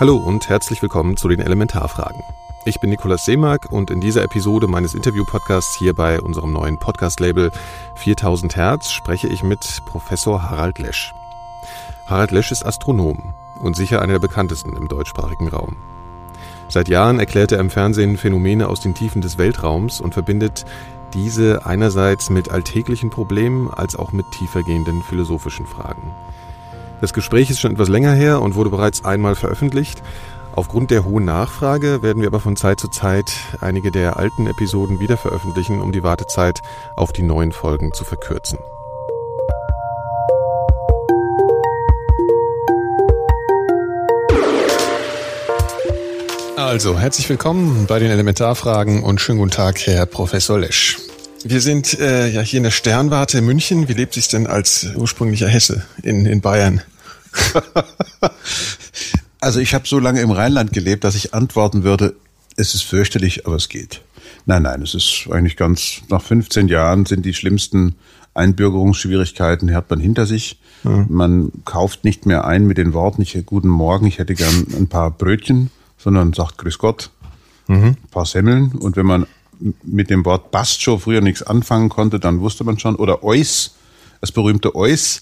[0.00, 2.22] Hallo und herzlich willkommen zu den Elementarfragen.
[2.64, 7.50] Ich bin Nikolaus Seemark und in dieser Episode meines Interview-Podcasts hier bei unserem neuen Podcast-Label
[7.96, 11.12] 4000 Hertz spreche ich mit Professor Harald Lesch.
[12.06, 15.74] Harald Lesch ist Astronom und sicher einer der bekanntesten im deutschsprachigen Raum.
[16.68, 20.64] Seit Jahren erklärt er im Fernsehen Phänomene aus den Tiefen des Weltraums und verbindet
[21.12, 26.14] diese einerseits mit alltäglichen Problemen als auch mit tiefergehenden philosophischen Fragen.
[27.00, 30.02] Das Gespräch ist schon etwas länger her und wurde bereits einmal veröffentlicht.
[30.52, 33.30] Aufgrund der hohen Nachfrage werden wir aber von Zeit zu Zeit
[33.60, 36.62] einige der alten Episoden wieder veröffentlichen, um die Wartezeit
[36.96, 38.58] auf die neuen Folgen zu verkürzen.
[46.56, 51.07] Also, herzlich willkommen bei den Elementarfragen und schönen guten Tag, Herr Professor Lesch.
[51.44, 53.88] Wir sind äh, ja hier in der Sternwarte in München.
[53.88, 56.82] Wie lebt sich denn als ursprünglicher Hesse in, in Bayern?
[59.40, 62.14] also ich habe so lange im Rheinland gelebt, dass ich antworten würde,
[62.56, 64.02] es ist fürchterlich, aber es geht.
[64.46, 67.94] Nein, nein, es ist eigentlich ganz, nach 15 Jahren sind die schlimmsten
[68.34, 70.58] Einbürgerungsschwierigkeiten, hat man hinter sich.
[70.82, 71.06] Mhm.
[71.08, 74.66] Man kauft nicht mehr ein mit den Worten, ich hätte guten Morgen, ich hätte gern
[74.76, 77.10] ein paar Brötchen, sondern sagt Grüß Gott,
[77.68, 77.84] mhm.
[77.84, 78.72] ein paar Semmeln.
[78.72, 79.26] Und wenn man
[79.82, 83.74] mit dem Wort Bastjo früher nichts anfangen konnte, dann wusste man schon, oder Eus,
[84.20, 85.20] das berühmte Eus,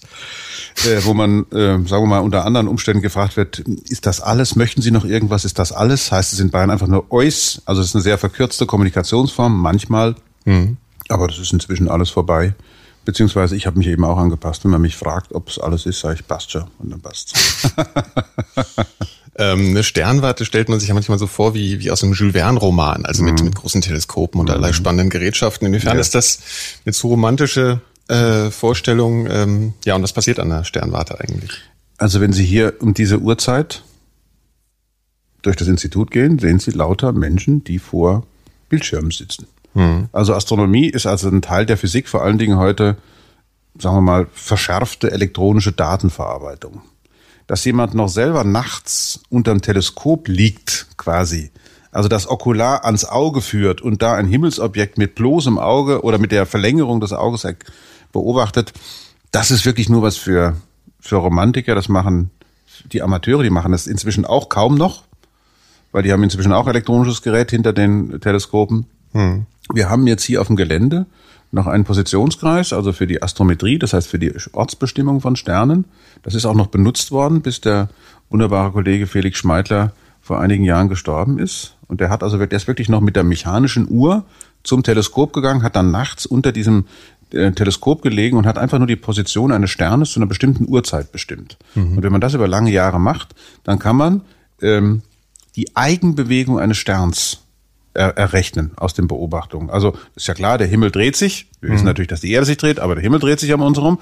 [0.85, 4.55] äh, wo man, äh, sagen wir mal, unter anderen Umständen gefragt wird, ist das alles?
[4.55, 5.45] Möchten Sie noch irgendwas?
[5.45, 6.11] Ist das alles?
[6.11, 7.61] Heißt es in Bayern einfach nur Eus?
[7.65, 10.15] Also es ist eine sehr verkürzte Kommunikationsform, manchmal.
[10.45, 10.77] Mhm.
[11.09, 12.53] Aber das ist inzwischen alles vorbei.
[13.05, 14.65] Beziehungsweise ich habe mich eben auch angepasst.
[14.65, 17.71] Wenn man mich fragt, ob es alles ist, sage ich schon und dann passt's.
[19.39, 22.33] Ähm, eine Sternwarte stellt man sich ja manchmal so vor wie, wie aus einem Jules
[22.33, 23.45] Verne-Roman, also mit, mhm.
[23.45, 24.73] mit großen Teleskopen und allerlei mhm.
[24.73, 25.67] spannenden Gerätschaften.
[25.67, 26.01] Inwiefern ja.
[26.01, 26.39] ist das
[26.85, 29.27] eine zu romantische äh, Vorstellung?
[29.29, 31.51] Ähm, ja, und was passiert an der Sternwarte eigentlich?
[31.97, 33.83] Also wenn Sie hier um diese Uhrzeit
[35.43, 38.25] durch das Institut gehen, sehen Sie lauter Menschen, die vor
[38.69, 39.45] Bildschirmen sitzen.
[39.75, 40.09] Mhm.
[40.11, 42.97] Also Astronomie ist also ein Teil der Physik, vor allen Dingen heute,
[43.77, 46.81] sagen wir mal, verschärfte elektronische Datenverarbeitung
[47.47, 51.51] dass jemand noch selber nachts unterm Teleskop liegt, quasi.
[51.91, 56.31] Also das Okular ans Auge führt und da ein Himmelsobjekt mit bloßem Auge oder mit
[56.31, 57.47] der Verlängerung des Auges
[58.11, 58.73] beobachtet,
[59.31, 60.57] das ist wirklich nur was für,
[60.99, 61.73] für Romantiker.
[61.73, 62.29] Das machen
[62.91, 65.03] die Amateure, die machen das inzwischen auch kaum noch,
[65.91, 68.85] weil die haben inzwischen auch elektronisches Gerät hinter den Teleskopen.
[69.13, 69.45] Hm.
[69.73, 71.05] Wir haben jetzt hier auf dem Gelände
[71.51, 75.85] noch einen Positionskreis, also für die Astrometrie, das heißt für die Ortsbestimmung von Sternen.
[76.23, 77.89] Das ist auch noch benutzt worden, bis der
[78.29, 81.75] wunderbare Kollege Felix Schmeidler vor einigen Jahren gestorben ist.
[81.87, 84.25] Und der hat also, der ist wirklich noch mit der mechanischen Uhr
[84.63, 86.85] zum Teleskop gegangen, hat dann nachts unter diesem
[87.31, 91.13] äh, Teleskop gelegen und hat einfach nur die Position eines Sternes zu einer bestimmten Uhrzeit
[91.13, 91.57] bestimmt.
[91.75, 91.97] Mhm.
[91.97, 94.21] Und wenn man das über lange Jahre macht, dann kann man
[94.61, 95.01] ähm,
[95.55, 97.39] die Eigenbewegung eines Sterns
[97.97, 99.69] er, errechnen aus den Beobachtungen.
[99.69, 101.47] Also ist ja klar, der Himmel dreht sich.
[101.59, 101.73] Wir mhm.
[101.73, 103.99] wissen natürlich, dass die Erde sich dreht, aber der Himmel dreht sich um uns herum.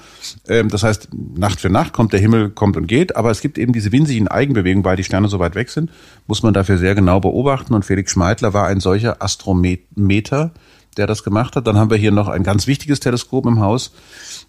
[0.48, 3.58] Ähm, das heißt, Nacht für Nacht kommt der Himmel, kommt und geht, aber es gibt
[3.58, 5.90] eben diese winzigen Eigenbewegungen, weil die Sterne so weit weg sind,
[6.26, 7.74] muss man dafür sehr genau beobachten.
[7.74, 10.52] Und Felix Schmeidler war ein solcher Astrometer,
[10.98, 11.66] der das gemacht hat.
[11.66, 13.92] Dann haben wir hier noch ein ganz wichtiges Teleskop im Haus.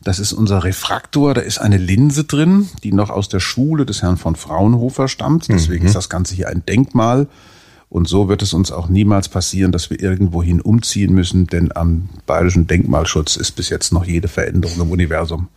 [0.03, 1.33] Das ist unser Refraktor.
[1.33, 5.47] Da ist eine Linse drin, die noch aus der Schule des Herrn von Fraunhofer stammt.
[5.47, 5.87] Deswegen mhm.
[5.87, 7.27] ist das Ganze hier ein Denkmal.
[7.89, 12.09] Und so wird es uns auch niemals passieren, dass wir irgendwohin umziehen müssen, denn am
[12.25, 15.47] bayerischen Denkmalschutz ist bis jetzt noch jede Veränderung im Universum,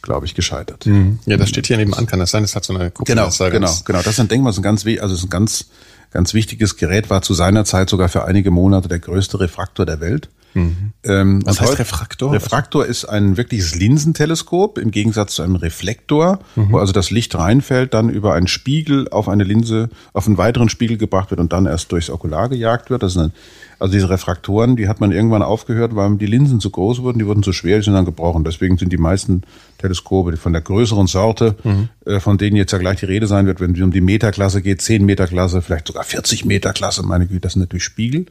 [0.00, 0.86] glaube ich, gescheitert.
[0.86, 1.18] Mhm.
[1.26, 2.42] Ja, das steht hier nebenan, kann das sein?
[2.42, 3.14] Das hat so eine Kuppel.
[3.14, 3.98] Genau, genau, genau.
[3.98, 5.66] Das ist ein Denkmal, ist ein ganz, also ist ein ganz,
[6.12, 10.00] ganz wichtiges Gerät, war zu seiner Zeit sogar für einige Monate der größte Refraktor der
[10.00, 10.30] Welt.
[10.54, 10.92] Mhm.
[11.04, 12.32] Ähm, Was heißt Refraktor?
[12.32, 16.72] Refraktor ist ein wirkliches Linsenteleskop im Gegensatz zu einem Reflektor, mhm.
[16.72, 20.68] wo also das Licht reinfällt, dann über einen Spiegel auf eine Linse, auf einen weiteren
[20.68, 23.02] Spiegel gebracht wird und dann erst durchs Okular gejagt wird.
[23.02, 23.32] Das sind
[23.78, 27.26] also diese Refraktoren, die hat man irgendwann aufgehört, weil die Linsen zu groß wurden, die
[27.26, 28.42] wurden zu schwer, die sind dann gebrochen.
[28.42, 29.42] Deswegen sind die meisten
[29.78, 31.88] Teleskope von der größeren Sorte, mhm.
[32.06, 34.62] äh, von denen jetzt ja gleich die Rede sein wird, wenn es um die Meterklasse
[34.62, 38.26] geht, 10 Meterklasse, vielleicht sogar 40 Meterklasse, meine Güte, das sind natürlich Spiegel.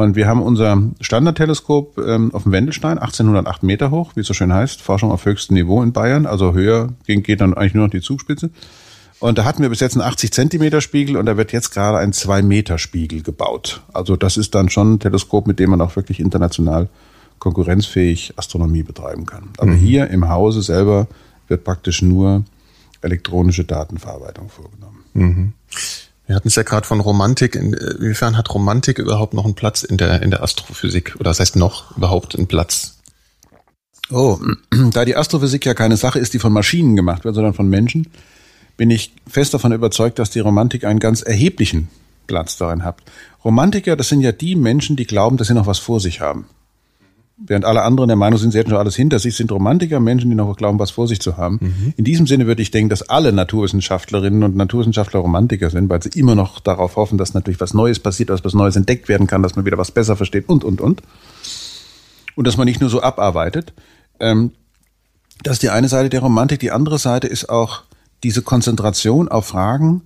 [0.00, 4.32] Und wir haben unser Standardteleskop ähm, auf dem Wendelstein, 1808 Meter hoch, wie es so
[4.32, 6.24] schön heißt, Forschung auf höchstem Niveau in Bayern.
[6.24, 8.48] Also höher ging, geht dann eigentlich nur noch die Zugspitze.
[9.18, 11.98] Und da hatten wir bis jetzt einen 80 Zentimeter Spiegel und da wird jetzt gerade
[11.98, 13.82] ein 2 Meter Spiegel gebaut.
[13.92, 16.88] Also das ist dann schon ein Teleskop, mit dem man auch wirklich international
[17.38, 19.50] konkurrenzfähig Astronomie betreiben kann.
[19.58, 19.76] Aber mhm.
[19.76, 21.08] hier im Hause selber
[21.46, 22.46] wird praktisch nur
[23.02, 25.04] elektronische Datenverarbeitung vorgenommen.
[25.12, 25.52] Mhm.
[26.30, 27.56] Wir hatten es ja gerade von Romantik.
[27.56, 31.16] Inwiefern hat Romantik überhaupt noch einen Platz in der, in der Astrophysik?
[31.16, 33.00] Oder das heißt noch überhaupt einen Platz?
[34.12, 34.38] Oh,
[34.92, 38.06] da die Astrophysik ja keine Sache ist, die von Maschinen gemacht wird, sondern von Menschen,
[38.76, 41.88] bin ich fest davon überzeugt, dass die Romantik einen ganz erheblichen
[42.28, 43.02] Platz darin hat.
[43.44, 46.46] Romantiker, das sind ja die Menschen, die glauben, dass sie noch was vor sich haben.
[47.42, 50.28] Während alle anderen der Meinung sind, sie hätten schon alles hinter sich, sind Romantiker Menschen,
[50.28, 51.58] die noch glauben, was vor sich zu haben.
[51.60, 51.94] Mhm.
[51.96, 56.10] In diesem Sinne würde ich denken, dass alle Naturwissenschaftlerinnen und Naturwissenschaftler Romantiker sind, weil sie
[56.10, 59.42] immer noch darauf hoffen, dass natürlich was Neues passiert, dass was Neues entdeckt werden kann,
[59.42, 61.02] dass man wieder was besser versteht und, und, und.
[62.36, 63.72] Und dass man nicht nur so abarbeitet.
[64.20, 64.52] Ähm,
[65.42, 66.60] das ist die eine Seite der Romantik.
[66.60, 67.84] Die andere Seite ist auch
[68.22, 70.02] diese Konzentration auf Fragen,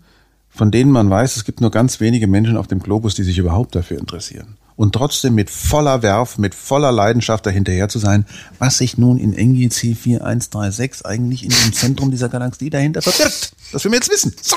[0.51, 3.39] von denen man weiß, es gibt nur ganz wenige Menschen auf dem Globus, die sich
[3.39, 8.26] überhaupt dafür interessieren und trotzdem mit voller Werf, mit voller Leidenschaft dahinterher zu sein,
[8.59, 13.53] was sich nun in NGC 4136 eigentlich in dem Zentrum dieser Galaxie dahinter verbirgt.
[13.73, 14.35] Das will wir jetzt wissen.
[14.41, 14.56] So.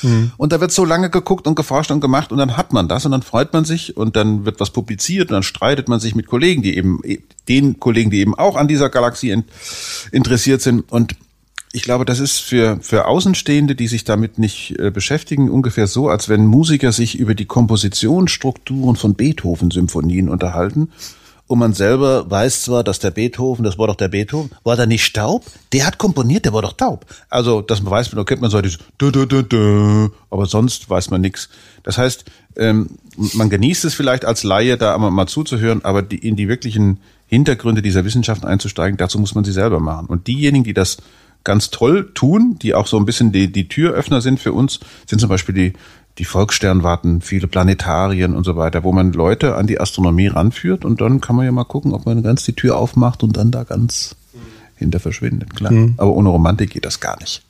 [0.00, 0.32] Hm.
[0.36, 3.04] Und da wird so lange geguckt und geforscht und gemacht und dann hat man das
[3.04, 6.14] und dann freut man sich und dann wird was publiziert und dann streitet man sich
[6.14, 7.00] mit Kollegen, die eben,
[7.48, 9.42] den Kollegen, die eben auch an dieser Galaxie
[10.10, 11.16] interessiert sind und
[11.72, 16.08] ich glaube, das ist für, für Außenstehende, die sich damit nicht äh, beschäftigen, ungefähr so,
[16.08, 20.90] als wenn Musiker sich über die Kompositionsstrukturen von Beethoven-Symphonien unterhalten.
[21.46, 24.86] Und man selber weiß zwar, dass der Beethoven, das war doch der Beethoven, war da
[24.86, 25.44] nicht taub?
[25.72, 27.06] Der hat komponiert, der war doch taub.
[27.28, 28.78] Also, das weiß man, kennt man so dieses
[30.30, 31.48] aber sonst weiß man nichts.
[31.82, 32.24] Das heißt,
[32.56, 32.90] ähm,
[33.34, 37.82] man genießt es vielleicht als Laie, da mal zuzuhören, aber die, in die wirklichen Hintergründe
[37.82, 40.06] dieser Wissenschaft einzusteigen, dazu muss man sie selber machen.
[40.06, 40.98] Und diejenigen, die das
[41.44, 45.20] ganz toll tun, die auch so ein bisschen die, die Türöffner sind für uns, sind
[45.20, 45.72] zum Beispiel die,
[46.18, 51.00] die Volkssternwarten, viele Planetarien und so weiter, wo man Leute an die Astronomie ranführt und
[51.00, 53.64] dann kann man ja mal gucken, ob man ganz die Tür aufmacht und dann da
[53.64, 54.16] ganz
[54.76, 55.72] hinter verschwindet, klar.
[55.72, 55.94] Mhm.
[55.96, 57.42] Aber ohne Romantik geht das gar nicht.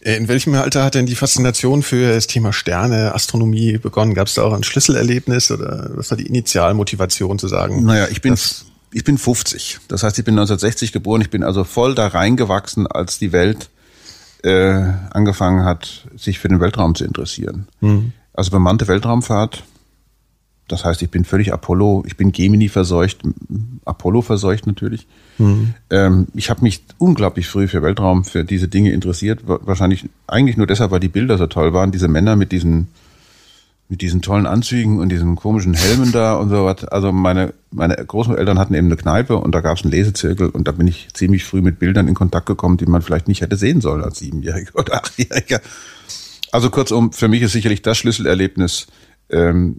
[0.00, 4.14] Äh, in welchem Alter hat denn die Faszination für das Thema Sterne, Astronomie begonnen?
[4.14, 7.84] Gab es da auch ein Schlüsselerlebnis oder was war die Initialmotivation zu sagen?
[7.84, 8.36] Naja, ich bin
[8.94, 9.80] ich bin 50.
[9.88, 11.20] Das heißt, ich bin 1960 geboren.
[11.20, 13.68] Ich bin also voll da reingewachsen, als die Welt
[14.44, 17.66] äh, angefangen hat, sich für den Weltraum zu interessieren.
[17.80, 18.12] Mhm.
[18.32, 19.64] Also bemannte Weltraumfahrt.
[20.68, 23.20] Das heißt, ich bin völlig Apollo, ich bin Gemini verseucht,
[23.84, 25.08] Apollo verseucht natürlich.
[25.38, 25.74] Mhm.
[25.90, 29.40] Ähm, ich habe mich unglaublich früh für Weltraum, für diese Dinge interessiert.
[29.44, 31.90] Wahrscheinlich eigentlich nur deshalb, weil die Bilder so toll waren.
[31.90, 32.88] Diese Männer mit diesen
[33.94, 36.84] mit diesen tollen Anzügen und diesen komischen Helmen da und so was.
[36.86, 40.66] Also meine, meine Großeltern hatten eben eine Kneipe und da gab es einen Lesezirkel und
[40.66, 43.56] da bin ich ziemlich früh mit Bildern in Kontakt gekommen, die man vielleicht nicht hätte
[43.56, 45.60] sehen sollen als Siebenjähriger oder Achtjähriger.
[46.50, 48.88] Also kurzum, für mich ist sicherlich das Schlüsselerlebnis
[49.30, 49.76] ähm,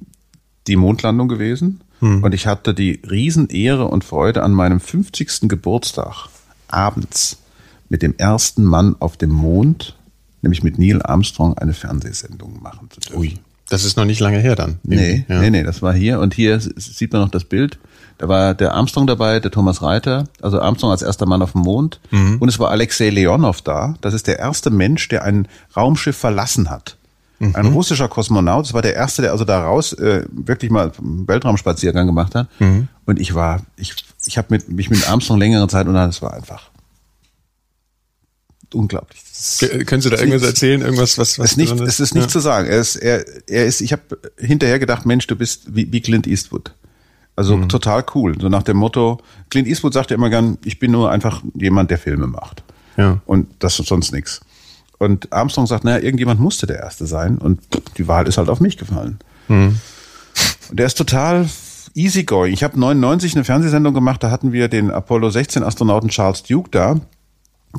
[0.67, 1.81] die Mondlandung gewesen.
[1.99, 2.23] Hm.
[2.23, 5.49] Und ich hatte die Riesenehre und Freude an meinem 50.
[5.49, 6.29] Geburtstag
[6.69, 7.39] abends
[7.89, 9.97] mit dem ersten Mann auf dem Mond,
[10.41, 13.19] nämlich mit Neil Armstrong, eine Fernsehsendung machen zu dürfen.
[13.19, 13.39] Ui.
[13.69, 14.79] Das ist noch nicht lange her dann.
[14.83, 15.39] Nee, ja.
[15.39, 16.19] nee, nee, das war hier.
[16.19, 17.79] Und hier sieht man noch das Bild.
[18.17, 21.61] Da war der Armstrong dabei, der Thomas Reiter, also Armstrong als erster Mann auf dem
[21.61, 21.99] Mond.
[22.11, 22.37] Mhm.
[22.39, 23.95] Und es war Alexei Leonov da.
[24.01, 26.95] Das ist der erste Mensch, der ein Raumschiff verlassen hat.
[27.39, 27.55] Mhm.
[27.55, 28.65] Ein russischer Kosmonaut.
[28.65, 32.47] Das war der erste, der also da raus äh, wirklich mal einen Weltraumspaziergang gemacht hat.
[32.59, 32.87] Mhm.
[33.05, 33.95] Und ich war, ich,
[34.25, 36.69] ich habe mich mit Armstrong längere Zeit und das war einfach
[38.73, 39.21] unglaublich.
[39.85, 40.81] Können Sie da irgendwas erzählen?
[40.81, 42.29] Irgendwas, was, was es, nicht, es ist nicht ja.
[42.29, 42.67] zu sagen.
[42.67, 44.03] Er ist, er, er ist, ich habe
[44.37, 46.73] hinterher gedacht, Mensch, du bist wie, wie Clint Eastwood.
[47.35, 47.69] Also mhm.
[47.69, 48.35] total cool.
[48.39, 49.19] So nach dem Motto,
[49.49, 52.63] Clint Eastwood sagte immer gern, ich bin nur einfach jemand, der Filme macht.
[52.97, 53.21] Ja.
[53.25, 54.41] Und das ist sonst nichts.
[54.97, 57.37] Und Armstrong sagt, naja, irgendjemand musste der Erste sein.
[57.37, 57.59] Und
[57.97, 59.19] die Wahl ist halt auf mich gefallen.
[59.49, 59.77] Mhm.
[60.69, 61.49] Und der ist total
[61.93, 62.53] easygoing.
[62.53, 66.69] Ich habe 99 eine Fernsehsendung gemacht, da hatten wir den Apollo 16 Astronauten Charles Duke
[66.69, 66.99] da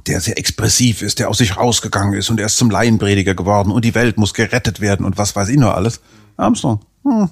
[0.07, 3.71] der sehr expressiv ist, der aus sich rausgegangen ist und er ist zum Laienprediger geworden
[3.71, 6.00] und die Welt muss gerettet werden und was weiß ich nur alles.
[6.37, 6.81] Armstrong.
[7.05, 7.31] Hm.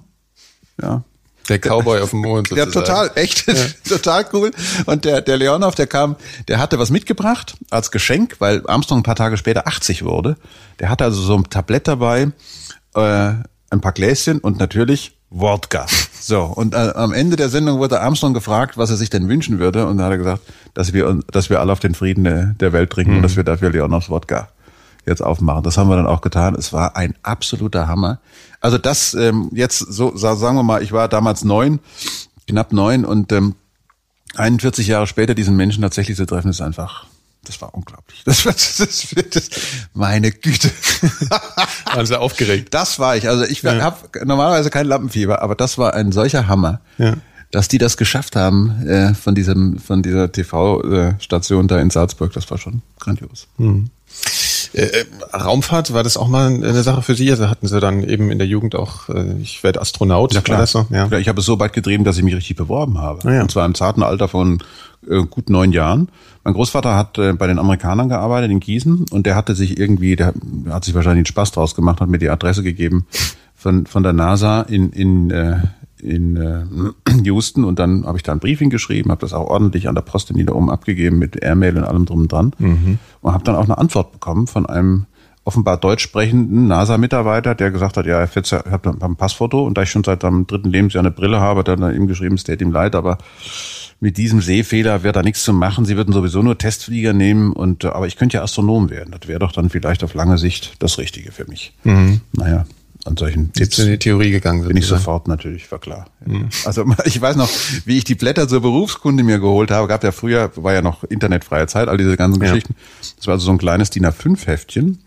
[0.80, 1.04] Ja.
[1.48, 2.48] Der Cowboy auf dem Mond.
[2.48, 2.74] Sozusagen.
[2.74, 3.54] Ja, total, echt, ja.
[3.88, 4.50] total cool.
[4.86, 6.16] Und der, der Leonov, der kam,
[6.48, 10.36] der hatte was mitgebracht als Geschenk, weil Armstrong ein paar Tage später 80 wurde.
[10.80, 12.32] Der hatte also so ein Tablett dabei,
[12.94, 13.00] äh,
[13.70, 15.86] ein paar Gläschen und natürlich Wodka.
[16.20, 19.58] So, und äh, am Ende der Sendung wurde Armstrong gefragt, was er sich denn wünschen
[19.58, 19.86] würde.
[19.86, 20.42] Und da hat er gesagt,
[20.74, 23.16] dass wir, dass wir alle auf den Frieden der, der Welt trinken mhm.
[23.18, 24.48] und dass wir dafür Leonovs Wodka
[25.06, 25.64] jetzt aufmachen.
[25.64, 26.54] Das haben wir dann auch getan.
[26.54, 28.20] Es war ein absoluter Hammer.
[28.60, 31.80] Also das ähm, jetzt so sagen wir mal, ich war damals neun,
[32.46, 33.56] knapp neun und ähm,
[34.36, 37.06] 41 Jahre später diesen Menschen tatsächlich zu treffen, ist einfach
[37.44, 38.22] das war unglaublich.
[38.24, 39.50] Das war, das, das, das
[39.92, 40.70] meine Güte.
[41.86, 42.72] Waren Sie aufgeregt?
[42.72, 43.28] Das war ich.
[43.28, 43.80] Also ich ja.
[43.80, 47.14] habe normalerweise kein Lampenfieber, aber das war ein solcher Hammer, ja.
[47.50, 52.32] dass die das geschafft haben äh, von diesem von dieser TV-Station da in Salzburg.
[52.32, 53.48] Das war schon grandios.
[53.58, 53.90] Hm.
[54.74, 57.30] Äh, Raumfahrt, war das auch mal eine Sache für Sie?
[57.30, 60.34] Also hatten Sie dann eben in der Jugend auch, äh, ich werde Astronaut?
[60.34, 60.66] Ja klar.
[60.66, 60.86] So?
[60.90, 61.10] Ja.
[61.12, 63.20] Ich habe es so weit getrieben, dass ich mich richtig beworben habe.
[63.28, 63.42] Ah, ja.
[63.42, 64.62] Und zwar im zarten Alter von
[65.08, 66.08] äh, gut neun Jahren.
[66.42, 70.16] Mein Großvater hat äh, bei den Amerikanern gearbeitet in Gießen und der hatte sich irgendwie,
[70.16, 70.34] der
[70.68, 73.06] hat sich wahrscheinlich einen Spaß draus gemacht, hat mir die Adresse gegeben
[73.54, 75.58] von, von der NASA in, in, äh,
[76.04, 76.64] in äh,
[77.24, 80.02] Houston und dann habe ich da ein Briefing geschrieben, habe das auch ordentlich an der
[80.02, 82.98] Post in Niederohm abgegeben mit Airmail und allem drum und dran Mhm.
[83.22, 85.06] und habe dann auch eine Antwort bekommen von einem
[85.46, 89.82] offenbar deutsch sprechenden NASA-Mitarbeiter, der gesagt hat, ja, er hat hat ein Passfoto und da
[89.82, 92.44] ich schon seit dem dritten Lebensjahr eine Brille habe, hat er dann ihm geschrieben, es
[92.44, 93.18] tät ihm leid, aber
[94.00, 95.84] mit diesem Sehfehler wäre da nichts zu machen.
[95.84, 99.14] Sie würden sowieso nur Testflieger nehmen und äh, aber ich könnte ja Astronom werden.
[99.18, 101.74] Das wäre doch dann vielleicht auf lange Sicht das Richtige für mich.
[102.32, 102.64] Naja,
[103.04, 104.66] an solchen Tipps in die Theorie gegangen.
[104.66, 105.00] bin ich sozusagen.
[105.04, 106.06] sofort natürlich, war klar.
[106.64, 107.50] Also ich weiß noch,
[107.84, 109.88] wie ich die Blätter zur Berufskunde mir geholt habe.
[109.88, 112.48] Gab ja früher, war ja noch internetfreie Zeit, all diese ganzen Ja.
[112.50, 112.74] Geschichten.
[113.16, 115.00] Das war also so ein kleines DIN A5-Heftchen.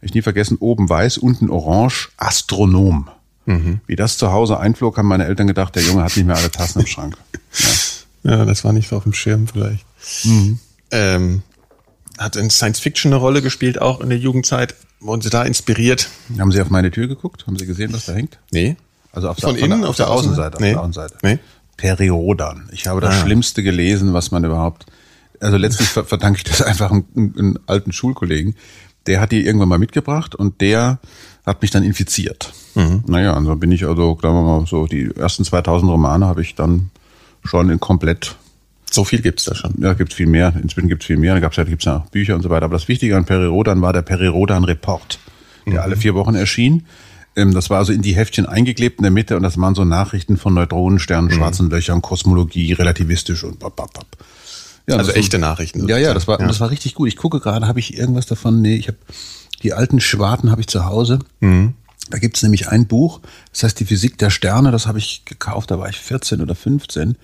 [0.00, 3.08] Ich nie vergessen, oben weiß, unten orange, Astronom.
[3.86, 6.50] Wie das zu Hause einflog, haben meine Eltern gedacht, der Junge hat nicht mehr alle
[6.50, 7.16] Tassen im Schrank.
[8.24, 9.84] Ja, das war nicht so auf dem Schirm vielleicht.
[10.92, 11.42] Ähm,
[12.18, 14.76] hat in Science Fiction eine Rolle gespielt, auch in der Jugendzeit.
[15.02, 16.08] Wurden Sie da inspiriert?
[16.38, 17.46] Haben Sie auf meine Tür geguckt?
[17.46, 18.38] Haben Sie gesehen, was da hängt?
[18.52, 18.76] Nee.
[19.12, 20.58] Also auf Von der, innen, der, auf der Außenseite.
[20.60, 20.68] Nee.
[20.70, 21.16] Auf der Außenseite.
[21.22, 21.38] Nee.
[21.76, 22.68] Periodan.
[22.72, 23.20] Ich habe das Ah.
[23.24, 24.86] Schlimmste gelesen, was man überhaupt.
[25.40, 28.54] Also letztlich ver- verdanke ich das einfach einem, einem alten Schulkollegen.
[29.06, 31.00] Der hat die irgendwann mal mitgebracht und der
[31.44, 32.52] hat mich dann infiziert.
[32.76, 33.02] Mhm.
[33.06, 36.40] Naja, und so bin ich also, sagen wir mal, so die ersten 2000 Romane habe
[36.42, 36.90] ich dann
[37.44, 38.36] schon in komplett
[38.92, 39.74] So viel gibt's da schon.
[39.78, 40.52] ja, gibt viel mehr.
[40.62, 41.34] Inzwischen gibt es viel mehr.
[41.34, 42.66] Da gab's ja, gibt's ja auch Bücher und so weiter.
[42.66, 45.18] Aber das Wichtige an Perirodan war der Perirodan Report,
[45.66, 46.84] der alle vier Wochen erschien.
[47.34, 49.84] Ähm, Das war also in die Heftchen eingeklebt in der Mitte und das waren so
[49.84, 54.06] Nachrichten von Neutronen, Sternen, schwarzen Löchern, Kosmologie, relativistisch und bap, bap, bap.
[54.86, 55.88] Ja, Also echte Nachrichten.
[55.88, 57.08] Ja, ja, das war, und das war richtig gut.
[57.08, 58.60] Ich gucke gerade, habe ich irgendwas davon?
[58.60, 58.98] Nee, ich habe
[59.62, 61.20] die alten Schwarten habe ich zu Hause.
[62.10, 63.20] Da gibt's nämlich ein Buch,
[63.52, 66.54] das heißt Die Physik der Sterne, das habe ich gekauft, da war ich 14 oder
[66.54, 67.16] 15.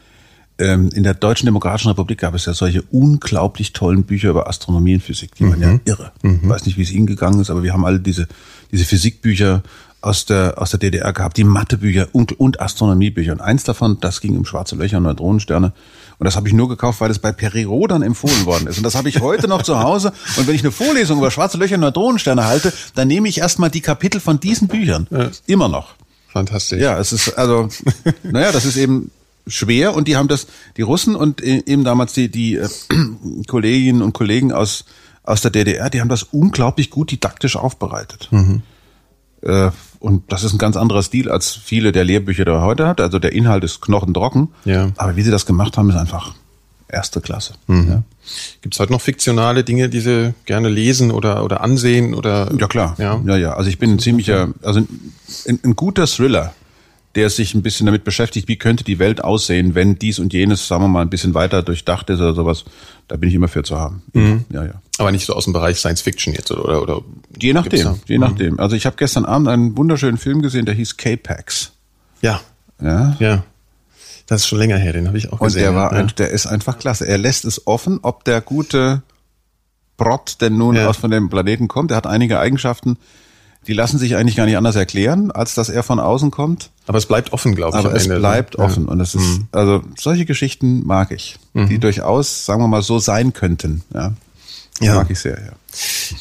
[0.60, 4.94] Ähm, in der Deutschen Demokratischen Republik gab es ja solche unglaublich tollen Bücher über Astronomie
[4.94, 6.12] und Physik, die waren ja irre.
[6.42, 8.26] Ich weiß nicht, wie es Ihnen gegangen ist, aber wir haben alle diese,
[8.72, 9.62] diese Physikbücher
[10.00, 13.32] aus der, aus der DDR gehabt, die Mathebücher und, und Astronomiebücher.
[13.32, 15.72] Und eins davon, das ging um schwarze Löcher und Neutronensterne.
[16.18, 18.78] Und das habe ich nur gekauft, weil es bei Perirodan empfohlen worden ist.
[18.78, 20.12] Und das habe ich heute noch zu Hause.
[20.36, 23.70] Und wenn ich eine Vorlesung über schwarze Löcher und Neutronensterne halte, dann nehme ich erstmal
[23.70, 25.06] die Kapitel von diesen Büchern.
[25.46, 25.94] Immer noch.
[26.28, 26.80] Fantastisch.
[26.80, 27.68] Ja, es ist, also,
[28.22, 29.10] naja, das ist eben
[29.48, 32.68] schwer und die haben das, die Russen und e- eben damals die, die äh,
[33.46, 34.84] Kolleginnen und Kollegen aus,
[35.24, 38.28] aus der DDR, die haben das unglaublich gut didaktisch aufbereitet.
[39.42, 42.86] Äh, und das ist ein ganz anderer Stil als viele der Lehrbücher, die er heute
[42.86, 43.00] hat.
[43.00, 44.48] Also der Inhalt ist knochentrocken.
[44.64, 44.90] Ja.
[44.96, 46.34] Aber wie sie das gemacht haben, ist einfach
[46.88, 47.54] erste Klasse.
[47.68, 48.02] Ja.
[48.62, 52.50] Gibt's heute noch fiktionale Dinge, die Sie gerne lesen oder, oder ansehen oder?
[52.58, 52.94] Ja klar.
[52.98, 53.20] Ja.
[53.26, 53.52] ja, ja.
[53.54, 54.80] Also ich bin ein ziemlicher, also
[55.46, 56.54] ein, ein guter Thriller,
[57.18, 60.68] der sich ein bisschen damit beschäftigt, wie könnte die Welt aussehen, wenn dies und jenes,
[60.68, 62.64] sagen wir mal, ein bisschen weiter durchdacht ist oder sowas.
[63.08, 64.02] Da bin ich immer für zu haben.
[64.50, 64.74] Ja, ja.
[64.98, 67.00] Aber nicht so aus dem Bereich Science Fiction jetzt oder, oder,
[67.40, 68.60] Je nachdem, je nachdem.
[68.60, 71.72] Also ich habe gestern Abend einen wunderschönen Film gesehen, der hieß K-Pax.
[72.22, 72.40] Ja,
[72.80, 73.16] Ja.
[73.18, 73.42] ja.
[74.26, 75.62] Das ist schon länger her, den habe ich auch Und gesehen.
[75.62, 75.98] der war, ja.
[75.98, 77.06] ein, der ist einfach klasse.
[77.08, 79.02] Er lässt es offen, ob der gute
[79.96, 80.88] Brott denn nun Ja.
[80.88, 81.90] aus von dem Planeten kommt.
[81.90, 82.96] Er hat einige Eigenschaften,
[83.68, 86.70] die lassen sich eigentlich gar nicht anders erklären, als dass er von außen kommt.
[86.86, 87.84] Aber es bleibt offen, glaube ich.
[87.84, 88.14] Aber es Ende.
[88.14, 88.20] ne?
[88.20, 88.64] bleibt Ja.
[88.64, 88.70] Mhm.
[88.70, 88.88] offen.
[88.88, 93.32] Und es ist, also solche Geschichten mag ich, die durchaus, sagen wir mal, so sein
[93.34, 93.82] könnten.
[93.94, 94.12] Ja.
[94.80, 94.94] Ja.
[94.96, 95.52] Mag ich sehr, ja.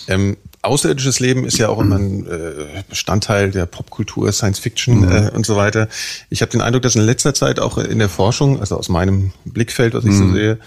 [0.08, 5.12] Ähm, außerirdisches Leben ist ja auch immer ein äh, Bestandteil der Popkultur, Science Fiction Mhm.
[5.12, 5.88] äh, und so weiter.
[6.30, 9.32] Ich habe den Eindruck, dass in letzter Zeit auch in der Forschung, also aus meinem
[9.46, 10.28] Blickfeld, was ich Mhm.
[10.30, 10.58] so sehe,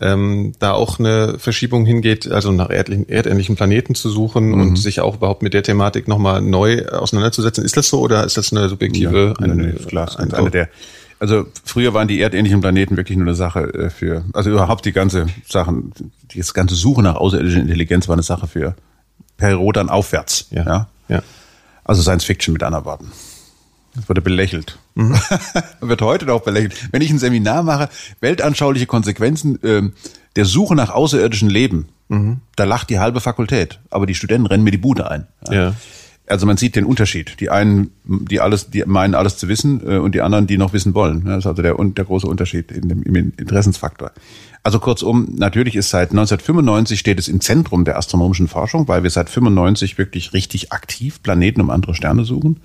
[0.00, 4.60] ähm, da auch eine Verschiebung hingeht, also nach erdlichen, erdähnlichen Planeten zu suchen Mhm.
[4.60, 7.64] und sich auch überhaupt mit der Thematik nochmal neu auseinanderzusetzen.
[7.64, 9.34] Ist das so oder ist das eine subjektive?
[9.40, 10.18] Ja, nee, nee, ist klar.
[10.18, 10.68] ein, Eine der,
[11.18, 14.92] also früher waren die erdähnlichen Planeten wirklich nur eine Sache äh, für, also überhaupt die
[14.92, 15.92] ganze Sachen,
[16.32, 18.74] die ganze Suche nach außerirdischer Intelligenz war eine Sache für
[19.36, 20.48] Perirodan aufwärts.
[20.50, 20.64] ja.
[20.64, 20.88] ja.
[21.08, 21.22] ja.
[21.84, 23.12] Also Science Fiction mit anderen Worten.
[23.94, 24.76] Das wurde belächelt.
[24.96, 25.14] Mhm.
[25.80, 26.88] Wird heute noch belächelt.
[26.90, 27.88] Wenn ich ein Seminar mache,
[28.20, 29.92] weltanschauliche Konsequenzen ähm,
[30.34, 31.88] der Suche nach außerirdischem Leben,
[32.54, 35.26] da lacht die halbe Fakultät, aber die Studenten rennen mir die Bude ein.
[35.50, 35.74] Ja.
[36.28, 37.40] Also man sieht den Unterschied.
[37.40, 40.72] Die einen, die alles, die meinen alles zu wissen, äh, und die anderen, die noch
[40.72, 41.24] wissen wollen.
[41.24, 44.10] Das ist also der, der große Unterschied in dem, im Interessensfaktor.
[44.62, 49.10] Also kurzum, natürlich ist seit 1995 steht es im Zentrum der astronomischen Forschung, weil wir
[49.10, 52.60] seit 95 wirklich richtig aktiv Planeten um andere Sterne suchen.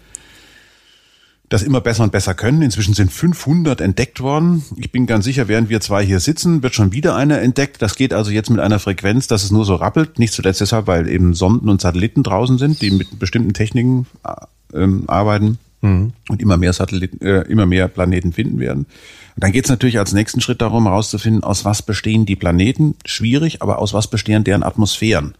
[1.51, 2.62] Das immer besser und besser können.
[2.62, 4.63] Inzwischen sind 500 entdeckt worden.
[4.77, 7.81] Ich bin ganz sicher, während wir zwei hier sitzen, wird schon wieder einer entdeckt.
[7.81, 10.17] Das geht also jetzt mit einer Frequenz, dass es nur so rappelt.
[10.17, 14.08] Nicht zuletzt deshalb, weil eben Sonden und Satelliten draußen sind, die mit bestimmten Techniken
[14.74, 16.13] äh, arbeiten mhm.
[16.29, 18.86] und immer mehr Satelliten, äh, immer mehr Planeten finden werden.
[19.36, 22.96] Und dann geht es natürlich als nächsten Schritt darum, herauszufinden, aus was bestehen die Planeten.
[23.03, 25.36] Schwierig, aber aus was bestehen deren Atmosphären.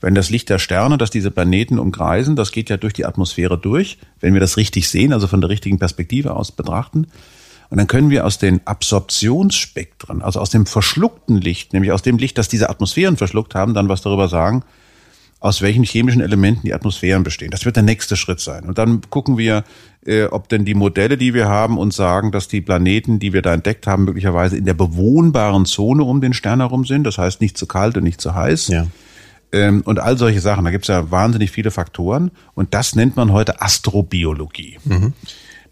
[0.00, 3.58] Wenn das Licht der Sterne, das diese Planeten umkreisen, das geht ja durch die Atmosphäre
[3.58, 7.06] durch, wenn wir das richtig sehen, also von der richtigen Perspektive aus betrachten.
[7.68, 12.18] Und dann können wir aus den Absorptionsspektren, also aus dem verschluckten Licht, nämlich aus dem
[12.18, 14.64] Licht, das diese Atmosphären verschluckt haben, dann was darüber sagen,
[15.38, 17.50] aus welchen chemischen Elementen die Atmosphären bestehen.
[17.50, 18.64] Das wird der nächste Schritt sein.
[18.64, 19.64] Und dann gucken wir,
[20.04, 23.40] äh, ob denn die Modelle, die wir haben, uns sagen, dass die Planeten, die wir
[23.40, 27.04] da entdeckt haben, möglicherweise in der bewohnbaren Zone um den Stern herum sind.
[27.04, 28.68] Das heißt nicht zu kalt und nicht zu heiß.
[28.68, 28.86] Ja.
[29.52, 30.64] Ähm, und all solche Sachen.
[30.64, 32.30] Da gibt es ja wahnsinnig viele Faktoren.
[32.54, 34.78] Und das nennt man heute Astrobiologie.
[34.84, 35.12] Mhm.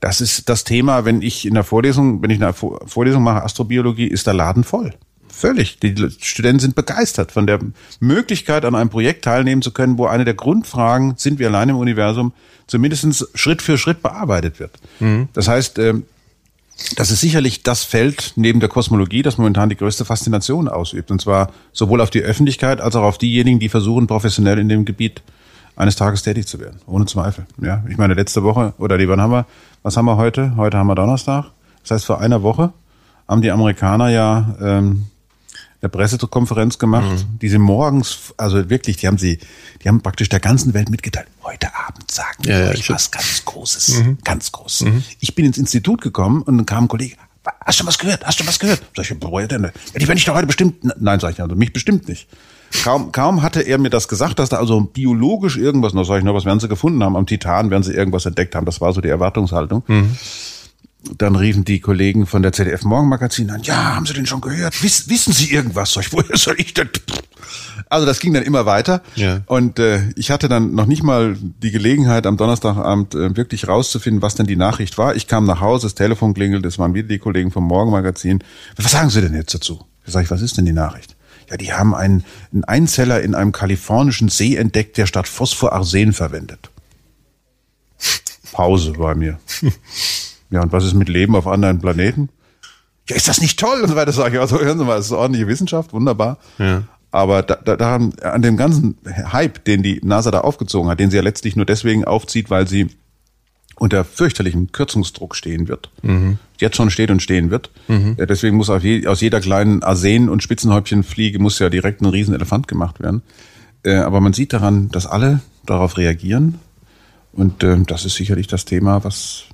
[0.01, 4.07] Das ist das Thema, wenn ich in der Vorlesung, wenn ich eine Vorlesung mache, Astrobiologie,
[4.07, 4.95] ist der Laden voll.
[5.29, 5.79] Völlig.
[5.79, 7.61] Die Studenten sind begeistert von der
[8.01, 11.77] Möglichkeit, an einem Projekt teilnehmen zu können, wo eine der Grundfragen, sind wir allein im
[11.77, 12.33] Universum,
[12.67, 14.73] zumindest Schritt für Schritt bearbeitet wird.
[15.01, 15.29] Mhm.
[15.33, 16.05] Das heißt, ähm,
[16.97, 21.11] das ist sicherlich das Feld neben der Kosmologie, das momentan die größte Faszination ausübt.
[21.11, 24.85] Und zwar sowohl auf die Öffentlichkeit als auch auf diejenigen, die versuchen, professionell in dem
[24.85, 25.23] Gebiet
[25.77, 26.81] eines Tages tätig zu werden.
[26.87, 27.47] Ohne Zweifel.
[27.61, 29.47] Ja, ich meine, letzte Woche, oder die, wann haben wir,
[29.83, 30.57] was haben wir heute?
[30.57, 31.47] Heute haben wir Donnerstag.
[31.83, 32.73] Das heißt, vor einer Woche
[33.27, 35.07] haben die Amerikaner ja ähm,
[35.81, 37.39] eine Pressekonferenz gemacht, mhm.
[37.41, 39.39] die sie morgens, also wirklich, die haben sie,
[39.83, 41.29] die haben praktisch der ganzen Welt mitgeteilt.
[41.45, 44.19] Heute Abend sagen wir ja, euch ja, was ganz Großes, mhm.
[44.25, 44.89] ganz Großes.
[44.89, 45.05] Mhm.
[45.21, 47.17] Ich bin ins Institut gekommen und dann kam ein Kollege,
[47.65, 48.27] hast du was gehört?
[48.27, 48.83] Hast du was gehört?
[48.97, 49.63] Sag ich, woher denn?
[49.63, 52.29] Ja, die werden ich doch heute bestimmt, nein, sag ich, also mich bestimmt nicht.
[52.83, 56.25] Kaum, kaum hatte er mir das gesagt, dass da also biologisch irgendwas, noch sag ich
[56.25, 57.17] noch, was werden sie gefunden haben?
[57.17, 58.67] Am Titan werden sie irgendwas entdeckt haben.
[58.67, 59.85] Das war so die Erwartungshaltung.
[59.87, 60.17] Mhm
[61.17, 64.83] dann riefen die Kollegen von der ZDF Morgenmagazin an, ja, haben Sie denn schon gehört?
[64.83, 65.93] Wiss, wissen Sie irgendwas?
[65.93, 66.91] Sag ich, woher soll ich denn?
[67.89, 69.03] Also das ging dann immer weiter.
[69.15, 69.41] Ja.
[69.47, 74.23] Und äh, ich hatte dann noch nicht mal die Gelegenheit, am Donnerstagabend äh, wirklich rauszufinden,
[74.23, 75.15] was denn die Nachricht war.
[75.15, 78.43] Ich kam nach Hause, das Telefon klingelt, es waren wieder die Kollegen vom Morgenmagazin.
[78.77, 79.85] Was sagen Sie denn jetzt dazu?
[80.05, 81.17] Ich sage, was ist denn die Nachricht?
[81.49, 86.71] Ja, die haben einen, einen Einzeller in einem kalifornischen See entdeckt, der statt Phosphorarsen verwendet.
[88.53, 89.39] Pause bei mir.
[90.51, 92.31] Ja, und was ist mit Leben auf anderen Planeten?
[93.09, 93.81] Ja, ist das nicht toll?
[93.83, 96.39] Und so weiter sage ich, also hören Sie mal, das ist ordentliche Wissenschaft, wunderbar.
[96.59, 96.83] Ja.
[97.11, 101.11] Aber da, da, da an dem ganzen Hype, den die NASA da aufgezogen hat, den
[101.11, 102.89] sie ja letztlich nur deswegen aufzieht, weil sie
[103.77, 105.91] unter fürchterlichem Kürzungsdruck stehen wird.
[106.03, 106.39] Mhm.
[106.59, 107.71] Jetzt schon steht und stehen wird.
[107.87, 108.17] Mhm.
[108.19, 113.01] Deswegen muss je, aus jeder kleinen Arsen- und Spitzenhäubchenfliege muss ja direkt ein Riesenelefant gemacht
[113.01, 113.23] werden.
[113.85, 116.59] Äh, aber man sieht daran, dass alle darauf reagieren.
[117.33, 119.45] Und äh, das ist sicherlich das Thema, was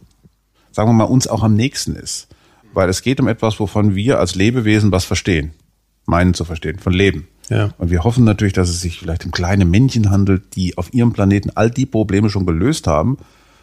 [0.75, 2.29] sagen wir mal, uns auch am nächsten ist.
[2.73, 5.53] Weil es geht um etwas, wovon wir als Lebewesen was verstehen.
[6.07, 7.29] Meinen zu verstehen, von Leben.
[7.49, 7.73] Ja.
[7.79, 11.13] Und wir hoffen natürlich, dass es sich vielleicht um kleine Männchen handelt, die auf ihrem
[11.13, 13.19] Planeten all die Probleme schon gelöst haben,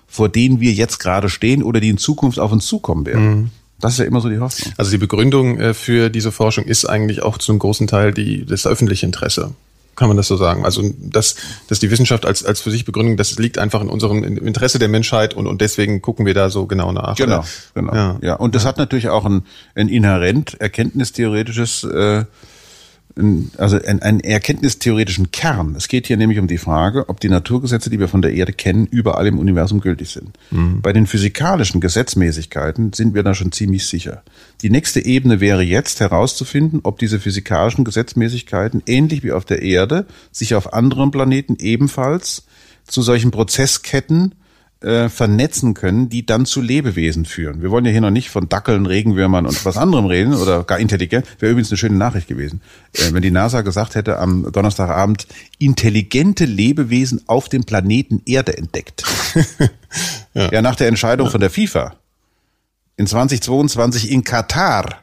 [0.07, 3.29] vor denen wir jetzt gerade stehen oder die in Zukunft auf uns zukommen werden.
[3.29, 3.49] Mhm.
[3.79, 4.73] Das ist ja immer so die Hoffnung.
[4.77, 8.45] Also die Begründung äh, für diese Forschung ist eigentlich auch zu einem großen Teil die,
[8.45, 9.53] das öffentliche Interesse
[9.95, 10.65] kann man das so sagen.
[10.65, 11.35] Also dass,
[11.67, 14.89] dass die Wissenschaft als, als für sich Begründung, das liegt einfach in unserem Interesse der
[14.89, 17.15] Menschheit und, und deswegen gucken wir da so genau nach.
[17.15, 17.93] Genau, genau.
[17.93, 18.19] Ja.
[18.21, 18.35] ja.
[18.35, 19.43] Und das hat natürlich auch ein,
[19.75, 22.25] ein inhärent erkenntnistheoretisches äh,
[23.57, 25.75] also einen erkenntnistheoretischen Kern.
[25.75, 28.53] Es geht hier nämlich um die Frage, ob die Naturgesetze, die wir von der Erde
[28.53, 30.37] kennen, überall im Universum gültig sind.
[30.51, 30.81] Mhm.
[30.81, 34.23] Bei den physikalischen Gesetzmäßigkeiten sind wir da schon ziemlich sicher.
[34.61, 40.05] Die nächste Ebene wäre jetzt herauszufinden, ob diese physikalischen Gesetzmäßigkeiten ähnlich wie auf der Erde
[40.31, 42.45] sich auf anderen Planeten ebenfalls
[42.85, 44.35] zu solchen Prozessketten
[44.81, 47.61] äh, vernetzen können, die dann zu Lebewesen führen.
[47.61, 50.79] Wir wollen ja hier noch nicht von Dackeln, Regenwürmern und was anderem reden oder gar
[50.79, 51.25] intelligent.
[51.39, 52.61] Wäre übrigens eine schöne Nachricht gewesen,
[52.93, 55.27] äh, wenn die NASA gesagt hätte am Donnerstagabend
[55.59, 59.03] intelligente Lebewesen auf dem Planeten Erde entdeckt.
[60.33, 60.51] ja.
[60.51, 61.95] ja, nach der Entscheidung von der FIFA
[62.97, 65.00] in 2022 in Katar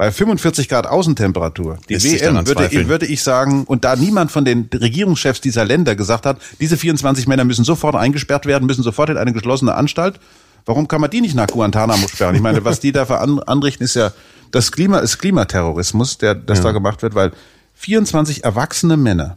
[0.00, 1.76] bei 45 Grad Außentemperatur.
[1.90, 5.66] Die Lässt WM würde, ich, würde ich sagen, und da niemand von den Regierungschefs dieser
[5.66, 9.74] Länder gesagt hat, diese 24 Männer müssen sofort eingesperrt werden, müssen sofort in eine geschlossene
[9.74, 10.18] Anstalt.
[10.64, 12.34] Warum kann man die nicht nach Guantanamo sperren?
[12.34, 14.10] Ich meine, was die da anrichten, ist ja
[14.52, 16.64] das Klima, ist Klimaterrorismus, der das ja.
[16.64, 17.32] da gemacht wird, weil
[17.74, 19.36] 24 erwachsene Männer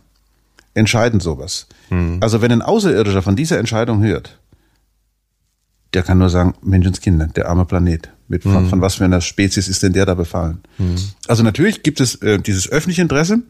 [0.75, 1.67] entscheiden sowas.
[1.89, 2.19] Mhm.
[2.21, 4.39] Also wenn ein Außerirdischer von dieser Entscheidung hört,
[5.93, 8.12] der kann nur sagen, Menschenskinder, der arme Planet.
[8.27, 8.69] Mit, von, mhm.
[8.69, 10.59] von was für einer Spezies ist denn der da befallen?
[10.77, 10.95] Mhm.
[11.27, 13.41] Also natürlich gibt es äh, dieses öffentliche Interesse,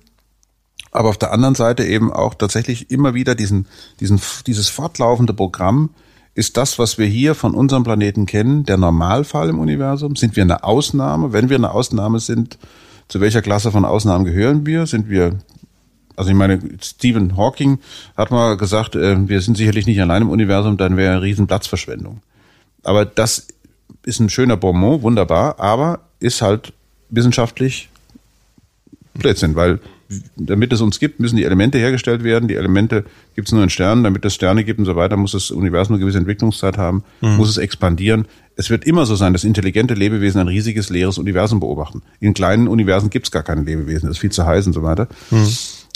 [0.92, 3.68] aber auf der anderen Seite eben auch tatsächlich immer wieder diesen,
[4.00, 5.90] diesen, dieses fortlaufende Programm,
[6.36, 10.16] Ist das, was wir hier von unserem Planeten kennen, der Normalfall im Universum?
[10.16, 11.32] Sind wir eine Ausnahme?
[11.32, 12.58] Wenn wir eine Ausnahme sind,
[13.08, 14.88] zu welcher Klasse von Ausnahmen gehören wir?
[14.88, 15.38] Sind wir
[16.16, 17.80] also ich meine, Stephen Hawking
[18.16, 21.48] hat mal gesagt, äh, wir sind sicherlich nicht allein im Universum, dann wäre eine riesen
[21.48, 22.22] Platzverschwendung.
[22.84, 23.48] Aber das
[24.06, 26.74] ist ein schöner Bonbon, wunderbar, aber ist halt
[27.10, 27.90] wissenschaftlich
[29.14, 29.80] Blödsinn, weil
[30.36, 32.48] damit es uns gibt, müssen die Elemente hergestellt werden.
[32.48, 34.04] Die Elemente gibt es nur in Sternen.
[34.04, 37.38] Damit es Sterne gibt und so weiter, muss das Universum eine gewisse Entwicklungszeit haben, mhm.
[37.38, 38.28] muss es expandieren.
[38.56, 42.04] Es wird immer so sein, dass intelligente Lebewesen ein riesiges, leeres Universum beobachten.
[42.20, 44.84] In kleinen Universen gibt es gar keine Lebewesen, das ist viel zu heiß und so
[44.84, 45.08] weiter.
[45.32, 45.48] Mhm.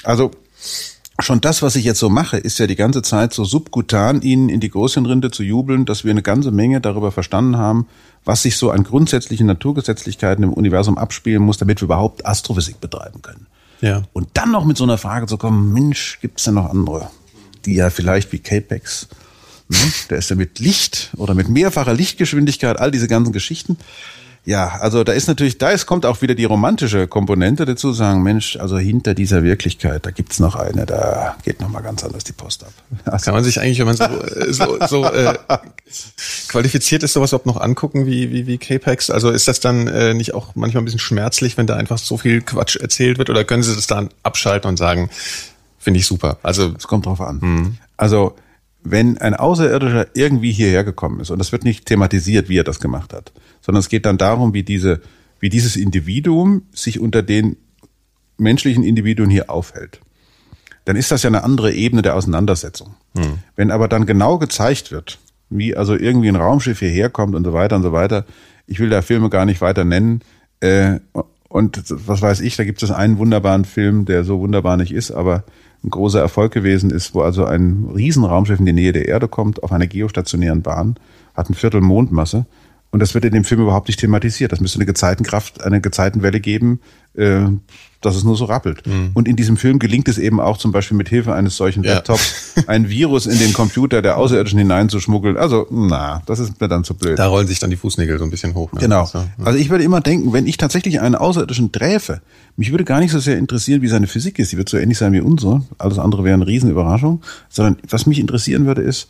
[0.03, 0.31] Also
[1.19, 4.49] schon das, was ich jetzt so mache, ist ja die ganze Zeit so subkutan ihnen
[4.49, 7.87] in die Großhirnrinde zu jubeln, dass wir eine ganze Menge darüber verstanden haben,
[8.23, 13.21] was sich so an grundsätzlichen Naturgesetzlichkeiten im Universum abspielen muss, damit wir überhaupt Astrophysik betreiben
[13.21, 13.47] können.
[13.81, 14.03] Ja.
[14.13, 17.09] Und dann noch mit so einer Frage zu kommen, Mensch, gibt es denn noch andere,
[17.65, 19.07] die ja vielleicht wie Capex,
[19.69, 19.77] ne?
[20.09, 23.77] der ist ja mit Licht oder mit mehrfacher Lichtgeschwindigkeit, all diese ganzen Geschichten.
[24.47, 28.23] Ja, also da ist natürlich, da ist, kommt auch wieder die romantische Komponente dazu, sagen,
[28.23, 32.23] Mensch, also hinter dieser Wirklichkeit, da gibt's noch eine, da geht noch mal ganz anders
[32.23, 32.71] die Post ab.
[33.03, 35.37] Also Kann man sich eigentlich, wenn man so, äh, so, so äh,
[36.47, 39.09] qualifiziert ist, sowas überhaupt noch angucken wie, wie, wie Capex?
[39.09, 42.15] Also ist das dann äh, nicht auch manchmal ein bisschen schmerzlich, wenn da einfach so
[42.15, 43.29] viel Quatsch erzählt wird?
[43.29, 45.09] Oder können Sie das dann abschalten und sagen,
[45.77, 46.37] finde ich super?
[46.41, 47.39] Also es kommt drauf an.
[47.41, 47.77] Mhm.
[47.97, 48.33] Also
[48.81, 52.79] wenn ein Außerirdischer irgendwie hierher gekommen ist, und das wird nicht thematisiert, wie er das
[52.79, 53.33] gemacht hat,
[53.67, 55.01] sondern es geht dann darum, wie diese,
[55.41, 57.57] wie dieses Individuum sich unter den
[58.37, 59.99] menschlichen Individuen hier aufhält.
[60.85, 62.95] Dann ist das ja eine andere Ebene der Auseinandersetzung.
[63.17, 63.39] Hm.
[63.57, 67.51] Wenn aber dann genau gezeigt wird, wie also irgendwie ein Raumschiff hierher kommt und so
[67.51, 68.25] weiter und so weiter,
[68.67, 70.21] ich will da Filme gar nicht weiter nennen,
[70.61, 70.99] äh,
[71.49, 75.11] und was weiß ich, da gibt es einen wunderbaren Film, der so wunderbar nicht ist,
[75.11, 75.43] aber
[75.83, 79.63] ein großer Erfolg gewesen ist, wo also ein Riesenraumschiff in die Nähe der Erde kommt,
[79.63, 80.95] auf einer geostationären Bahn,
[81.35, 82.45] hat ein Viertel Mondmasse.
[82.97, 84.51] Und das wird in dem Film überhaupt nicht thematisiert.
[84.51, 86.79] Das müsste eine Gezeitenkraft, eine Gezeitenwelle geben,
[87.13, 87.41] äh,
[88.01, 88.87] dass es nur so rappelt.
[88.87, 89.11] Mhm.
[89.13, 91.93] Und in diesem Film gelingt es eben auch zum Beispiel mit Hilfe eines solchen ja.
[91.93, 95.37] Laptops ein Virus in den Computer der Außerirdischen hineinzuschmuggeln.
[95.37, 97.19] Also, na, das ist mir dann zu blöd.
[97.19, 98.73] Da rollen sich dann die Fußnägel so ein bisschen hoch.
[98.73, 98.79] Ne?
[98.79, 99.05] Genau.
[99.05, 99.27] So, ja.
[99.45, 102.21] Also ich würde immer denken, wenn ich tatsächlich einen Außerirdischen träfe,
[102.55, 104.53] mich würde gar nicht so sehr interessieren, wie seine Physik ist.
[104.53, 105.61] Die wird so ähnlich sein wie unsere.
[105.77, 107.21] Alles andere wäre eine Riesenüberraschung.
[107.47, 109.07] Sondern was mich interessieren würde, ist,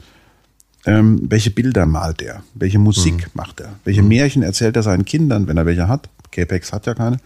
[0.88, 2.44] ähm, welche Bilder malt er?
[2.56, 3.32] Welche Musik mhm.
[3.34, 3.74] macht er?
[3.84, 4.08] Welche mhm.
[4.08, 6.10] Märchen erzählt er seinen Kindern, wenn er welche hat?
[6.32, 7.18] Capex hat ja keine.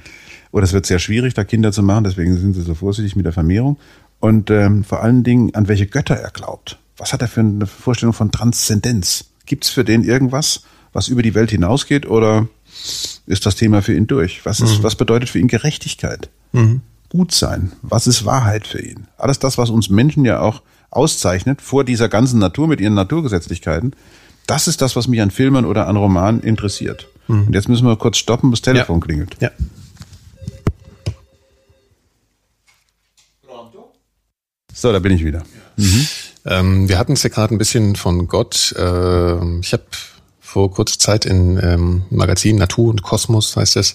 [0.52, 3.26] Oder es wird sehr schwierig, da Kinder zu machen, deswegen sind sie so vorsichtig mit
[3.26, 3.78] der Vermehrung.
[4.19, 6.80] Und ähm, vor allen Dingen, an welche Götter er glaubt.
[6.97, 9.26] Was hat er für eine Vorstellung von Transzendenz?
[9.45, 12.47] Gibt es für den irgendwas, was über die Welt hinausgeht oder
[13.28, 14.45] ist das Thema für ihn durch?
[14.45, 14.84] Was, ist, mhm.
[14.84, 16.30] was bedeutet für ihn Gerechtigkeit?
[16.52, 16.82] Mhm.
[17.10, 17.74] Gut sein?
[17.82, 19.08] Was ist Wahrheit für ihn?
[19.17, 23.95] Alles das, was uns Menschen ja auch auszeichnet vor dieser ganzen Natur mit ihren Naturgesetzlichkeiten,
[24.45, 27.08] das ist das, was mich an Filmen oder an Romanen interessiert.
[27.27, 27.47] Mhm.
[27.47, 29.06] Und jetzt müssen wir kurz stoppen, bis das Telefon ja.
[29.06, 29.38] klingelt.
[29.39, 29.51] Ja.
[34.73, 35.43] So, da bin ich wieder.
[35.77, 36.08] Mhm.
[36.45, 38.73] Ähm, wir hatten es ja gerade ein bisschen von Gott.
[38.75, 39.84] Äh, ich habe
[40.39, 43.93] vor kurzer Zeit in ähm, Magazin Natur und Kosmos, heißt es,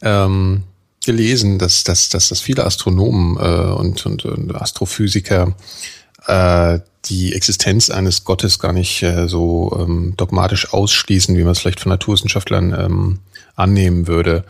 [0.00, 0.62] ähm,
[1.04, 5.56] gelesen, dass, dass, dass, dass viele Astronomen äh, und, und, und Astrophysiker
[6.26, 11.58] äh, die Existenz eines Gottes gar nicht äh, so ähm, dogmatisch ausschließen, wie man es
[11.58, 13.18] vielleicht von Naturwissenschaftlern ähm,
[13.56, 14.44] annehmen würde.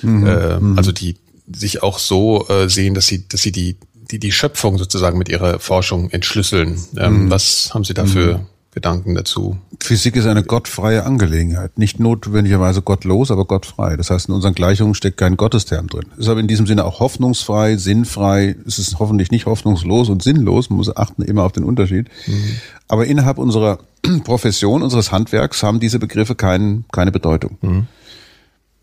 [0.00, 0.26] Mhm.
[0.26, 0.78] Äh.
[0.78, 1.16] Also die
[1.52, 3.76] sich auch so äh, sehen, dass sie, dass sie die,
[4.10, 6.82] die, die Schöpfung sozusagen mit ihrer Forschung entschlüsseln.
[6.96, 7.30] Ähm, mhm.
[7.30, 8.46] Was haben Sie dafür mhm.
[8.74, 9.58] Gedanken dazu.
[9.80, 11.78] Physik ist eine gottfreie Angelegenheit.
[11.78, 13.98] Nicht notwendigerweise gottlos, aber gottfrei.
[13.98, 16.06] Das heißt, in unseren Gleichungen steckt kein Gottesterm drin.
[16.16, 18.56] Ist aber in diesem Sinne auch hoffnungsfrei, sinnfrei.
[18.66, 20.70] Es ist hoffentlich nicht hoffnungslos und sinnlos.
[20.70, 22.08] Man muss achten immer auf den Unterschied.
[22.26, 22.56] Mhm.
[22.88, 23.78] Aber innerhalb unserer
[24.24, 27.58] Profession, unseres Handwerks haben diese Begriffe kein, keine Bedeutung.
[27.60, 27.86] Mhm.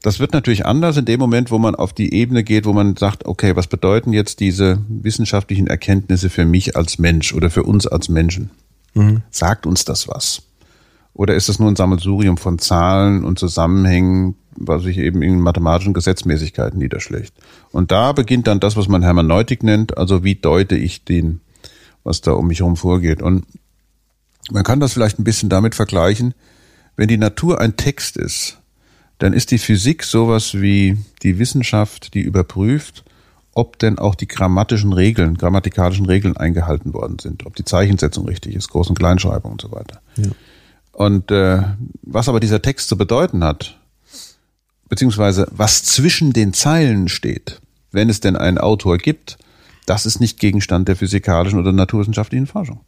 [0.04, 2.95] Das wird natürlich anders in dem Moment, wo man auf die Ebene geht, wo man
[2.95, 7.88] sagt, okay, was bedeuten jetzt diese wissenschaftlichen Erkenntnisse für mich als Mensch oder für uns
[7.88, 8.52] als Menschen?
[8.93, 9.21] Mhm.
[9.30, 10.41] Sagt uns das was?
[11.13, 15.93] Oder ist das nur ein Sammelsurium von Zahlen und Zusammenhängen, was sich eben in mathematischen
[15.93, 17.34] Gesetzmäßigkeiten niederschlägt?
[17.71, 21.41] Und da beginnt dann das, was man Hermeneutik nennt, also wie deute ich den,
[22.04, 23.21] was da um mich herum vorgeht.
[23.21, 23.45] Und
[24.52, 26.34] man kann das vielleicht ein bisschen damit vergleichen,
[26.95, 28.58] wenn die Natur ein Text ist,
[29.19, 33.04] dann ist die Physik sowas wie die Wissenschaft, die überprüft,
[33.54, 38.56] ob denn auch die grammatischen Regeln, grammatikalischen Regeln eingehalten worden sind, ob die Zeichensetzung richtig
[38.56, 40.02] ist, Groß- und Kleinschreibung und so weiter.
[40.16, 40.30] Ja.
[40.92, 41.64] Und äh,
[42.02, 43.80] was aber dieser Text zu bedeuten hat,
[44.90, 49.38] beziehungsweise was zwischen den Zeilen steht, wenn es denn einen Autor gibt,
[49.86, 52.82] das ist nicht Gegenstand der physikalischen oder naturwissenschaftlichen Forschung.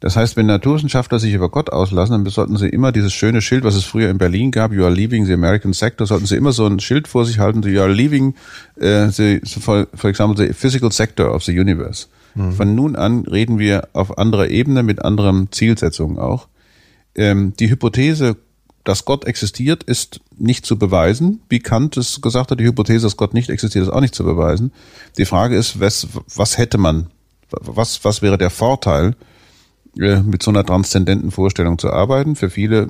[0.00, 3.64] Das heißt, wenn Naturwissenschaftler sich über Gott auslassen, dann sollten sie immer dieses schöne Schild,
[3.64, 6.52] was es früher in Berlin gab, You are leaving the American sector, sollten sie immer
[6.52, 8.34] so ein Schild vor sich halten, You are leaving
[8.78, 12.08] uh, the, for, for example, the physical sector of the universe.
[12.34, 12.52] Mhm.
[12.52, 16.48] Von nun an reden wir auf anderer Ebene mit anderen Zielsetzungen auch.
[17.14, 18.36] Ähm, die Hypothese,
[18.84, 21.40] dass Gott existiert, ist nicht zu beweisen.
[21.48, 24.24] Wie Kant es gesagt hat, die Hypothese, dass Gott nicht existiert, ist auch nicht zu
[24.24, 24.72] beweisen.
[25.16, 27.06] Die Frage ist, was, was hätte man,
[27.50, 29.16] was, was wäre der Vorteil,
[29.96, 32.36] mit so einer transzendenten Vorstellung zu arbeiten.
[32.36, 32.88] Für viele,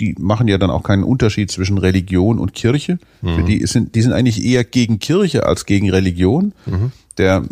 [0.00, 2.98] die machen ja dann auch keinen Unterschied zwischen Religion und Kirche.
[3.20, 3.34] Mhm.
[3.34, 6.54] Für die sind, die sind eigentlich eher gegen Kirche als gegen Religion.
[6.66, 6.92] Mhm.
[7.18, 7.44] Der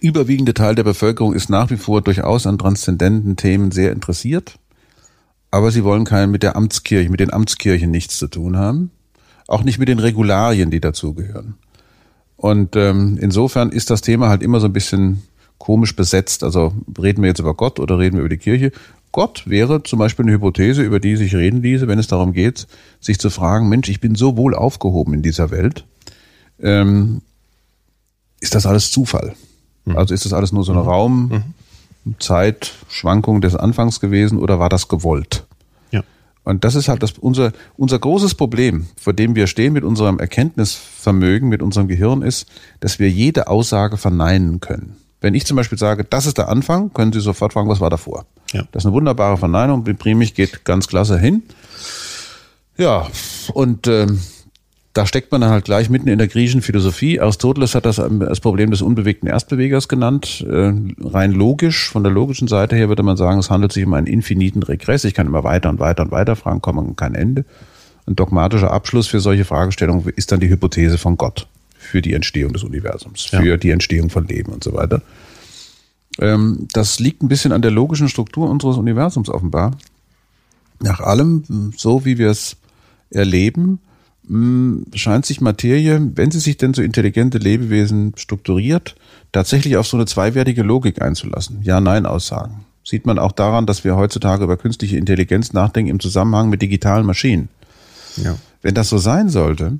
[0.00, 4.58] überwiegende Teil der Bevölkerung ist nach wie vor durchaus an transzendenten Themen sehr interessiert.
[5.50, 8.90] Aber sie wollen keinen mit der Amtskirche, mit den Amtskirchen nichts zu tun haben.
[9.46, 11.54] Auch nicht mit den Regularien, die dazugehören.
[12.36, 15.22] Und ähm, insofern ist das Thema halt immer so ein bisschen
[15.64, 16.44] komisch besetzt.
[16.44, 18.70] Also reden wir jetzt über Gott oder reden wir über die Kirche?
[19.12, 22.66] Gott wäre zum Beispiel eine Hypothese, über die sich reden ließe, wenn es darum geht,
[23.00, 25.86] sich zu fragen, Mensch, ich bin so wohl aufgehoben in dieser Welt.
[26.60, 27.22] Ähm,
[28.40, 29.34] ist das alles Zufall?
[29.86, 29.96] Mhm.
[29.96, 30.88] Also ist das alles nur so eine mhm.
[30.88, 31.28] Raum,
[32.04, 32.14] mhm.
[32.18, 35.46] Zeitschwankung des Anfangs gewesen oder war das gewollt?
[35.92, 36.02] Ja.
[36.42, 40.18] Und das ist halt das, unser, unser großes Problem, vor dem wir stehen mit unserem
[40.18, 42.48] Erkenntnisvermögen, mit unserem Gehirn ist,
[42.80, 44.96] dass wir jede Aussage verneinen können.
[45.24, 47.88] Wenn ich zum Beispiel sage, das ist der Anfang, können Sie sofort fragen, was war
[47.88, 48.26] davor?
[48.52, 48.64] Ja.
[48.72, 49.82] Das ist eine wunderbare Verneinung.
[49.82, 51.44] Primich geht ganz klasse hin.
[52.76, 53.06] Ja,
[53.54, 54.20] und ähm,
[54.92, 57.20] da steckt man dann halt gleich mitten in der griechischen Philosophie.
[57.20, 60.44] Aristoteles hat das das Problem des unbewegten Erstbewegers genannt.
[60.46, 63.94] Äh, rein logisch, von der logischen Seite her würde man sagen, es handelt sich um
[63.94, 65.04] einen infiniten Regress.
[65.04, 67.46] Ich kann immer weiter und weiter und weiter fragen, kommen kein Ende.
[68.06, 71.46] Ein dogmatischer Abschluss für solche Fragestellungen ist dann die Hypothese von Gott
[71.84, 73.56] für die Entstehung des Universums, für ja.
[73.56, 75.02] die Entstehung von Leben und so weiter.
[76.18, 79.76] Ähm, das liegt ein bisschen an der logischen Struktur unseres Universums offenbar.
[80.80, 82.56] Nach allem, so wie wir es
[83.10, 83.80] erleben,
[84.26, 88.94] hm, scheint sich Materie, wenn sie sich denn so intelligente Lebewesen strukturiert,
[89.32, 91.62] tatsächlich auf so eine zweiwertige Logik einzulassen.
[91.62, 92.64] Ja-Nein-Aussagen.
[92.84, 97.06] Sieht man auch daran, dass wir heutzutage über künstliche Intelligenz nachdenken im Zusammenhang mit digitalen
[97.06, 97.48] Maschinen.
[98.16, 98.36] Ja.
[98.62, 99.78] Wenn das so sein sollte,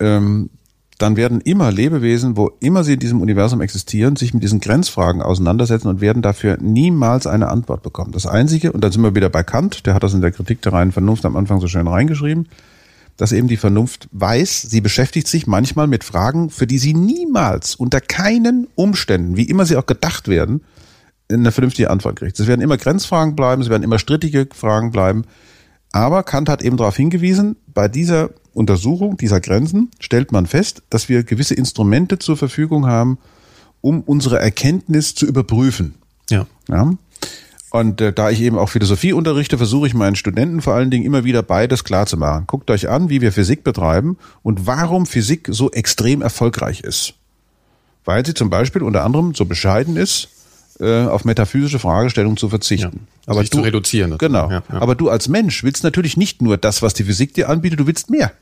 [0.00, 0.50] ähm,
[0.98, 5.22] dann werden immer Lebewesen, wo immer sie in diesem Universum existieren, sich mit diesen Grenzfragen
[5.22, 8.12] auseinandersetzen und werden dafür niemals eine Antwort bekommen.
[8.12, 10.62] Das Einzige, und dann sind wir wieder bei Kant, der hat das in der Kritik
[10.62, 12.48] der reinen Vernunft am Anfang so schön reingeschrieben,
[13.16, 17.74] dass eben die Vernunft weiß, sie beschäftigt sich manchmal mit Fragen, für die sie niemals
[17.74, 20.62] unter keinen Umständen, wie immer sie auch gedacht werden,
[21.30, 22.38] eine vernünftige Antwort kriegt.
[22.38, 25.24] Es werden immer Grenzfragen bleiben, es werden immer strittige Fragen bleiben.
[25.92, 31.08] Aber Kant hat eben darauf hingewiesen, bei dieser Untersuchung dieser Grenzen stellt man fest, dass
[31.08, 33.18] wir gewisse Instrumente zur Verfügung haben,
[33.80, 35.94] um unsere Erkenntnis zu überprüfen.
[36.30, 36.46] Ja.
[36.68, 36.92] ja?
[37.70, 41.04] Und äh, da ich eben auch Philosophie unterrichte, versuche ich meinen Studenten vor allen Dingen
[41.04, 42.44] immer wieder beides klar zu machen.
[42.46, 47.14] Guckt euch an, wie wir Physik betreiben und warum Physik so extrem erfolgreich ist.
[48.04, 50.28] Weil sie zum Beispiel unter anderem so bescheiden ist,
[50.78, 53.08] äh, auf metaphysische Fragestellungen zu verzichten.
[53.26, 54.18] Ja, aber du, zu reduzieren.
[54.18, 54.50] Genau.
[54.50, 54.80] Ja, ja.
[54.80, 57.86] Aber du als Mensch willst natürlich nicht nur das, was die Physik dir anbietet, du
[57.86, 58.32] willst mehr.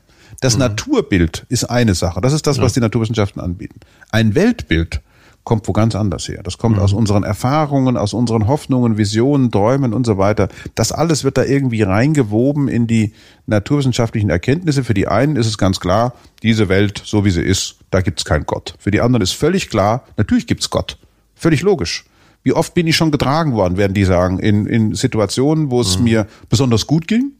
[0.41, 0.59] Das mhm.
[0.59, 2.21] Naturbild ist eine Sache.
[2.21, 3.79] Das ist das, was die Naturwissenschaften anbieten.
[4.11, 5.01] Ein Weltbild
[5.43, 6.41] kommt wo ganz anders her.
[6.43, 6.83] Das kommt mhm.
[6.83, 10.47] aus unseren Erfahrungen, aus unseren Hoffnungen, Visionen, Träumen und so weiter.
[10.75, 13.13] Das alles wird da irgendwie reingewoben in die
[13.45, 14.83] naturwissenschaftlichen Erkenntnisse.
[14.83, 18.25] Für die einen ist es ganz klar, diese Welt, so wie sie ist, da gibt's
[18.25, 18.75] keinen Gott.
[18.79, 20.97] Für die anderen ist völlig klar, natürlich gibt's Gott.
[21.35, 22.05] Völlig logisch.
[22.43, 25.97] Wie oft bin ich schon getragen worden, werden die sagen, in, in Situationen, wo es
[25.97, 26.03] mhm.
[26.03, 27.33] mir besonders gut ging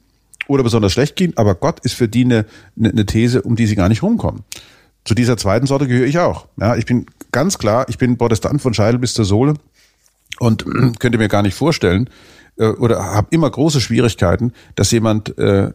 [0.48, 2.46] oder besonders schlecht ging, aber Gott ist für die eine,
[2.78, 4.44] eine These, um die sie gar nicht rumkommen.
[5.06, 6.48] Zu dieser zweiten Sorte gehöre ich auch.
[6.58, 9.56] Ja, ich bin ganz klar, ich bin Protestant von Scheidel bis zur Sohle
[10.40, 10.66] und
[11.00, 12.10] könnte mir gar nicht vorstellen
[12.58, 15.72] äh, oder habe immer große Schwierigkeiten, dass jemand äh,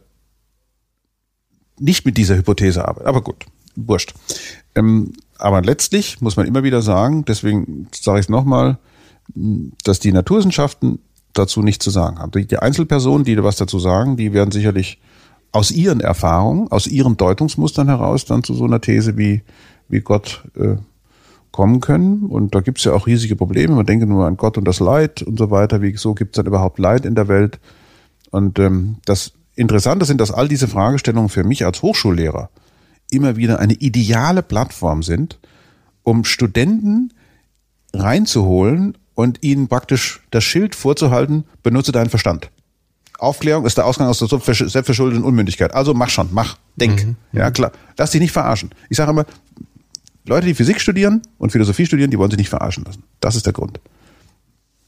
[1.78, 3.06] nicht mit dieser Hypothese arbeitet.
[3.06, 3.44] Aber gut,
[3.76, 4.14] wurscht.
[4.74, 8.78] Ähm, aber letztlich muss man immer wieder sagen, deswegen sage ich es nochmal,
[9.84, 11.00] dass die Naturwissenschaften
[11.32, 12.30] dazu nichts zu sagen haben.
[12.32, 15.00] Die Einzelpersonen, die was dazu sagen, die werden sicherlich
[15.52, 19.42] aus ihren Erfahrungen, aus ihren Deutungsmustern heraus dann zu so einer These wie,
[19.88, 20.76] wie Gott äh,
[21.52, 22.26] kommen können.
[22.26, 23.74] Und da gibt es ja auch riesige Probleme.
[23.74, 25.80] Man denke nur an Gott und das Leid und so weiter.
[25.80, 27.58] Wieso gibt es dann überhaupt Leid in der Welt?
[28.30, 32.50] Und ähm, das Interessante sind, dass all diese Fragestellungen für mich als Hochschullehrer
[33.10, 35.38] immer wieder eine ideale Plattform sind,
[36.02, 37.12] um Studenten
[37.94, 42.52] reinzuholen und ihnen praktisch das Schild vorzuhalten, benutze deinen Verstand.
[43.18, 45.74] Aufklärung ist der Ausgang aus der selbstverschuldeten Unmündigkeit.
[45.74, 47.04] Also mach schon, mach, denk.
[47.04, 47.72] Mhm, ja, klar.
[47.96, 48.70] Lass dich nicht verarschen.
[48.88, 49.26] Ich sage immer,
[50.24, 53.02] Leute, die Physik studieren und Philosophie studieren, die wollen sich nicht verarschen lassen.
[53.18, 53.80] Das ist der Grund.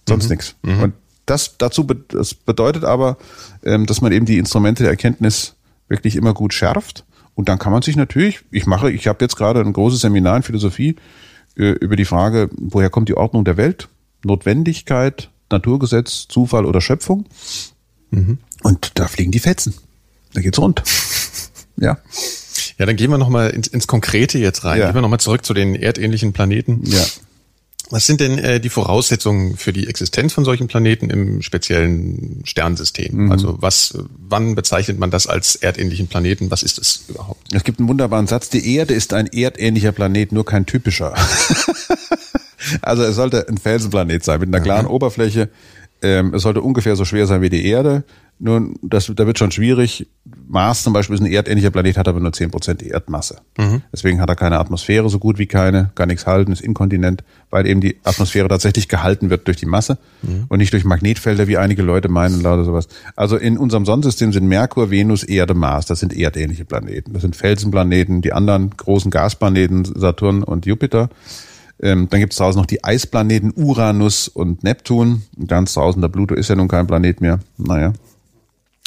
[0.09, 0.31] sonst mhm.
[0.31, 0.55] nichts.
[0.63, 0.81] Mhm.
[0.81, 0.95] Und
[1.27, 3.17] das dazu das bedeutet aber,
[3.65, 5.57] ähm, dass man eben die Instrumente der Erkenntnis
[5.89, 7.05] wirklich immer gut schärft.
[7.35, 10.37] Und dann kann man sich natürlich, ich mache, ich habe jetzt gerade ein großes Seminar
[10.37, 10.95] in Philosophie
[11.57, 13.89] äh, über die Frage, woher kommt die Ordnung der Welt,
[14.25, 17.27] Notwendigkeit, Naturgesetz, Zufall oder Schöpfung.
[18.11, 18.39] Mhm.
[18.63, 19.75] Und da fliegen die Fetzen.
[20.35, 20.83] Da geht's rund.
[21.77, 21.99] ja.
[22.79, 24.79] Ja, dann gehen wir nochmal ins, ins Konkrete jetzt rein.
[24.79, 24.87] Ja.
[24.87, 26.83] Gehen wir nochmal zurück zu den erdähnlichen Planeten.
[26.85, 27.05] Ja.
[27.91, 33.25] Was sind denn äh, die Voraussetzungen für die Existenz von solchen Planeten im speziellen Sternsystem?
[33.25, 33.33] Mhm.
[33.33, 36.53] Also was, wann bezeichnet man das als erdähnlichen Planeten?
[36.53, 37.53] Was ist es überhaupt?
[37.53, 38.49] Es gibt einen wunderbaren Satz.
[38.49, 41.15] Die Erde ist ein erdähnlicher Planet, nur kein typischer.
[42.83, 44.93] also es sollte ein Felsenplanet sein mit einer klaren mhm.
[44.93, 45.49] Oberfläche.
[46.03, 48.05] Ähm, es sollte ungefähr so schwer sein wie die Erde.
[48.43, 50.09] Nun, das, da wird schon schwierig.
[50.49, 53.37] Mars zum Beispiel ist ein erdähnlicher Planet, hat aber nur zehn Prozent Erdmasse.
[53.59, 53.83] Mhm.
[53.93, 57.67] Deswegen hat er keine Atmosphäre, so gut wie keine, gar nichts halten, ist inkontinent, weil
[57.67, 60.47] eben die Atmosphäre tatsächlich gehalten wird durch die Masse mhm.
[60.49, 62.89] und nicht durch Magnetfelder, wie einige Leute meinen, oder sowas.
[63.15, 65.85] Also in unserem Sonnensystem sind Merkur, Venus, Erde, Mars.
[65.85, 67.13] Das sind erdähnliche Planeten.
[67.13, 71.11] Das sind Felsenplaneten, die anderen großen Gasplaneten, Saturn und Jupiter.
[71.83, 75.23] Ähm, dann gibt es draußen noch die Eisplaneten Uranus und Neptun.
[75.47, 77.41] Ganz draußen, der Pluto ist ja nun kein Planet mehr.
[77.57, 77.93] Naja,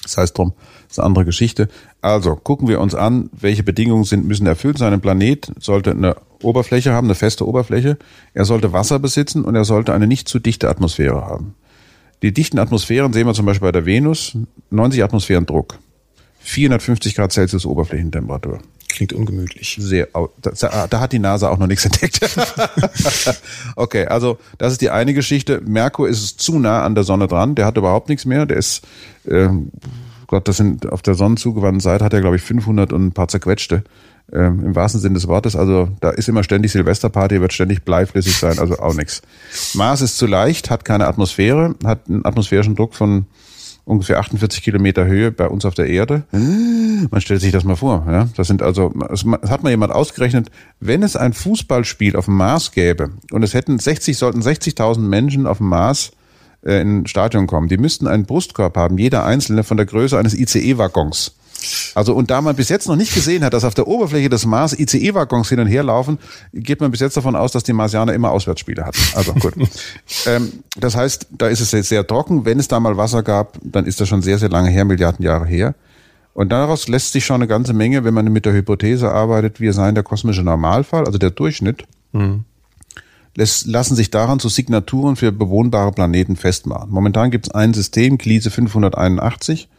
[0.04, 0.54] das heißt drum,
[0.84, 1.70] das ist eine andere Geschichte.
[2.02, 4.94] Also gucken wir uns an, welche Bedingungen sind, müssen erfüllt sein.
[4.94, 7.98] Ein Planet sollte eine Oberfläche haben, eine feste Oberfläche.
[8.34, 11.56] Er sollte Wasser besitzen und er sollte eine nicht zu dichte Atmosphäre haben.
[12.22, 14.38] Die dichten Atmosphären sehen wir zum Beispiel bei der Venus,
[14.70, 15.80] 90 Atmosphären Druck,
[16.40, 18.60] 450 Grad Celsius Oberflächentemperatur.
[18.94, 19.76] Klingt ungemütlich.
[19.80, 20.08] Sehr,
[20.40, 22.20] da, da, hat die NASA auch noch nichts entdeckt.
[23.76, 25.62] okay, also das ist die eine Geschichte.
[25.66, 27.56] Merkur ist zu nah an der Sonne dran.
[27.56, 28.46] Der hat überhaupt nichts mehr.
[28.46, 28.84] Der ist,
[29.26, 29.50] äh,
[30.28, 33.28] Gott, das sind auf der sonnenzugewandten Seite hat er glaube ich 500 und ein paar
[33.30, 33.84] zerquetschte.
[34.32, 35.56] Ähm, Im wahrsten Sinne des Wortes.
[35.56, 39.24] Also da ist immer ständig Silvesterparty, wird ständig bleiflüssig sein, also auch nichts.
[39.74, 43.26] Mars ist zu leicht, hat keine Atmosphäre, hat einen atmosphärischen Druck von
[43.86, 46.24] ungefähr 48 Kilometer Höhe bei uns auf der Erde.
[46.32, 48.06] Man stellt sich das mal vor.
[48.08, 48.30] Ja?
[48.36, 52.72] Das sind also, es hat mal jemand ausgerechnet, wenn es ein Fußballspiel auf dem Mars
[52.72, 56.12] gäbe und es hätten 60, sollten 60.000 Menschen auf dem Mars
[56.65, 60.17] äh, in ein Stadion kommen, die müssten einen Brustkorb haben, jeder einzelne von der Größe
[60.17, 61.36] eines ICE-Waggons.
[61.95, 64.45] Also und da man bis jetzt noch nicht gesehen hat, dass auf der Oberfläche des
[64.45, 66.19] Mars ICE-Waggons hin und her laufen,
[66.54, 69.02] geht man bis jetzt davon aus, dass die Marsianer immer Auswärtsspiele hatten.
[69.15, 69.54] Also gut.
[70.26, 72.45] ähm, das heißt, da ist es jetzt sehr trocken.
[72.45, 75.23] Wenn es da mal Wasser gab, dann ist das schon sehr, sehr lange her, Milliarden
[75.23, 75.76] Jahre her.
[76.34, 79.73] Und daraus lässt sich schon eine ganze Menge, wenn man mit der Hypothese arbeitet, wir
[79.73, 82.45] seien der kosmische Normalfall, also der Durchschnitt, mhm.
[83.36, 86.89] lässt, lassen sich daran zu Signaturen für bewohnbare Planeten festmachen.
[86.89, 89.69] Momentan gibt es ein System, Gliese 581,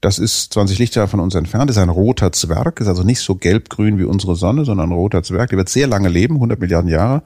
[0.00, 3.34] das ist 20 Lichtjahre von uns entfernt, ist ein roter Zwerg, ist also nicht so
[3.34, 5.50] gelb-grün wie unsere Sonne, sondern ein roter Zwerg.
[5.50, 7.22] Der wird sehr lange leben, 100 Milliarden Jahre,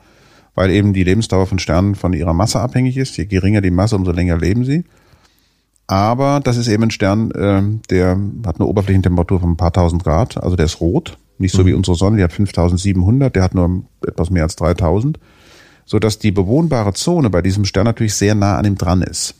[0.54, 3.16] weil eben die Lebensdauer von Sternen von ihrer Masse abhängig ist.
[3.16, 4.84] Je geringer die Masse, umso länger leben sie.
[5.86, 10.02] Aber das ist eben ein Stern, äh, der hat eine Oberflächentemperatur von ein paar tausend
[10.02, 11.66] Grad, also der ist rot, nicht so mhm.
[11.66, 15.18] wie unsere Sonne, die hat 5700, der hat nur etwas mehr als 3000,
[15.84, 19.34] so dass die bewohnbare Zone bei diesem Stern natürlich sehr nah an ihm dran ist.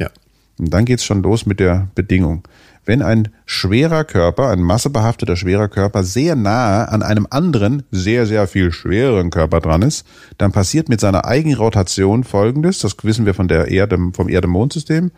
[0.00, 0.10] Ja.
[0.58, 2.42] Und dann geht's schon los mit der Bedingung
[2.84, 8.46] wenn ein schwerer Körper, ein massebehafteter schwerer Körper sehr nahe an einem anderen, sehr, sehr
[8.46, 10.06] viel schwereren Körper dran ist,
[10.38, 15.10] dann passiert mit seiner Eigenrotation Folgendes, das wissen wir von der Erde, vom Erde-Mond-System.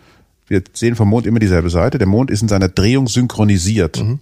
[0.47, 1.99] Wir sehen vom Mond immer dieselbe Seite.
[1.99, 4.01] Der Mond ist in seiner Drehung synchronisiert.
[4.01, 4.21] Mhm.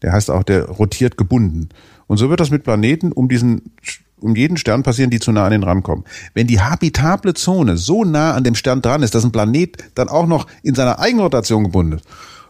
[0.00, 1.68] Der heißt auch, der rotiert gebunden.
[2.06, 3.72] Und so wird das mit Planeten um diesen
[4.18, 6.04] um jeden Stern passieren, die zu nah an den rankommen.
[6.32, 10.08] Wenn die habitable Zone so nah an dem Stern dran ist, dass ein Planet dann
[10.08, 12.06] auch noch in seiner Eigenrotation gebunden ist,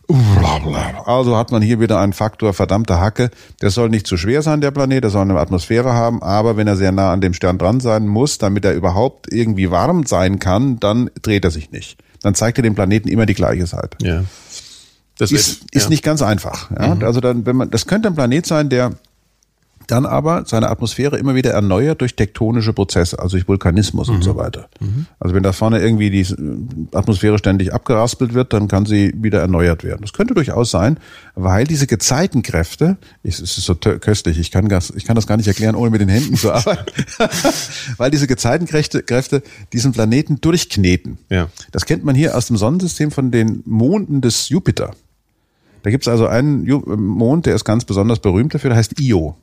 [0.08, 3.30] also hat man hier wieder einen Faktor verdammte Hacke.
[3.60, 6.68] Der soll nicht zu schwer sein, der Planet, der soll eine Atmosphäre haben, aber wenn
[6.68, 10.38] er sehr nah an dem Stern dran sein muss, damit er überhaupt irgendwie warm sein
[10.38, 11.98] kann, dann dreht er sich nicht.
[12.22, 13.98] Dann zeigt er dem Planeten immer die gleiche Seite.
[14.00, 14.24] Ja.
[15.18, 15.88] Das ist, ist ja.
[15.88, 16.70] nicht ganz einfach.
[16.70, 16.94] Ja?
[16.94, 17.02] Mhm.
[17.02, 18.92] Also dann, wenn man, das könnte ein Planet sein, der
[19.86, 24.16] dann aber seine Atmosphäre immer wieder erneuert durch tektonische Prozesse, also durch Vulkanismus mhm.
[24.16, 24.38] und so mhm.
[24.38, 24.68] weiter.
[24.80, 25.06] Mhm.
[25.20, 26.26] Also wenn da vorne irgendwie die
[26.92, 30.02] Atmosphäre ständig abgeraspelt wird, dann kann sie wieder erneuert werden.
[30.02, 30.98] Das könnte durchaus sein,
[31.34, 35.48] weil diese Gezeitenkräfte, es ist so köstlich, ich kann, das, ich kann das gar nicht
[35.48, 37.04] erklären, ohne mit den Händen zu arbeiten,
[37.96, 41.18] weil diese Gezeitenkräfte Kräfte diesen Planeten durchkneten.
[41.30, 41.48] Ja.
[41.72, 44.94] Das kennt man hier aus dem Sonnensystem von den Monden des Jupiter.
[45.82, 49.36] Da gibt es also einen Mond, der ist ganz besonders berühmt dafür, der heißt Io.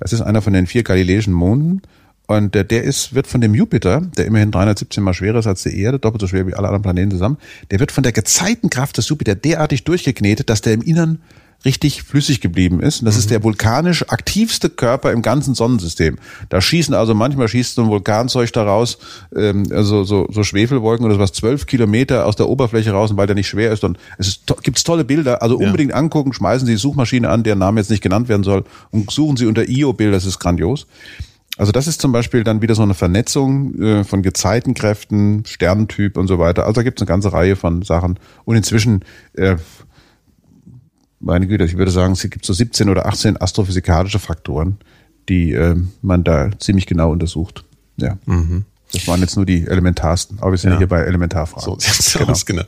[0.00, 1.82] Das ist einer von den vier galileischen Monden.
[2.26, 5.64] Und der, der ist, wird von dem Jupiter, der immerhin 317 mal schwerer ist als
[5.64, 7.38] die Erde, doppelt so schwer wie alle anderen Planeten zusammen,
[7.70, 11.18] der wird von der Gezeitenkraft des Jupiter derartig durchgeknetet, dass der im Innern
[11.64, 13.00] richtig flüssig geblieben ist.
[13.00, 13.20] Und das mhm.
[13.20, 16.16] ist der vulkanisch aktivste Körper im ganzen Sonnensystem.
[16.48, 18.98] Da schießen also manchmal schießt so ein Vulkanzeug daraus,
[19.36, 23.36] ähm, also so, so Schwefelwolken oder sowas, zwölf Kilometer aus der Oberfläche raus, weil der
[23.36, 23.84] nicht schwer ist.
[23.84, 25.42] Und es ist, to gibt's tolle Bilder.
[25.42, 25.96] Also unbedingt ja.
[25.96, 29.36] angucken, schmeißen Sie die Suchmaschine an, deren Name jetzt nicht genannt werden soll, und suchen
[29.36, 30.86] Sie unter IO-Bild, das ist grandios.
[31.60, 36.26] Also das ist zum Beispiel dann wieder so eine Vernetzung äh, von Gezeitenkräften, Sternentyp und
[36.26, 36.62] so weiter.
[36.62, 38.18] Also da gibt es eine ganze Reihe von Sachen.
[38.46, 39.04] Und inzwischen
[39.34, 39.56] äh,
[41.20, 44.78] meine Güte, ich würde sagen, es gibt so 17 oder 18 astrophysikalische Faktoren,
[45.28, 47.64] die äh, man da ziemlich genau untersucht.
[47.96, 48.18] Ja.
[48.26, 48.64] Mhm.
[48.92, 51.64] Das waren jetzt nur die elementarsten, aber wir sind ja, hier bei Elementarfragen.
[51.64, 52.32] So sieht's genau.
[52.32, 52.62] aus, genau.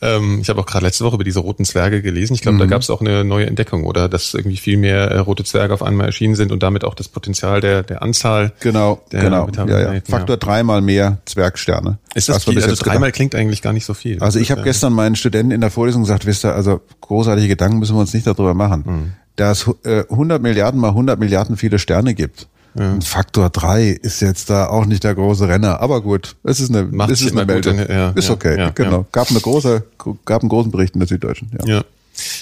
[0.00, 2.34] Ähm, ich habe auch gerade letzte Woche über diese roten Zwerge gelesen.
[2.34, 2.60] Ich glaube, mhm.
[2.60, 5.74] da gab es auch eine neue Entdeckung, oder dass irgendwie viel mehr äh, rote Zwerge
[5.74, 8.52] auf einmal erschienen sind und damit auch das Potenzial der, der Anzahl.
[8.60, 9.48] Genau, der genau.
[9.66, 10.00] Ja, ja.
[10.08, 10.36] Faktor ja.
[10.36, 11.98] dreimal mehr Zwergsterne.
[12.14, 12.62] Ist das viel?
[12.62, 14.20] Also dreimal klingt eigentlich gar nicht so viel.
[14.20, 17.78] Also ich habe gestern meinen Studenten in der Vorlesung gesagt, wisst ihr, also großartige Gedanken
[17.78, 18.84] müssen wir uns nicht darüber machen.
[18.86, 19.12] Mhm.
[19.36, 22.48] Da es äh, 100 Milliarden mal 100 Milliarden viele Sterne gibt
[22.78, 22.92] ja.
[22.92, 26.70] Und Faktor 3 ist jetzt da auch nicht der große Renner, aber gut, es ist
[26.70, 27.78] eine, Macht es ist eine Meldung.
[27.78, 29.06] Ja, ist okay, ja, genau.
[29.12, 29.84] Gab eine große,
[30.24, 31.50] gab einen großen Bericht in der Süddeutschen.
[31.66, 31.82] Ja.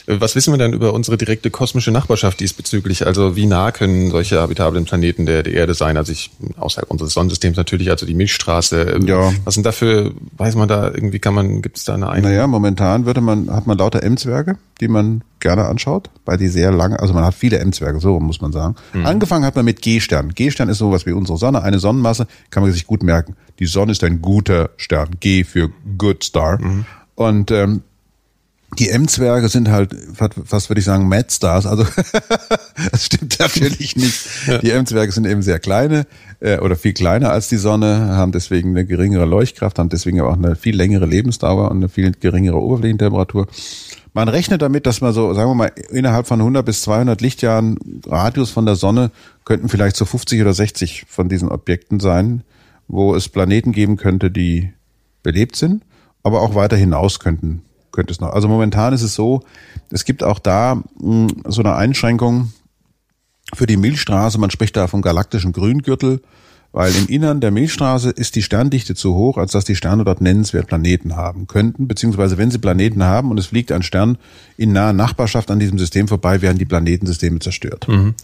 [0.07, 3.07] Was wissen wir denn über unsere direkte kosmische Nachbarschaft diesbezüglich?
[3.07, 5.97] Also wie nah können solche habitablen Planeten der, der Erde sein?
[5.97, 9.01] Also ich, außerhalb unseres Sonnensystems natürlich, also die Milchstraße.
[9.05, 9.33] Ja.
[9.45, 12.33] Was sind dafür, weiß man da, irgendwie kann man, gibt es da eine Einheit?
[12.33, 16.73] Naja, momentan würde man, hat man lauter M-Zwerge, die man gerne anschaut, weil die sehr
[16.73, 18.77] lange, also man hat viele M-Zwerge, so muss man sagen.
[18.93, 19.07] Mhm.
[19.07, 20.35] Angefangen hat man mit G-Stern.
[20.35, 23.37] G-Stern ist sowas wie unsere Sonne, eine Sonnenmasse, kann man sich gut merken.
[23.59, 25.11] Die Sonne ist ein guter Stern.
[25.21, 26.61] G für Good Star.
[26.61, 26.85] Mhm.
[27.15, 27.83] Und ähm,
[28.79, 29.95] die M-Zwerge sind halt,
[30.45, 31.67] fast würde ich sagen, Mad Stars.
[31.67, 31.87] Also
[32.91, 34.29] das stimmt natürlich nicht.
[34.63, 36.07] Die M-Zwerge sind eben sehr kleine
[36.41, 40.31] äh, oder viel kleiner als die Sonne, haben deswegen eine geringere Leuchtkraft, haben deswegen aber
[40.31, 43.47] auch eine viel längere Lebensdauer und eine viel geringere Oberflächentemperatur.
[44.13, 47.79] Man rechnet damit, dass man so, sagen wir mal, innerhalb von 100 bis 200 Lichtjahren
[48.07, 49.11] Radius von der Sonne
[49.45, 52.43] könnten vielleicht so 50 oder 60 von diesen Objekten sein,
[52.89, 54.73] wo es Planeten geben könnte, die
[55.23, 55.85] belebt sind,
[56.23, 57.63] aber auch weiter hinaus könnten
[57.97, 58.31] könnte es noch.
[58.31, 59.43] Also momentan ist es so,
[59.91, 62.53] es gibt auch da mh, hm, so eine Einschränkung
[63.55, 64.39] für die Milchstraße.
[64.39, 66.21] Man spricht da vom galaktischen Grüngürtel,
[66.73, 70.21] weil im Innern der Milchstraße ist die Sterndichte zu hoch, als dass die Sterne dort
[70.21, 71.89] nennenswert Planeten haben könnten.
[71.89, 74.19] Beziehungsweise wenn sie Planeten haben und es fliegt ein Stern
[74.57, 77.89] in naher Nachbarschaft an diesem System vorbei, werden die Planetensysteme zerstört.
[77.89, 78.15] Mhm.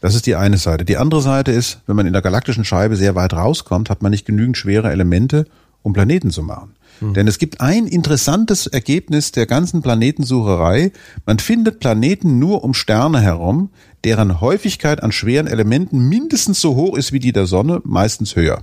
[0.00, 0.86] Das ist die eine Seite.
[0.86, 4.10] Die andere Seite ist, wenn man in der galaktischen Scheibe sehr weit rauskommt, hat man
[4.10, 5.46] nicht genügend schwere Elemente,
[5.82, 6.72] um Planeten zu machen.
[7.00, 7.14] Mhm.
[7.14, 10.92] Denn es gibt ein interessantes Ergebnis der ganzen Planetensucherei.
[11.26, 13.70] Man findet Planeten nur um Sterne herum,
[14.04, 18.62] deren Häufigkeit an schweren Elementen mindestens so hoch ist wie die der Sonne, meistens höher.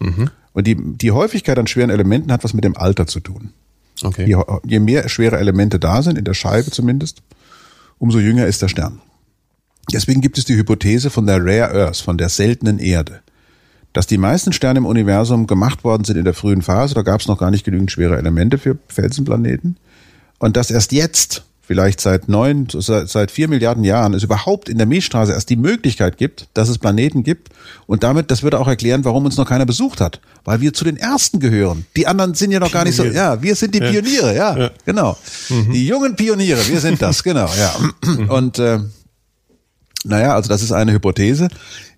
[0.00, 0.30] Mhm.
[0.52, 3.50] Und die, die Häufigkeit an schweren Elementen hat was mit dem Alter zu tun.
[4.02, 4.26] Okay.
[4.26, 7.22] Je, je mehr schwere Elemente da sind, in der Scheibe zumindest,
[7.98, 9.00] umso jünger ist der Stern.
[9.92, 13.20] Deswegen gibt es die Hypothese von der Rare Earth, von der seltenen Erde
[13.94, 17.20] dass die meisten Sterne im Universum gemacht worden sind in der frühen Phase, da gab
[17.20, 19.78] es noch gar nicht genügend schwere Elemente für Felsenplaneten.
[20.38, 24.88] Und dass erst jetzt, vielleicht seit neun, seit, vier Milliarden Jahren, es überhaupt in der
[24.88, 27.50] Milchstraße erst die Möglichkeit gibt, dass es Planeten gibt.
[27.86, 30.20] Und damit, das würde auch erklären, warum uns noch keiner besucht hat.
[30.44, 31.86] Weil wir zu den Ersten gehören.
[31.96, 32.96] Die anderen sind ja noch Pioniere.
[32.96, 34.70] gar nicht so, ja, wir sind die Pioniere, ja, ja.
[34.84, 35.16] genau.
[35.48, 35.72] Mhm.
[35.72, 38.26] Die jungen Pioniere, wir sind das, genau, ja.
[38.28, 38.80] Und, äh,
[40.04, 41.48] naja, also das ist eine Hypothese.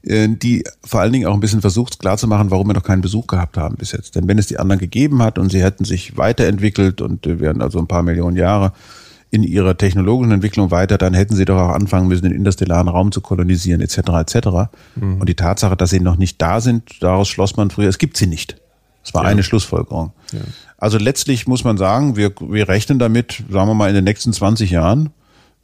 [0.06, 3.26] Äh, die vor allen Dingen auch ein bisschen versucht klarzumachen, warum wir noch keinen Besuch
[3.26, 4.14] gehabt haben bis jetzt.
[4.14, 7.78] Denn wenn es die anderen gegeben hat und sie hätten sich weiterentwickelt und wären also
[7.78, 8.72] ein paar Millionen Jahre
[9.30, 13.10] in ihrer technologischen Entwicklung weiter, dann hätten sie doch auch anfangen müssen, den interstellaren Raum
[13.10, 13.98] zu kolonisieren, etc.
[13.98, 14.48] etc.
[14.94, 15.20] Mhm.
[15.20, 18.16] Und die Tatsache, dass sie noch nicht da sind, daraus schloss man früher, es gibt
[18.16, 18.56] sie nicht.
[19.02, 19.30] Das war ja.
[19.30, 20.12] eine Schlussfolgerung.
[20.32, 20.40] Ja.
[20.78, 24.32] Also letztlich muss man sagen, wir, wir rechnen damit, sagen wir mal, in den nächsten
[24.32, 25.10] 20 Jahren,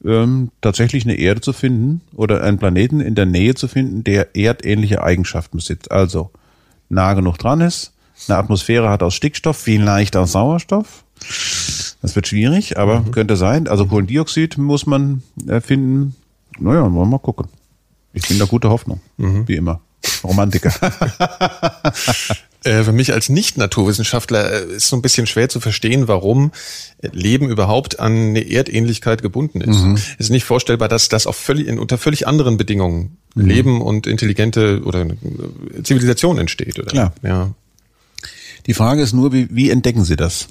[0.05, 4.37] ähm, tatsächlich eine Erde zu finden oder einen Planeten in der Nähe zu finden, der
[4.37, 5.91] erdähnliche Eigenschaften besitzt.
[5.91, 6.31] Also
[6.89, 7.93] nah genug dran ist,
[8.29, 11.05] eine Atmosphäre hat aus Stickstoff, vielleicht aus Sauerstoff.
[12.03, 13.11] Das wird schwierig, aber mhm.
[13.13, 13.69] könnte sein.
[13.69, 15.23] Also Kohlendioxid muss man
[15.61, 16.17] finden.
[16.59, 17.47] Naja, wollen wir mal gucken.
[18.13, 19.47] Ich bin da gute Hoffnung, mhm.
[19.49, 19.81] wie immer.
[20.25, 20.73] Romantiker.
[22.65, 26.53] Äh, für mich als Nicht-Naturwissenschaftler äh, ist so ein bisschen schwer zu verstehen, warum
[27.01, 29.81] Leben überhaupt an eine Erdähnlichkeit gebunden ist.
[29.81, 29.95] Mhm.
[29.95, 33.47] Es ist nicht vorstellbar, dass das auf völlig, unter völlig anderen Bedingungen mhm.
[33.47, 35.07] Leben und intelligente oder
[35.83, 36.79] Zivilisation entsteht.
[36.79, 36.89] Oder?
[36.89, 37.13] Klar.
[37.23, 37.51] Ja.
[38.67, 40.47] Die Frage ist nur, wie, wie entdecken Sie das?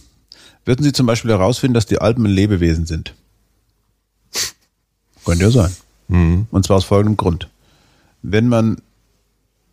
[0.66, 3.16] Würden Sie zum Beispiel herausfinden, dass die Alpen ein Lebewesen sind?
[5.24, 5.76] Könnte ja sein.
[6.10, 6.48] Mhm.
[6.52, 7.48] Und zwar aus folgendem Grund.
[8.22, 8.82] Wenn man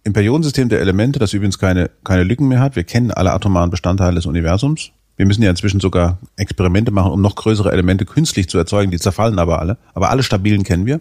[0.09, 3.71] im Periodensystem der Elemente, das übrigens keine, keine Lücken mehr hat, wir kennen alle atomaren
[3.71, 8.49] Bestandteile des Universums, Wir müssen ja inzwischen sogar Experimente machen, um noch größere Elemente künstlich
[8.49, 8.93] zu erzeugen.
[8.93, 9.77] Die zerfallen aber alle.
[9.93, 11.01] Aber alle stabilen kennen wir.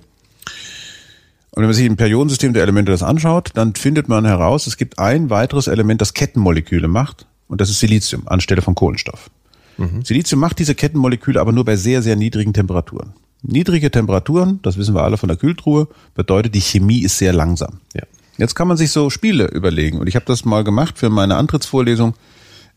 [1.51, 4.75] Und wenn man sich im Periodensystem der Elemente das anschaut, dann findet man heraus, es
[4.75, 7.27] gibt ein weiteres Element, das Kettenmoleküle macht.
[7.47, 9.29] Und das ist Silizium anstelle von Kohlenstoff.
[9.77, 10.03] Mhm.
[10.03, 13.13] Silizium macht diese Kettenmoleküle aber nur bei sehr, sehr niedrigen Temperaturen.
[13.43, 17.81] Niedrige Temperaturen, das wissen wir alle von der Kühltruhe, bedeutet, die Chemie ist sehr langsam.
[17.93, 18.01] Ja.
[18.37, 19.99] Jetzt kann man sich so Spiele überlegen.
[19.99, 22.13] Und ich habe das mal gemacht für meine Antrittsvorlesung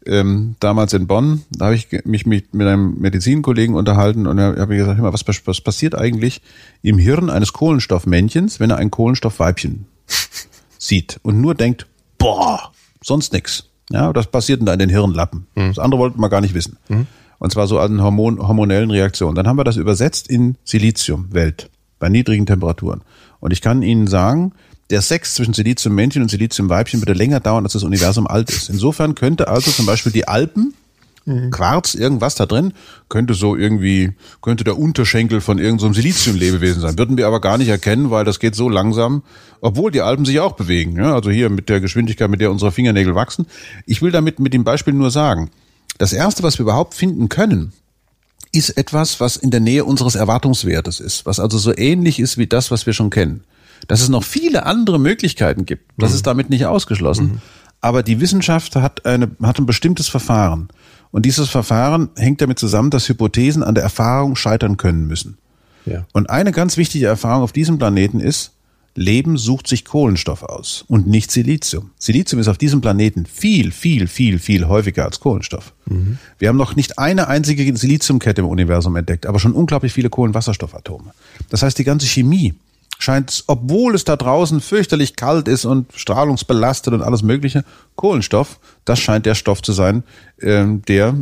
[0.06, 1.42] ähm, damals in Bonn.
[1.50, 5.94] Da habe ich mich mit, mit einem Medizinkollegen unterhalten und habe gesagt, was, was passiert
[5.94, 6.40] eigentlich
[6.82, 9.86] im Hirn eines Kohlenstoffmännchens, wenn er ein Kohlenstoffweibchen
[10.78, 11.86] sieht und nur denkt,
[12.18, 13.66] boah, sonst nix.
[13.90, 15.46] Ja, das passiert da in den Hirnlappen.
[15.54, 15.68] Mhm.
[15.68, 16.78] Das andere wollten wir gar nicht wissen.
[16.88, 17.06] Mhm.
[17.38, 19.34] Und zwar so an Hormon, hormonellen Reaktionen.
[19.34, 23.02] Dann haben wir das übersetzt in Siliziumwelt bei niedrigen Temperaturen.
[23.40, 24.52] Und ich kann Ihnen sagen,
[24.91, 28.68] der Sex zwischen Siliziummännchen und Siliziumweibchen würde länger dauern, als das Universum alt ist.
[28.68, 30.74] Insofern könnte also zum Beispiel die Alpen
[31.24, 31.51] mhm.
[31.51, 32.72] Quarz, irgendwas da drin,
[33.09, 34.12] könnte so irgendwie,
[34.43, 36.99] könnte der Unterschenkel von irgendeinem so Siliziumlebewesen sein.
[36.99, 39.22] Würden wir aber gar nicht erkennen, weil das geht so langsam,
[39.61, 40.97] obwohl die Alpen sich auch bewegen.
[40.97, 43.47] Ja, also hier mit der Geschwindigkeit, mit der unsere Fingernägel wachsen.
[43.86, 45.51] Ich will damit mit dem Beispiel nur sagen,
[45.99, 47.72] das erste, was wir überhaupt finden können,
[48.53, 52.49] ist etwas, was in der Nähe unseres Erwartungswertes ist, was also so ähnlich ist wie
[52.49, 53.45] das, was wir schon kennen.
[53.88, 56.16] Dass es noch viele andere Möglichkeiten gibt, das mhm.
[56.16, 57.26] ist damit nicht ausgeschlossen.
[57.26, 57.38] Mhm.
[57.80, 60.68] Aber die Wissenschaft hat, eine, hat ein bestimmtes Verfahren.
[61.12, 65.38] Und dieses Verfahren hängt damit zusammen, dass Hypothesen an der Erfahrung scheitern können müssen.
[65.86, 66.06] Ja.
[66.12, 68.52] Und eine ganz wichtige Erfahrung auf diesem Planeten ist,
[68.94, 71.92] Leben sucht sich Kohlenstoff aus und nicht Silizium.
[71.98, 75.72] Silizium ist auf diesem Planeten viel, viel, viel, viel häufiger als Kohlenstoff.
[75.86, 76.18] Mhm.
[76.38, 81.12] Wir haben noch nicht eine einzige Siliziumkette im Universum entdeckt, aber schon unglaublich viele Kohlenwasserstoffatome.
[81.50, 82.54] Das heißt, die ganze Chemie
[83.01, 87.64] scheint, obwohl es da draußen fürchterlich kalt ist und strahlungsbelastet und alles Mögliche,
[87.96, 90.05] Kohlenstoff, das scheint der Stoff zu sein,
[90.38, 91.14] äh, der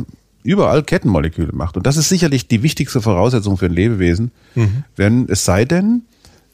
[0.43, 1.77] überall Kettenmoleküle macht.
[1.77, 4.83] Und das ist sicherlich die wichtigste Voraussetzung für ein Lebewesen, mhm.
[4.95, 6.03] wenn es sei denn,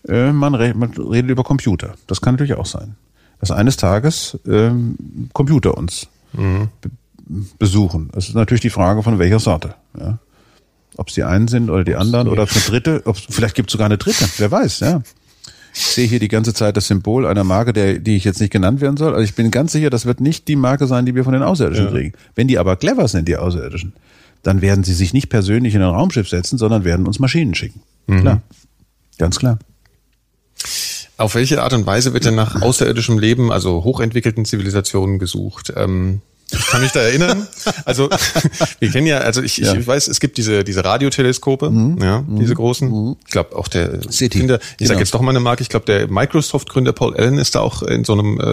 [0.08, 1.96] äh, man, re man, redet über Computer.
[2.08, 2.96] Das kann natürlich auch sein.
[3.40, 4.72] Dass eines Tages äh,
[5.34, 6.70] Computer uns mhm.
[6.82, 6.92] be
[7.58, 8.12] besuchen.
[8.14, 9.74] Das ist natürlich die Frage von welcher Sorte.
[10.00, 10.20] Ja?
[10.96, 13.56] Ob es die einen sind oder die anderen oder ob es eine dritte, ob, vielleicht
[13.56, 15.02] gibt es sogar eine dritte, wer weiß, ja.
[15.78, 18.52] Ich sehe hier die ganze Zeit das Symbol einer Marke, der, die ich jetzt nicht
[18.52, 19.14] genannt werden soll.
[19.14, 21.44] Also ich bin ganz sicher, das wird nicht die Marke sein, die wir von den
[21.44, 21.92] Außerirdischen ja.
[21.92, 22.14] kriegen.
[22.34, 23.92] Wenn die aber clever sind, die Außerirdischen,
[24.42, 27.82] dann werden sie sich nicht persönlich in ein Raumschiff setzen, sondern werden uns Maschinen schicken.
[28.08, 28.22] Mhm.
[28.22, 28.42] Klar.
[29.18, 29.60] Ganz klar.
[31.18, 35.74] Auf welche Art und Weise wird denn nach außerirdischem Leben, also hochentwickelten Zivilisationen gesucht?
[35.76, 36.22] Ähm
[36.52, 37.48] ich kann mich da erinnern.
[37.84, 38.10] Also
[38.80, 39.74] wir kennen ja, also ich, ja.
[39.74, 41.98] ich weiß, es gibt diese diese Radioteleskope, mhm.
[42.02, 42.40] ja, mhm.
[42.40, 42.90] diese großen.
[42.90, 43.16] Mhm.
[43.26, 44.40] Ich glaube auch der City.
[44.40, 44.90] Kinder, ich genau.
[44.90, 45.62] sage jetzt doch mal eine Marke.
[45.62, 48.44] Ich glaube der Microsoft-Gründer Paul Allen ist da auch in so einem äh,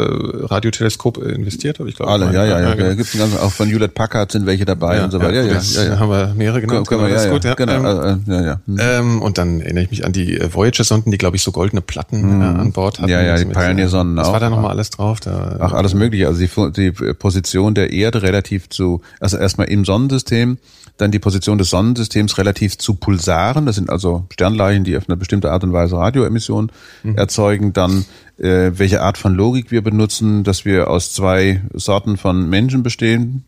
[0.47, 1.80] Radioteleskop investiert.
[1.86, 2.12] Ich glaube.
[2.12, 2.74] Alle, ja, ja, ja.
[2.74, 2.88] Genau.
[2.88, 5.43] Da gibt's ganzen, auch von Hewlett Packard sind welche dabei ja, und so weiter.
[5.43, 6.88] Ja, ja, ja, ja, Haben wir mehrere genannt.
[6.88, 7.74] Können wir, ja, ja, gut, ja, genau.
[7.74, 8.61] Ähm, äh, ja, ja.
[8.66, 8.78] Mhm.
[8.80, 11.80] Ähm, und dann erinnere ich mich an die äh, Voyager-Sonden, die glaube ich so goldene
[11.80, 12.43] Platten mhm.
[12.43, 13.11] äh, an Bord hatten.
[13.11, 14.24] Ja, ja, die Pioneer-Sonden auch.
[14.24, 15.20] Was war da nochmal alles drauf?
[15.20, 16.28] Da, Ach, alles mögliche.
[16.28, 20.59] Also die, die Position der Erde relativ relativ zu, also erstmal im Sonnensystem,
[20.97, 25.16] dann die Position des Sonnensystems relativ zu Pulsaren, das sind also Sternleichen, die auf eine
[25.16, 26.70] bestimmte Art und Weise Radioemissionen
[27.03, 27.16] mhm.
[27.16, 28.05] erzeugen, dann
[28.39, 33.45] äh, welche Art von Logik wir benutzen, dass wir aus zwei Sorten von Menschen bestehen.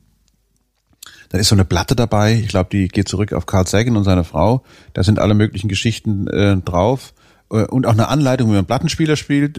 [1.28, 4.04] Da ist so eine Platte dabei, ich glaube, die geht zurück auf Carl Sagan und
[4.04, 4.62] seine Frau.
[4.92, 7.12] Da sind alle möglichen Geschichten äh, drauf
[7.50, 9.58] äh, und auch eine Anleitung, wie man Plattenspieler spielt.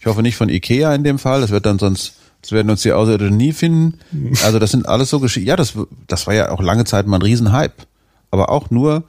[0.00, 2.14] Ich hoffe nicht von Ikea in dem Fall, das wird dann sonst
[2.46, 3.98] das werden uns die Außerirdischen nie finden.
[4.44, 5.48] Also das sind alles so Geschichten.
[5.48, 5.74] Ja, das,
[6.06, 7.74] das war ja auch lange Zeit mal ein Riesenhype.
[8.30, 9.02] Aber auch nur,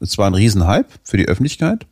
[0.00, 1.86] es war ein Riesenhype für die Öffentlichkeit.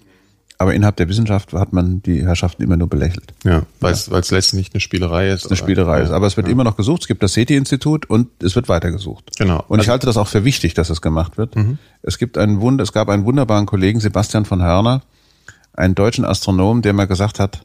[0.58, 3.32] Aber innerhalb der Wissenschaft hat man die Herrschaften immer nur belächelt.
[3.44, 5.46] Ja, weil es, es letztlich nicht eine Spielerei ist.
[5.46, 6.04] Eine Spielerei ja.
[6.04, 6.10] ist.
[6.10, 6.52] Aber es wird ja.
[6.52, 7.02] immer noch gesucht.
[7.02, 9.30] Es gibt das SETI-Institut und es wird weiter gesucht.
[9.38, 9.64] Genau.
[9.68, 11.54] Und also, ich halte das auch für wichtig, dass es gemacht wird.
[11.54, 11.78] Mhm.
[12.02, 15.02] Es gibt einen Wunder, es gab einen wunderbaren Kollegen, Sebastian von Hörner,
[15.74, 17.64] einen deutschen Astronom, der mal gesagt hat,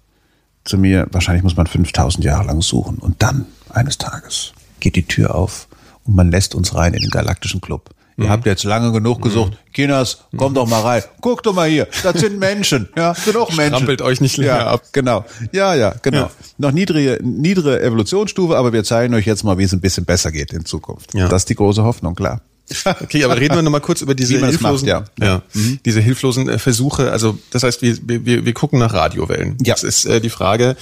[0.68, 2.97] zu mir, wahrscheinlich muss man 5000 Jahre lang suchen.
[2.97, 5.68] Und dann, eines Tages, geht die Tür auf
[6.05, 7.89] und man lässt uns rein in den galaktischen Club.
[8.18, 8.26] Mhm.
[8.26, 9.51] Ihr habt jetzt lange genug gesucht.
[9.51, 9.74] Mhm.
[9.74, 11.03] Kinders, komm doch mal rein.
[11.22, 11.88] Guck doch mal hier.
[12.03, 12.89] Das sind Menschen.
[12.95, 13.76] Ja, auch Menschen.
[13.76, 14.82] Strampelt euch nicht länger ja, ab.
[14.91, 15.26] Genau.
[15.51, 16.22] Ja, ja, genau.
[16.22, 16.32] Ja.
[16.57, 20.32] Noch niedrige, niedere Evolutionsstufe, aber wir zeigen euch jetzt mal, wie es ein bisschen besser
[20.32, 21.13] geht in Zukunft.
[21.13, 21.28] Ja.
[21.28, 22.41] Das ist die große Hoffnung, klar.
[23.01, 25.26] Okay, aber reden wir nochmal kurz über diese hilflosen, macht, ja.
[25.26, 25.80] Ja, mhm.
[25.86, 27.11] diese hilflosen äh, Versuche.
[27.11, 29.57] Also das heißt, wir, wir, wir gucken nach Radiowellen.
[29.63, 29.74] Ja.
[29.74, 30.76] Das ist äh, die Frage.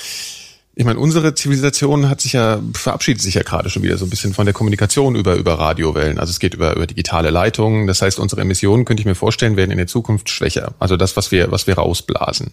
[0.77, 4.09] Ich meine, unsere Zivilisation hat sich ja verabschiedet sich ja gerade schon wieder so ein
[4.09, 6.19] bisschen von der Kommunikation über über Radiowellen.
[6.19, 7.87] Also es geht über über digitale Leitungen.
[7.87, 10.73] Das heißt, unsere Emissionen könnte ich mir vorstellen werden in der Zukunft schwächer.
[10.79, 12.51] Also das, was wir was wir rausblasen.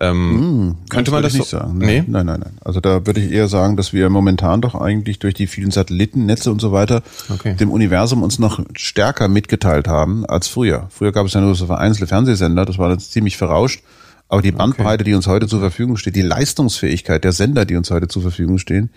[0.00, 1.78] Ähm, mm, könnte man das nicht so sagen?
[1.78, 2.04] Nee?
[2.06, 2.58] Nein, nein, nein.
[2.64, 6.52] Also da würde ich eher sagen, dass wir momentan doch eigentlich durch die vielen Satellitennetze
[6.52, 7.54] und so weiter okay.
[7.54, 10.86] dem Universum uns noch stärker mitgeteilt haben als früher.
[10.90, 13.82] Früher gab es ja nur so vereinzelte Fernsehsender, das war dann ziemlich verrauscht.
[14.28, 15.04] Aber die Bandbreite, okay.
[15.04, 18.58] die uns heute zur Verfügung steht, die Leistungsfähigkeit der Sender, die uns heute zur Verfügung
[18.58, 18.90] stehen,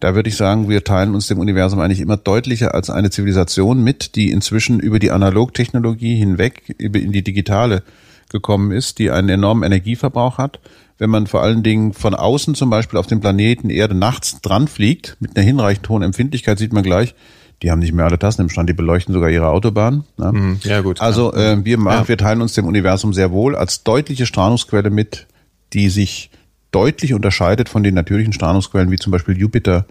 [0.00, 3.84] da würde ich sagen, wir teilen uns dem Universum eigentlich immer deutlicher als eine Zivilisation
[3.84, 7.84] mit, die inzwischen über die Analogtechnologie hinweg über in die digitale
[8.32, 10.60] gekommen ist, die einen enormen Energieverbrauch hat.
[10.98, 14.68] Wenn man vor allen Dingen von außen zum Beispiel auf den Planeten Erde nachts dran
[14.68, 17.14] fliegt, mit einer hinreichend hohen Empfindlichkeit, sieht man gleich,
[17.62, 20.04] die haben nicht mehr alle Tassen im Stand, die beleuchten sogar ihre Autobahn.
[20.16, 20.32] Ne?
[20.32, 20.60] Mhm.
[20.62, 21.00] Ja, gut.
[21.00, 22.08] Also äh, wir, ja.
[22.08, 25.28] wir teilen uns dem Universum sehr wohl als deutliche Strahlungsquelle mit,
[25.72, 26.30] die sich
[26.72, 29.86] deutlich unterscheidet von den natürlichen Strahlungsquellen, wie zum Beispiel Jupiter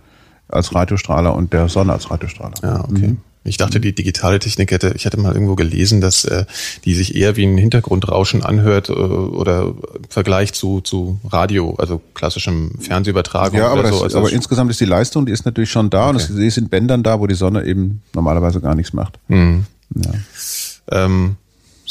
[0.50, 2.56] als Radiostrahler und der Sonne als Radiostrahler.
[2.62, 3.08] Ja, okay.
[3.08, 3.18] Mhm.
[3.44, 6.46] Ich dachte, die digitale Technik hätte, ich hatte mal irgendwo gelesen, dass äh,
[6.86, 12.02] die sich eher wie ein Hintergrundrauschen anhört äh, oder im Vergleich zu, zu Radio, also
[12.14, 13.58] klassischem Fernsehübertragung.
[13.58, 13.94] Ja, aber, so.
[13.94, 16.10] das, also aber insgesamt ist die Leistung, die ist natürlich schon da okay.
[16.10, 19.18] und es, ist in Bändern da, wo die Sonne eben normalerweise gar nichts macht.
[19.28, 19.66] Mhm.
[19.96, 20.12] Ja.
[20.92, 21.38] Ähm,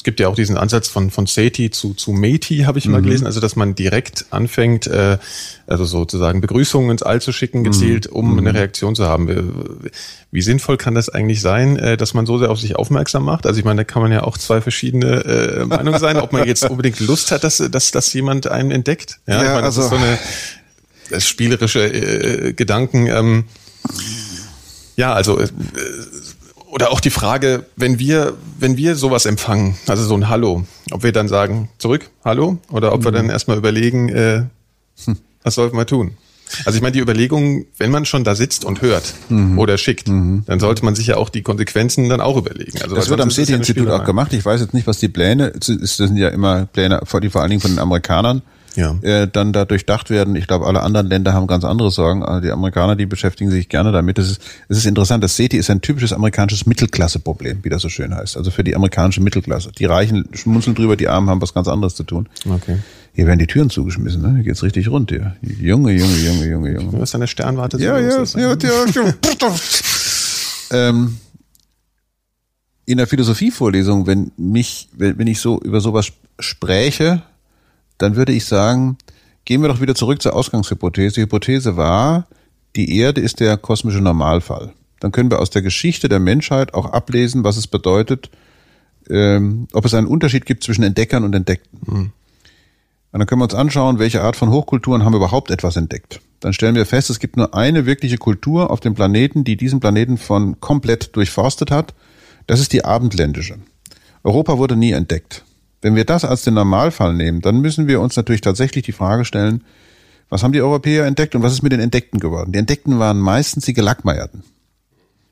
[0.01, 3.01] es gibt ja auch diesen Ansatz von, von SETI zu, zu METI, habe ich mal
[3.01, 3.05] mhm.
[3.05, 5.19] gelesen, also dass man direkt anfängt, äh,
[5.67, 8.17] also sozusagen Begrüßungen ins All zu schicken, gezielt, mhm.
[8.17, 8.39] um mhm.
[8.39, 9.91] eine Reaktion zu haben.
[10.31, 13.45] Wie sinnvoll kann das eigentlich sein, äh, dass man so sehr auf sich aufmerksam macht?
[13.45, 16.47] Also ich meine, da kann man ja auch zwei verschiedene äh, Meinungen sein, ob man
[16.47, 19.21] jetzt unbedingt Lust hat, dass, dass, dass jemand einen entdeckt.
[19.27, 20.19] Ja, ja meine, also das ist so eine
[21.11, 23.07] das spielerische äh, Gedanken.
[23.07, 23.45] Ähm,
[24.97, 25.49] ja, also äh,
[26.71, 31.03] oder auch die Frage, wenn wir, wenn wir sowas empfangen, also so ein Hallo, ob
[31.03, 33.05] wir dann sagen, zurück, Hallo, oder ob mhm.
[33.05, 34.45] wir dann erstmal überlegen, äh,
[35.43, 36.13] was sollten wir tun?
[36.65, 39.59] Also ich meine, die Überlegung, wenn man schon da sitzt und hört mhm.
[39.59, 40.43] oder schickt, mhm.
[40.47, 42.83] dann sollte man sich ja auch die Konsequenzen dann auch überlegen.
[42.83, 44.33] Also das wird am City-Institut auch gemacht.
[44.33, 47.51] Ich weiß jetzt nicht, was die Pläne, das sind ja immer Pläne, die vor allen
[47.51, 48.43] Dingen von den Amerikanern,
[48.77, 48.97] ja.
[49.03, 50.37] äh, dann da durchdacht werden.
[50.37, 52.23] Ich glaube, alle anderen Länder haben ganz andere Sorgen.
[52.23, 54.19] Also die Amerikaner, die beschäftigen sich gerne damit.
[54.19, 55.25] Es ist, es ist interessant.
[55.25, 58.37] Das SETI ist ein typisches amerikanisches Mittelklasse-Problem, wie das so schön heißt.
[58.37, 59.73] Also für die amerikanische Mittelklasse.
[59.73, 62.29] Die Reichen schmunzeln drüber, die Armen haben was ganz anderes zu tun.
[62.49, 62.79] Okay.
[63.13, 64.37] Hier werden die Türen zugeschmissen, ne?
[64.37, 65.37] Hier geht's richtig rund hier.
[65.43, 66.93] Junge, Junge, Junge, Junge, Junge.
[66.93, 67.79] Du hast eine Sternwarte.
[67.79, 69.15] Ja, ja, ja, ja,
[70.89, 71.17] ähm,
[72.87, 77.23] in der Philosophievorlesung, wenn mich, wenn, wenn ich so über sowas spräche,
[78.03, 78.97] dann würde ich sagen,
[79.45, 81.17] gehen wir doch wieder zurück zur Ausgangshypothese.
[81.17, 82.27] Die Hypothese war,
[82.77, 84.73] die Erde ist der kosmische Normalfall.
[85.01, 88.31] Dann können wir aus der Geschichte der Menschheit auch ablesen, was es bedeutet,
[89.09, 91.81] ähm, ob es einen Unterschied gibt zwischen Entdeckern und Entdeckten.
[91.87, 92.13] Mhm.
[93.13, 96.21] Und dann können wir uns anschauen, welche Art von Hochkulturen haben überhaupt etwas entdeckt.
[96.39, 99.81] Dann stellen wir fest, es gibt nur eine wirkliche Kultur auf dem Planeten, die diesen
[99.81, 101.93] Planeten von komplett durchforstet hat.
[102.47, 103.59] Das ist die abendländische.
[104.23, 105.45] Europa wurde nie entdeckt.
[105.83, 109.25] Wenn wir das als den Normalfall nehmen, dann müssen wir uns natürlich tatsächlich die Frage
[109.25, 109.65] stellen,
[110.29, 112.53] was haben die Europäer entdeckt und was ist mit den Entdeckten geworden?
[112.53, 114.45] Die Entdeckten waren meistens die Gelackmeierten.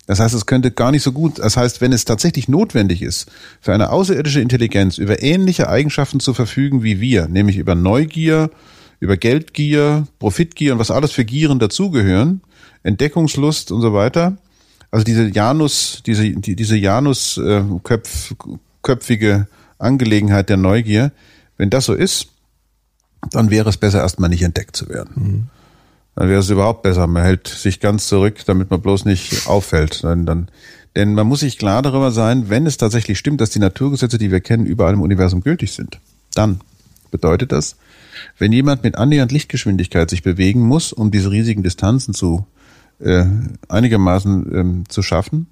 [0.07, 3.31] Das heißt, es könnte gar nicht so gut, das heißt, wenn es tatsächlich notwendig ist,
[3.61, 8.51] für eine außerirdische Intelligenz über ähnliche Eigenschaften zu verfügen wie wir, nämlich über Neugier,
[9.01, 12.41] über Geldgier, Profitgier und was alles für Gieren dazugehören,
[12.83, 14.39] Entdeckungslust und so weiter,
[14.91, 19.45] also diese Janus, diese, die, diese Janus-köpfige äh,
[19.79, 21.13] Angelegenheit der Neugier.
[21.57, 22.29] Wenn das so ist,
[23.31, 25.13] dann wäre es besser, erstmal nicht entdeckt zu werden.
[25.15, 25.47] Mhm.
[26.15, 27.07] Dann wäre es überhaupt besser.
[27.07, 30.03] Man hält sich ganz zurück, damit man bloß nicht auffällt.
[30.03, 30.49] Dann, dann,
[30.97, 34.31] denn man muss sich klar darüber sein, wenn es tatsächlich stimmt, dass die Naturgesetze, die
[34.31, 36.01] wir kennen, überall im Universum gültig sind,
[36.35, 36.61] dann
[37.11, 37.77] bedeutet das,
[38.37, 42.47] wenn jemand mit annähernd Lichtgeschwindigkeit sich bewegen muss, um diese riesigen Distanzen zu
[43.01, 43.25] äh,
[43.69, 45.47] einigermaßen ähm, zu schaffen,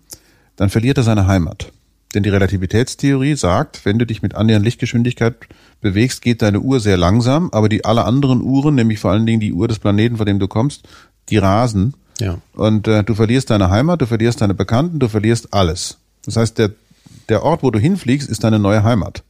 [0.57, 1.72] dann verliert er seine Heimat.
[2.15, 5.35] Denn die Relativitätstheorie sagt, wenn du dich mit annähernd Lichtgeschwindigkeit
[5.81, 9.41] bewegst, geht deine Uhr sehr langsam, aber die alle anderen Uhren, nämlich vor allen Dingen
[9.41, 10.89] die Uhr des Planeten, von dem du kommst,
[11.29, 11.95] die rasen.
[12.19, 12.39] Ja.
[12.55, 15.99] Und äh, du verlierst deine Heimat, du verlierst deine Bekannten, du verlierst alles.
[16.25, 16.71] Das heißt, der,
[17.29, 19.23] der Ort, wo du hinfliegst, ist deine neue Heimat.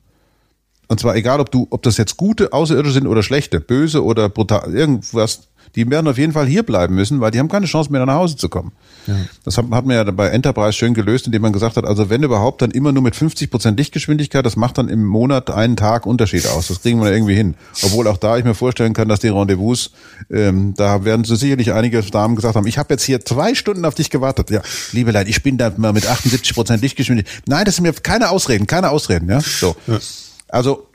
[0.88, 4.28] Und zwar egal, ob du, ob das jetzt gute Außerirdische sind oder schlechte, böse oder
[4.28, 7.90] brutal, irgendwas, die werden auf jeden Fall hier bleiben müssen, weil die haben keine Chance
[7.90, 8.72] mehr nach Hause zu kommen.
[9.06, 9.14] Ja.
[9.44, 12.22] Das hat, hat man ja bei Enterprise schön gelöst, indem man gesagt hat, also wenn
[12.22, 16.06] überhaupt, dann immer nur mit 50 Prozent Lichtgeschwindigkeit, das macht dann im Monat einen Tag
[16.06, 16.68] Unterschied aus.
[16.68, 17.54] Das kriegen wir irgendwie hin.
[17.82, 19.90] Obwohl auch da ich mir vorstellen kann, dass die Rendezvous,
[20.30, 23.84] ähm, da werden so sicherlich einige Damen gesagt haben, ich habe jetzt hier zwei Stunden
[23.84, 24.50] auf dich gewartet.
[24.50, 24.62] Ja,
[24.92, 27.42] liebe Leute, ich bin da mal mit 78 Prozent Lichtgeschwindigkeit.
[27.46, 29.40] Nein, das sind mir keine Ausreden, keine Ausreden, ja.
[29.40, 29.76] So.
[29.86, 29.98] Ja.
[30.48, 30.88] Also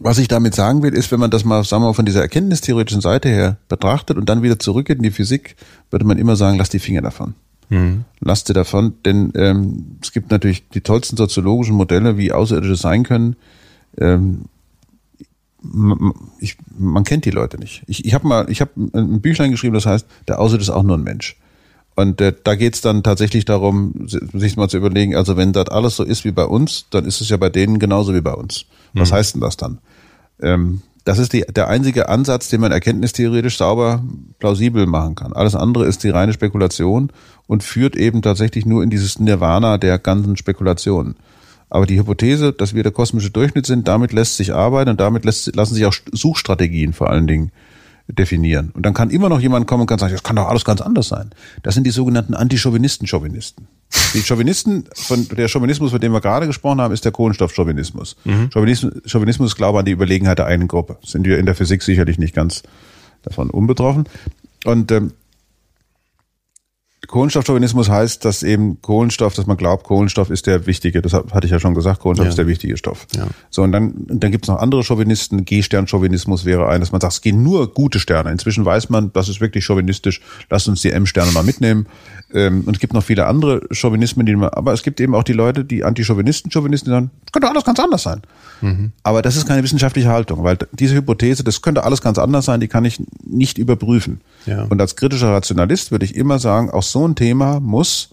[0.00, 2.22] was ich damit sagen will, ist, wenn man das mal, sagen wir mal, von dieser
[2.22, 5.56] erkenntnistheoretischen Seite her betrachtet und dann wieder zurückgeht in die Physik,
[5.90, 7.34] würde man immer sagen, lass die Finger davon.
[7.68, 8.04] Mhm.
[8.20, 13.02] Lass sie davon, denn ähm, es gibt natürlich die tollsten soziologischen Modelle, wie Außerirdische sein
[13.02, 13.36] können.
[13.98, 14.44] Ähm,
[16.38, 17.82] ich, man kennt die Leute nicht.
[17.88, 20.84] Ich, ich habe mal, ich habe ein Büchlein geschrieben, das heißt, der Außer ist auch
[20.84, 21.36] nur ein Mensch.
[21.96, 25.96] Und äh, da geht's dann tatsächlich darum, sich mal zu überlegen, also wenn das alles
[25.96, 28.66] so ist wie bei uns, dann ist es ja bei denen genauso wie bei uns.
[28.94, 29.14] Was mhm.
[29.14, 29.78] heißt denn das dann?
[30.40, 34.04] Ähm, das ist die, der einzige Ansatz, den man erkenntnistheoretisch sauber
[34.38, 35.32] plausibel machen kann.
[35.32, 37.10] Alles andere ist die reine Spekulation
[37.46, 41.16] und führt eben tatsächlich nur in dieses Nirvana der ganzen Spekulationen.
[41.70, 45.24] Aber die Hypothese, dass wir der kosmische Durchschnitt sind, damit lässt sich arbeiten und damit
[45.24, 47.52] lässt, lassen sich auch Suchstrategien vor allen Dingen
[48.08, 48.70] definieren.
[48.74, 50.80] Und dann kann immer noch jemand kommen und kann sagen, das kann doch alles ganz
[50.80, 51.30] anders sein.
[51.62, 53.68] Das sind die sogenannten Antichauvinisten-Chauvinisten.
[54.14, 58.16] Die Chauvinisten, von der Chauvinismus, von dem wir gerade gesprochen haben, ist der Kohlenstoff-Chauvinismus.
[58.24, 58.50] Mhm.
[58.52, 60.98] Chauvinismus, Chauvinismus Glaube an die Überlegenheit der einen Gruppe.
[61.04, 62.62] Sind wir in der Physik sicherlich nicht ganz
[63.22, 64.04] davon unbetroffen.
[64.64, 65.12] Und ähm,
[67.08, 71.50] Kohlenstoffchauvinismus heißt, dass eben Kohlenstoff, dass man glaubt, Kohlenstoff ist der wichtige, das hatte ich
[71.50, 72.28] ja schon gesagt, Kohlenstoff ja.
[72.28, 73.06] ist der wichtige Stoff.
[73.16, 73.26] Ja.
[73.48, 77.14] So, und dann, dann gibt es noch andere Chauvinisten, G-Stern-Chauvinismus wäre ein, dass man sagt,
[77.14, 78.30] es gehen nur gute Sterne.
[78.30, 81.86] Inzwischen weiß man, das ist wirklich chauvinistisch, lass uns die M-Sterne mal mitnehmen.
[82.34, 85.24] Ähm, und es gibt noch viele andere Chauvinismen, die man, aber es gibt eben auch
[85.24, 88.20] die Leute, die Anti-Chauvinisten, Chauvinisten, die sagen, das könnte alles ganz anders sein.
[88.60, 88.92] Mhm.
[89.02, 92.60] Aber das ist keine wissenschaftliche Haltung, weil diese Hypothese, das könnte alles ganz anders sein,
[92.60, 94.20] die kann ich nicht überprüfen.
[94.46, 94.64] Ja.
[94.64, 98.10] Und als kritischer Rationalist würde ich immer sagen, auch so ein Thema muss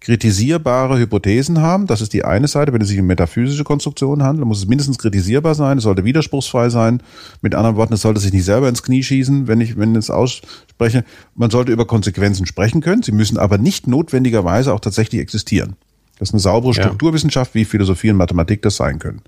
[0.00, 1.86] kritisierbare Hypothesen haben.
[1.86, 2.72] Das ist die eine Seite.
[2.72, 5.78] Wenn es sich um metaphysische Konstruktionen handelt, muss es mindestens kritisierbar sein.
[5.78, 7.02] Es sollte widerspruchsfrei sein.
[7.40, 9.98] Mit anderen Worten, es sollte sich nicht selber ins Knie schießen, wenn ich, wenn ich
[9.98, 11.04] es ausspreche.
[11.34, 13.02] Man sollte über Konsequenzen sprechen können.
[13.02, 15.76] Sie müssen aber nicht notwendigerweise auch tatsächlich existieren.
[16.18, 19.22] Das ist eine saubere Strukturwissenschaft, wie Philosophie und Mathematik das sein können.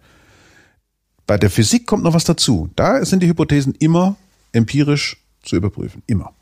[1.26, 2.70] Bei der Physik kommt noch was dazu.
[2.76, 4.16] Da sind die Hypothesen immer
[4.52, 6.02] empirisch zu überprüfen.
[6.06, 6.32] Immer.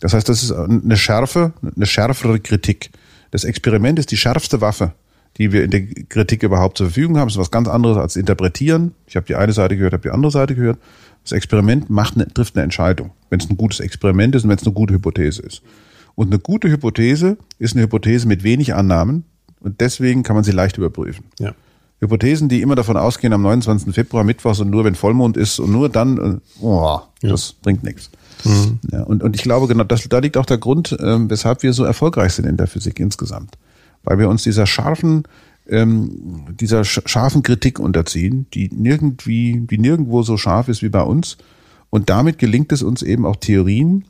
[0.00, 2.90] Das heißt, das ist eine schärfe, eine schärfere Kritik.
[3.30, 4.92] Das Experiment ist die schärfste Waffe,
[5.38, 7.28] die wir in der Kritik überhaupt zur Verfügung haben.
[7.28, 8.94] Das ist was ganz anderes als interpretieren.
[9.06, 10.78] Ich habe die eine Seite gehört, habe die andere Seite gehört.
[11.22, 14.58] Das Experiment macht eine, trifft eine Entscheidung, wenn es ein gutes Experiment ist und wenn
[14.58, 15.62] es eine gute Hypothese ist.
[16.14, 19.24] Und eine gute Hypothese ist eine Hypothese mit wenig Annahmen
[19.60, 21.24] und deswegen kann man sie leicht überprüfen.
[21.40, 21.54] Ja.
[22.00, 23.94] Hypothesen, die immer davon ausgehen, am 29.
[23.94, 27.30] Februar, Mittwochs und nur wenn Vollmond ist und nur dann, äh, oh, ja.
[27.30, 28.10] das bringt nichts.
[28.44, 28.78] Mhm.
[28.90, 31.72] Ja, und, und ich glaube, genau, das, da liegt auch der Grund, ähm, weshalb wir
[31.72, 33.56] so erfolgreich sind in der Physik insgesamt.
[34.02, 35.24] Weil wir uns dieser scharfen,
[35.68, 41.38] ähm, dieser scharfen Kritik unterziehen, die nirgendwie, die nirgendwo so scharf ist wie bei uns.
[41.90, 44.04] Und damit gelingt es uns eben auch Theorien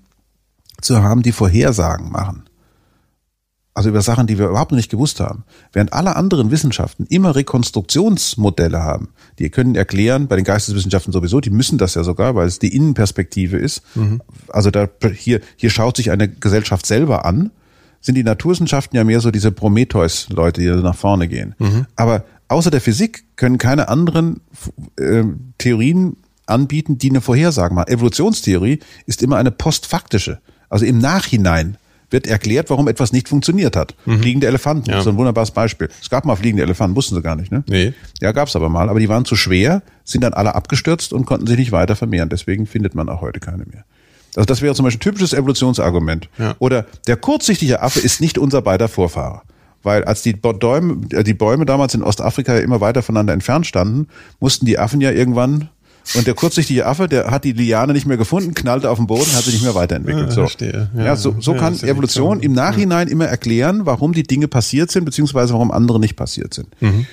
[0.81, 2.45] zu haben, die Vorhersagen machen.
[3.77, 5.43] Also über Sachen, die wir überhaupt noch nicht gewusst haben.
[5.73, 9.09] Während alle anderen Wissenschaften immer Rekonstruktionsmodelle haben.
[9.41, 12.75] Die können erklären, bei den Geisteswissenschaften sowieso, die müssen das ja sogar, weil es die
[12.75, 13.83] Innenperspektive ist.
[13.97, 14.23] Mhm.
[14.49, 17.51] Also da, hier, hier schaut sich eine Gesellschaft selber an.
[18.01, 21.57] Sind die Naturwissenschaften ja mehr so diese Prometheus-Leute, die nach vorne gehen.
[21.59, 21.87] Mhm.
[21.97, 24.41] Aber außer der Physik können keine anderen
[25.01, 25.25] äh,
[25.59, 26.17] Theorien
[26.47, 27.89] anbieten, die eine Vorhersage machen.
[27.89, 30.39] Evolutionstheorie ist immer eine postfaktische.
[30.69, 31.77] Also im Nachhinein
[32.15, 33.95] wird erklärt, warum etwas nicht funktioniert hat.
[34.07, 34.21] Mhm.
[34.21, 35.03] Fliegende Elefanten, ja.
[35.03, 35.91] so ein wunderbares Beispiel.
[36.01, 37.65] Es gab mal fliegende Elefanten, wussten sie gar nicht, ne?
[37.69, 37.93] Nee.
[38.23, 41.27] Ja, gab es aber mal, aber die waren zu schwer, sind dann alle abgestürzt und
[41.27, 42.29] konnten sich nicht weiter vermehren.
[42.31, 43.85] Deswegen findet man auch heute keine mehr.
[44.37, 46.29] Also das wäre zum Beispiel ein typisches Evolutionsargument.
[46.39, 46.55] Ja.
[46.61, 49.43] Oder der kurzsichtige Affe ist nicht unser beider Vorfahre.
[49.83, 54.09] Weil als die Bäume, äh, die Bäume damals in Ostafrika immer weiter voneinander entfernt standen,
[54.41, 55.69] mussten die Affen ja irgendwann
[56.15, 59.33] und der kurzsichtige Affe, der hat die Liane nicht mehr gefunden, knallte auf den Boden,
[59.35, 60.33] hat sich nicht mehr weiterentwickelt.
[60.33, 64.91] So, ja, ja, so, so kann Evolution im Nachhinein immer erklären, warum die Dinge passiert
[64.91, 66.69] sind, beziehungsweise warum andere nicht passiert sind.
[66.81, 67.07] Mhm.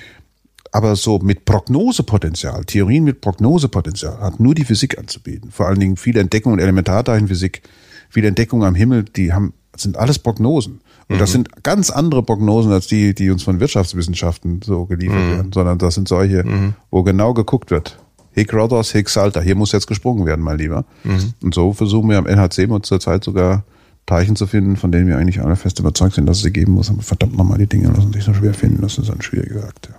[0.72, 5.50] Aber so mit Prognosepotenzial, Theorien mit Prognosepotenzial hat nur die Physik anzubieten.
[5.50, 7.62] Vor allen Dingen viele Entdeckungen Elementarteilchenphysik,
[8.08, 10.80] viele Entdeckungen am Himmel, die haben, sind alles Prognosen.
[11.08, 11.18] Und mhm.
[11.18, 15.30] das sind ganz andere Prognosen als die, die uns von Wirtschaftswissenschaften so geliefert mhm.
[15.30, 16.74] werden, sondern das sind solche, mhm.
[16.90, 17.98] wo genau geguckt wird.
[18.32, 19.40] Hic Rhodos, Hic Salta.
[19.40, 20.84] Hier muss jetzt gesprungen werden, mein Lieber.
[21.04, 21.34] Mhm.
[21.42, 23.64] Und so versuchen wir am NHC zurzeit sogar
[24.06, 26.72] Teilchen zu finden, von denen wir eigentlich alle fest überzeugt sind, dass es sie geben
[26.72, 26.90] muss.
[26.90, 28.82] Aber verdammt nochmal, die Dinge lassen sich so schwer finden.
[28.82, 29.88] Das ist ein schwieriger Akt.
[29.90, 29.96] Ja.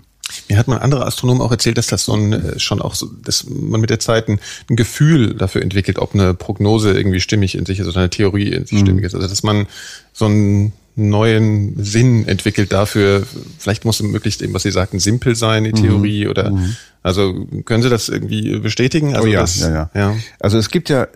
[0.49, 2.95] Mir hat mal ein anderer Astronom auch erzählt, dass das so ein, äh, schon auch
[2.95, 7.19] so, dass man mit der Zeit ein, ein Gefühl dafür entwickelt, ob eine Prognose irgendwie
[7.19, 8.85] stimmig in sich ist oder eine Theorie in sich mhm.
[8.85, 9.15] stimmig ist.
[9.15, 9.67] Also dass man
[10.11, 13.23] so ein neuen Sinn entwickelt dafür.
[13.57, 15.75] Vielleicht muss es möglichst eben, was Sie sagten, simpel sein, die mhm.
[15.75, 16.75] Theorie oder mhm.
[17.03, 19.13] Also können Sie das irgendwie bestätigen?
[19.13, 20.15] Also oh ja, das, ja, ja, ja.
[20.39, 21.07] Also es gibt ja,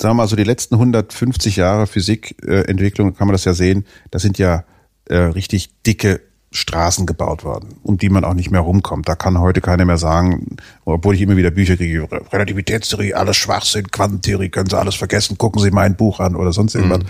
[0.00, 4.22] sagen wir mal so die letzten 150 Jahre Physikentwicklung, kann man das ja sehen, das
[4.22, 4.64] sind ja
[5.06, 6.20] äh, richtig dicke
[6.54, 9.08] Straßen gebaut worden, um die man auch nicht mehr rumkommt.
[9.08, 13.90] Da kann heute keiner mehr sagen, obwohl ich immer wieder Bücher kriege, Relativitätstheorie, alles Schwachsinn,
[13.90, 17.00] Quantentheorie, können Sie alles vergessen, gucken Sie mein Buch an oder sonst irgendwas.
[17.00, 17.06] Mhm.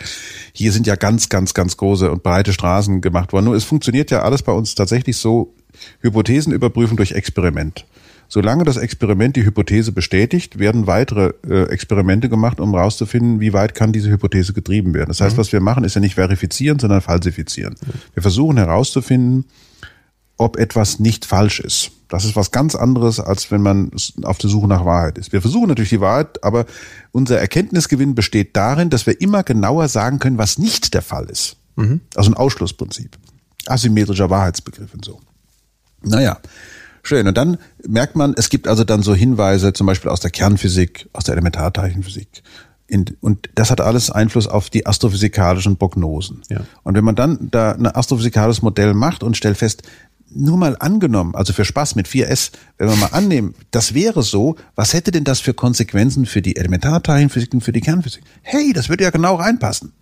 [0.52, 3.46] Hier sind ja ganz, ganz, ganz große und breite Straßen gemacht worden.
[3.46, 5.52] Nur es funktioniert ja alles bei uns tatsächlich so,
[6.00, 7.86] Hypothesen überprüfen durch Experiment.
[8.28, 13.74] solange das Experiment die Hypothese bestätigt, werden weitere äh, Experimente gemacht, um herauszufinden, wie weit
[13.74, 15.08] kann diese Hypothese getrieben werden.
[15.08, 15.40] Das heißt, mhm.
[15.40, 17.74] was wir machen, ist ja nicht verifizieren, sondern falsifizieren.
[17.74, 17.92] Mhm.
[18.14, 19.44] Wir versuchen herauszufinden,
[20.38, 21.90] ob etwas nicht falsch ist.
[22.08, 23.90] Das ist was ganz anderes, als wenn man
[24.22, 25.32] auf der Suche nach Wahrheit ist.
[25.32, 26.64] Wir versuchen natürlich die Wahrheit, aber
[27.10, 31.56] unser Erkenntnisgewinn besteht darin, dass wir immer genauer sagen können, was nicht der Fall ist.
[31.76, 32.00] Mhm.
[32.14, 33.16] Also ein Ausschlussprinzip.
[33.66, 35.20] Asymmetrischer Wahrheitsbegriff und so.
[36.04, 36.38] Naja,
[37.02, 37.26] schön.
[37.26, 41.08] Und dann merkt man, es gibt also dann so Hinweise, zum Beispiel aus der Kernphysik,
[41.12, 42.42] aus der Elementarteilchenphysik.
[43.20, 46.42] und das hat alles Einfluss auf die astrophysikalischen Prognosen.
[46.50, 46.60] Ja.
[46.82, 49.82] Und wenn man dann da ein astrophysikalisches Modell macht und stellt fest,
[50.34, 54.56] nur mal angenommen, also für Spaß mit 4S, wenn wir mal annehmen, das wäre so,
[54.74, 58.22] was hätte denn das für Konsequenzen für die Elementarteilchenphysik und für die Kernphysik?
[58.42, 59.92] Hey, das würde ja genau reinpassen.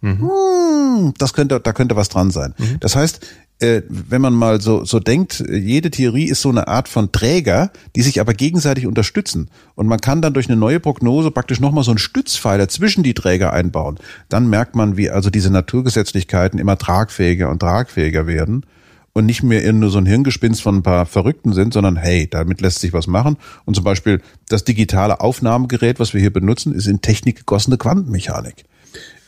[0.00, 0.30] Mhm.
[0.30, 2.54] Hm, das könnte, da könnte was dran sein.
[2.58, 2.78] Mhm.
[2.80, 3.20] Das heißt,
[3.60, 8.02] wenn man mal so, so denkt, jede Theorie ist so eine Art von Träger, die
[8.02, 9.48] sich aber gegenseitig unterstützen.
[9.74, 13.14] Und man kann dann durch eine neue Prognose praktisch nochmal so einen Stützpfeiler zwischen die
[13.14, 13.98] Träger einbauen.
[14.28, 18.66] Dann merkt man, wie also diese Naturgesetzlichkeiten immer tragfähiger und tragfähiger werden
[19.14, 22.60] und nicht mehr nur so ein Hirngespinst von ein paar Verrückten sind, sondern hey, damit
[22.60, 23.36] lässt sich was machen.
[23.64, 28.64] Und zum Beispiel das digitale Aufnahmegerät, was wir hier benutzen, ist in Technik gegossene Quantenmechanik.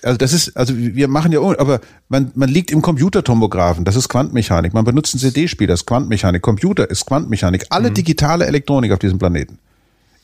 [0.07, 4.09] Also das ist, also wir machen ja, aber man, man liegt im Computertomographen, das ist
[4.09, 4.73] Quantenmechanik.
[4.73, 6.43] Man benutzt einen CD-Spieler, das ist Quantenmechanik.
[6.43, 7.67] Computer ist Quantenmechanik.
[7.71, 7.95] Alle mhm.
[7.95, 9.59] digitale Elektronik auf diesem Planeten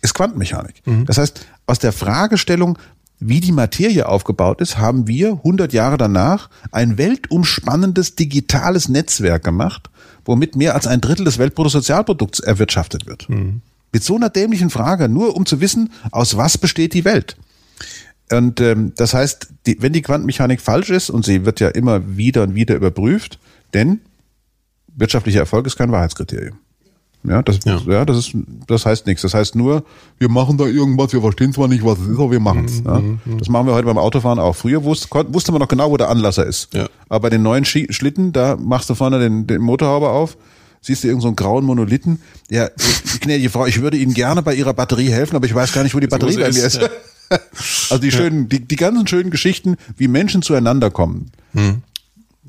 [0.00, 0.82] ist Quantenmechanik.
[0.84, 1.06] Mhm.
[1.06, 2.78] Das heißt, aus der Fragestellung,
[3.18, 9.90] wie die Materie aufgebaut ist, haben wir 100 Jahre danach ein weltumspannendes digitales Netzwerk gemacht,
[10.24, 13.28] womit mehr als ein Drittel des Weltbruttosozialprodukts erwirtschaftet wird.
[13.28, 13.62] Mhm.
[13.92, 17.36] Mit so einer dämlichen Frage, nur um zu wissen, aus was besteht die Welt.
[18.30, 22.16] Und ähm, das heißt, die, wenn die Quantenmechanik falsch ist, und sie wird ja immer
[22.16, 23.38] wieder und wieder überprüft,
[23.74, 24.00] denn
[24.94, 26.58] wirtschaftlicher Erfolg ist kein Wahrheitskriterium.
[27.24, 27.80] Ja, das, ja.
[27.86, 28.04] ja.
[28.04, 28.32] das ist,
[28.66, 29.22] das heißt nichts.
[29.22, 29.84] Das heißt nur,
[30.18, 32.80] wir machen da irgendwas, wir verstehen zwar nicht, was es ist, aber wir machen es.
[32.80, 32.98] Mhm, ja.
[32.98, 33.38] Mhm, mhm.
[33.38, 34.56] Das machen wir heute beim Autofahren auch.
[34.56, 36.74] Früher wusste, wusste man noch genau, wo der Anlasser ist.
[36.74, 36.88] Ja.
[37.08, 40.36] Aber bei den neuen Schlitten, da machst du vorne den, den Motorhaube auf,
[40.80, 42.20] siehst du irgendeinen so grauen Monolithen.
[42.50, 42.68] Ja,
[43.20, 45.94] gnädige Frau, ich würde Ihnen gerne bei Ihrer Batterie helfen, aber ich weiß gar nicht,
[45.94, 46.80] wo die Batterie bei mir ist.
[47.90, 51.30] Also die schönen, die, die ganzen schönen Geschichten, wie Menschen zueinander kommen.
[51.52, 51.82] Hm.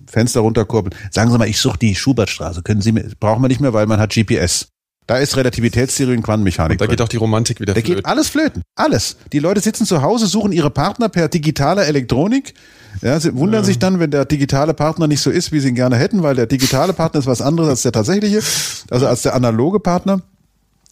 [0.08, 0.96] Fenster runterkurbeln.
[1.12, 2.62] Sagen Sie mal, ich suche die Schubertstraße.
[2.62, 4.68] Können Sie mir, brauchen wir nicht mehr, weil man hat GPS.
[5.06, 6.80] Da ist Relativitätstheorie und Quantenmechanik.
[6.80, 7.96] Und da geht auch die Romantik wieder da flöten.
[7.96, 8.62] Da geht alles flöten.
[8.76, 9.18] Alles.
[9.34, 12.54] Die Leute sitzen zu Hause, suchen ihre Partner per digitaler Elektronik.
[13.02, 13.66] Ja, sie wundern ja.
[13.66, 16.36] sich dann, wenn der digitale Partner nicht so ist, wie sie ihn gerne hätten, weil
[16.36, 18.42] der digitale Partner ist was anderes als der tatsächliche,
[18.90, 20.22] also als der analoge Partner.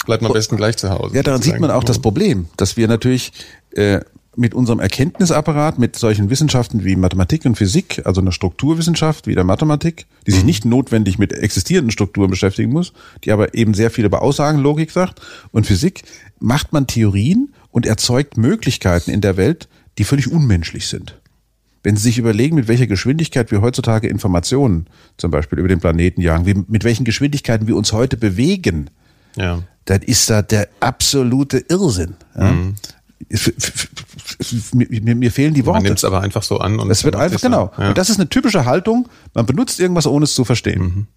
[0.06, 1.16] Bleibt man am besten gleich zu Hause.
[1.16, 3.32] Ja, daran sieht man auch das Problem, dass wir natürlich
[3.74, 4.02] äh,
[4.36, 9.44] mit unserem Erkenntnisapparat, mit solchen Wissenschaften wie Mathematik und Physik, also einer Strukturwissenschaft wie der
[9.44, 10.46] Mathematik, die sich mhm.
[10.46, 12.94] nicht notwendig mit existierenden Strukturen beschäftigen muss,
[13.24, 15.20] die aber eben sehr viel über Aussagenlogik sagt,
[15.52, 16.04] und Physik,
[16.40, 19.68] macht man Theorien und erzeugt Möglichkeiten in der Welt,
[19.98, 21.18] die völlig unmenschlich sind.
[21.84, 26.22] Wenn Sie sich überlegen, mit welcher Geschwindigkeit wir heutzutage Informationen zum Beispiel über den Planeten
[26.22, 28.92] jagen, wie, mit welchen Geschwindigkeiten wir uns heute bewegen,
[29.36, 29.64] ja.
[29.86, 32.16] dann ist da der absolute Irrsinn.
[32.38, 32.52] Ja?
[32.52, 32.76] Mhm
[34.74, 35.78] mir, mir fehlen die Worte.
[35.78, 36.80] Man nimmt es aber einfach so an.
[36.80, 37.72] Und es wird einfach, genau.
[37.78, 37.90] Ja.
[37.90, 39.08] Und das ist eine typische Haltung.
[39.34, 40.82] Man benutzt irgendwas, ohne es zu verstehen.
[40.82, 41.08] Mhm.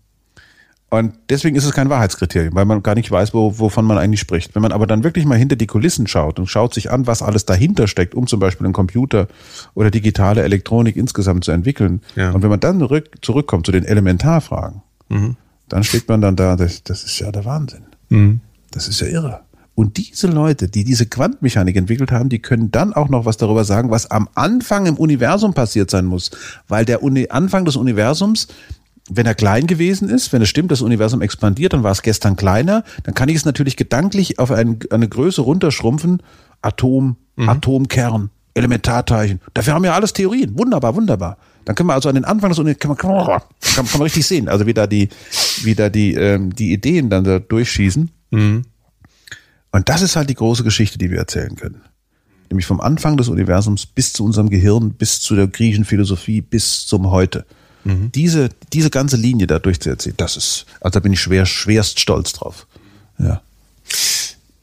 [0.90, 4.20] Und deswegen ist es kein Wahrheitskriterium, weil man gar nicht weiß, wo, wovon man eigentlich
[4.20, 4.54] spricht.
[4.54, 7.20] Wenn man aber dann wirklich mal hinter die Kulissen schaut und schaut sich an, was
[7.20, 9.26] alles dahinter steckt, um zum Beispiel einen Computer
[9.74, 12.00] oder digitale Elektronik insgesamt zu entwickeln.
[12.14, 12.30] Ja.
[12.30, 15.36] Und wenn man dann zurück, zurückkommt zu den Elementarfragen, mhm.
[15.68, 17.86] dann steht man dann da, das, das ist ja der Wahnsinn.
[18.10, 18.40] Mhm.
[18.70, 19.40] Das ist ja irre.
[19.74, 23.64] Und diese Leute, die diese Quantenmechanik entwickelt haben, die können dann auch noch was darüber
[23.64, 26.30] sagen, was am Anfang im Universum passiert sein muss.
[26.68, 28.46] Weil der Uni Anfang des Universums,
[29.10, 32.36] wenn er klein gewesen ist, wenn es stimmt, das Universum expandiert, dann war es gestern
[32.36, 36.22] kleiner, dann kann ich es natürlich gedanklich auf ein, eine Größe runterschrumpfen.
[36.62, 37.48] Atom, mhm.
[37.48, 39.40] Atomkern, Elementarteilchen.
[39.54, 40.56] Dafür haben wir alles Theorien.
[40.56, 41.36] Wunderbar, wunderbar.
[41.64, 44.48] Dann können wir also an den Anfang des Universums, kann man, kann, man richtig sehen,
[44.48, 45.08] also wie da die,
[45.62, 48.10] wie da die, ähm, die Ideen dann da durchschießen.
[48.30, 48.62] Mhm.
[49.74, 51.80] Und das ist halt die große Geschichte, die wir erzählen können.
[52.48, 56.86] Nämlich vom Anfang des Universums bis zu unserem Gehirn, bis zu der griechischen Philosophie, bis
[56.86, 57.44] zum Heute.
[57.82, 58.12] Mhm.
[58.12, 62.34] Diese, diese ganze Linie da durchzuerzählen, das ist, also da bin ich schwer, schwerst stolz
[62.34, 62.68] drauf.
[63.18, 63.42] Ja.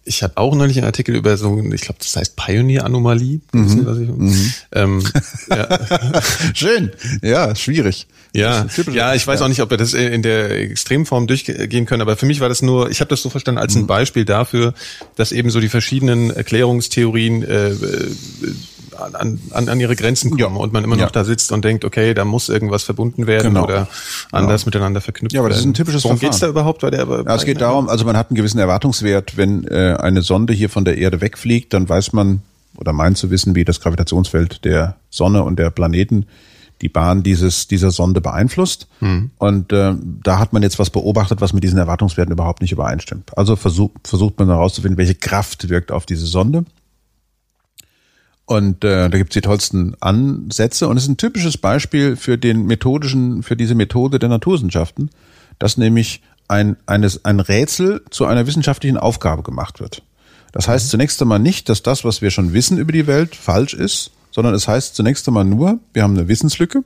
[0.04, 3.42] Ich hatte auch neulich einen Artikel über so, ich glaube, das heißt Pioneer-Anomalie.
[3.52, 4.16] Mhm.
[4.18, 4.54] Mhm.
[4.72, 5.04] Ähm,
[5.50, 5.80] ja.
[6.54, 6.92] Schön.
[7.22, 8.08] Ja, schwierig.
[8.34, 12.16] Ja, ja, ich weiß auch nicht, ob wir das in der Extremform durchgehen können, aber
[12.16, 13.88] für mich war das nur, ich habe das so verstanden als ein mhm.
[13.88, 14.74] Beispiel dafür,
[15.18, 17.76] dass eben so die verschiedenen Erklärungstheorien äh,
[19.02, 20.62] an, an, an ihre Grenzen kommen ja.
[20.62, 21.10] und man immer noch ja.
[21.10, 23.66] da sitzt und denkt, okay, da muss irgendwas verbunden werden genau.
[23.66, 23.88] oder
[24.32, 24.68] anders genau.
[24.68, 25.36] miteinander verknüpft werden.
[25.36, 27.06] Ja, aber das ist ein typisches Worum geht's da überhaupt bei der?
[27.06, 30.54] Bei ja, es geht darum, also man hat einen gewissen Erwartungswert, wenn äh, eine Sonde
[30.54, 32.42] hier von der Erde wegfliegt, dann weiß man
[32.78, 36.26] oder meint zu wissen, wie das Gravitationsfeld der Sonne und der Planeten
[36.82, 38.88] die Bahn dieses, dieser Sonde beeinflusst.
[39.02, 39.32] Mhm.
[39.38, 43.38] Und äh, da hat man jetzt was beobachtet, was mit diesen Erwartungswerten überhaupt nicht übereinstimmt.
[43.38, 46.66] Also versuch, versucht man herauszufinden, welche Kraft wirkt auf diese Sonde.
[48.46, 52.66] Und äh, da gibt's die tollsten Ansätze und es ist ein typisches Beispiel für den
[52.66, 55.10] methodischen, für diese Methode der Naturwissenschaften,
[55.60, 56.22] dass nämlich
[56.52, 60.04] ein, eines, ein Rätsel zu einer wissenschaftlichen Aufgabe gemacht wird.
[60.52, 63.74] Das heißt zunächst einmal nicht, dass das, was wir schon wissen über die Welt, falsch
[63.74, 66.84] ist, sondern es heißt zunächst einmal nur, wir haben eine Wissenslücke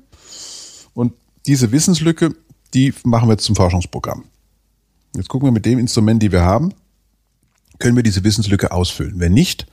[0.94, 1.14] und
[1.48, 2.36] diese Wissenslücke,
[2.76, 4.26] die machen wir jetzt zum Forschungsprogramm.
[5.16, 6.74] Jetzt gucken wir mit dem Instrument, die wir haben,
[7.80, 9.20] können wir diese Wissenslücke ausfüllen.
[9.20, 9.66] Wenn nicht,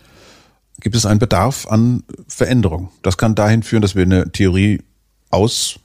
[0.80, 2.90] gibt es einen Bedarf an Veränderung.
[3.02, 4.82] Das kann dahin führen, dass wir eine Theorie
[5.30, 5.78] aus,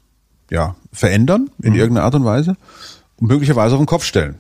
[0.50, 1.80] ja, verändern in mhm.
[1.80, 2.56] irgendeiner Art und Weise
[3.20, 4.36] möglicherweise auf den Kopf stellen.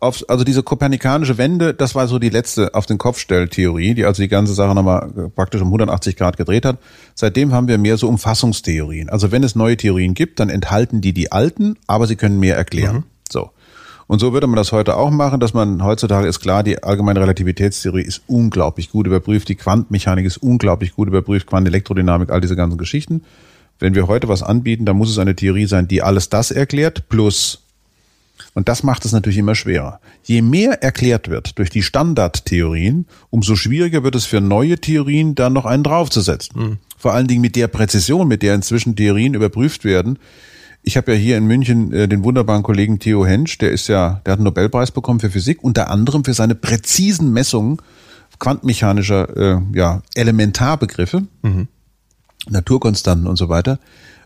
[0.00, 4.22] Auf, also diese kopernikanische Wende, das war so die letzte auf den Kopfstelltheorie, die also
[4.22, 6.78] die ganze Sache nochmal praktisch um 180 Grad gedreht hat.
[7.14, 9.10] Seitdem haben wir mehr so Umfassungstheorien.
[9.10, 12.56] Also wenn es neue Theorien gibt, dann enthalten die die alten, aber sie können mehr
[12.56, 12.96] erklären.
[12.96, 13.04] Mhm.
[13.30, 13.50] So.
[14.06, 17.20] Und so würde man das heute auch machen, dass man heutzutage ist klar, die allgemeine
[17.20, 22.78] Relativitätstheorie ist unglaublich gut überprüft, die Quantenmechanik ist unglaublich gut überprüft, Quantenelektrodynamik, all diese ganzen
[22.78, 23.22] Geschichten.
[23.78, 27.08] Wenn wir heute was anbieten, dann muss es eine Theorie sein, die alles das erklärt,
[27.08, 27.61] plus
[28.54, 30.00] und das macht es natürlich immer schwerer.
[30.22, 35.52] Je mehr erklärt wird durch die Standardtheorien, umso schwieriger wird es für neue Theorien dann
[35.52, 36.60] noch einen draufzusetzen.
[36.60, 36.78] Mhm.
[36.98, 40.18] Vor allen Dingen mit der Präzision, mit der inzwischen Theorien überprüft werden,
[40.82, 44.20] ich habe ja hier in München äh, den wunderbaren Kollegen Theo Hensch, der ist ja,
[44.26, 47.78] der hat einen Nobelpreis bekommen für Physik, unter anderem für seine präzisen Messungen
[48.38, 51.68] quantenmechanischer äh, ja, Elementarbegriffe, mhm.
[52.48, 53.78] Naturkonstanten und so weiter.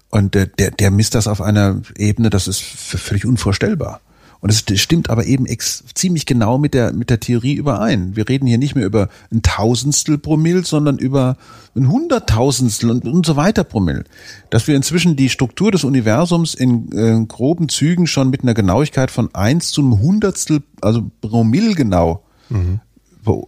[0.09, 4.01] Und der, der, der misst das auf einer Ebene, das ist völlig unvorstellbar.
[4.41, 8.17] Und es stimmt aber eben ex ziemlich genau mit der, mit der Theorie überein.
[8.17, 11.37] Wir reden hier nicht mehr über ein Tausendstel Promille, sondern über
[11.75, 14.05] ein Hunderttausendstel und, und so weiter Promille.
[14.51, 19.11] Dass wir inzwischen die Struktur des Universums in äh, groben Zügen schon mit einer Genauigkeit
[19.11, 22.23] von eins zu einem Hundertstel, also Promille genau.
[22.49, 22.81] Mhm.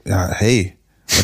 [0.04, 0.74] Ja, hey,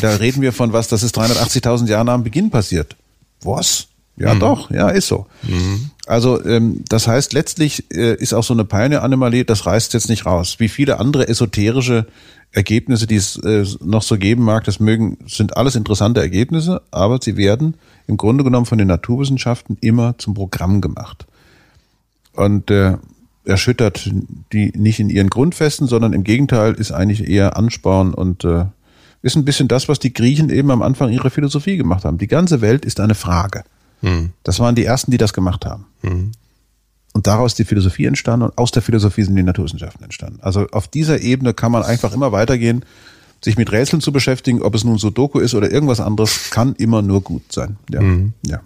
[0.01, 2.95] da reden wir von was, das ist 380.000 Jahre nach dem Beginn passiert.
[3.41, 3.87] Was?
[4.17, 4.39] Ja, mhm.
[4.39, 5.25] doch, ja, ist so.
[5.43, 5.89] Mhm.
[6.07, 10.25] Also ähm, das heißt, letztlich äh, ist auch so eine Pioneer-Anomalie, das reißt jetzt nicht
[10.25, 10.55] raus.
[10.59, 12.07] Wie viele andere esoterische
[12.51, 17.19] Ergebnisse, die es äh, noch so geben mag, das mögen, sind alles interessante Ergebnisse, aber
[17.21, 17.75] sie werden
[18.07, 21.25] im Grunde genommen von den Naturwissenschaften immer zum Programm gemacht.
[22.33, 22.97] Und äh,
[23.43, 24.09] erschüttert
[24.53, 28.65] die nicht in ihren Grundfesten, sondern im Gegenteil ist eigentlich eher Ansporn und äh,
[29.21, 32.17] ist ein bisschen das, was die Griechen eben am Anfang ihrer Philosophie gemacht haben.
[32.17, 33.63] Die ganze Welt ist eine Frage.
[34.05, 34.29] Hm.
[34.43, 35.87] Das waren die ersten, die das gemacht haben.
[36.01, 36.31] Hm.
[37.13, 40.39] Und daraus ist die Philosophie entstanden und aus der Philosophie sind die Naturwissenschaften entstanden.
[40.41, 42.85] Also auf dieser Ebene kann man einfach immer weitergehen.
[43.41, 47.01] Sich mit Rätseln zu beschäftigen, ob es nun Sudoku ist oder irgendwas anderes, kann immer
[47.01, 47.77] nur gut sein.
[47.91, 48.01] Ja.
[48.01, 48.33] Mhm.
[48.45, 48.61] ja.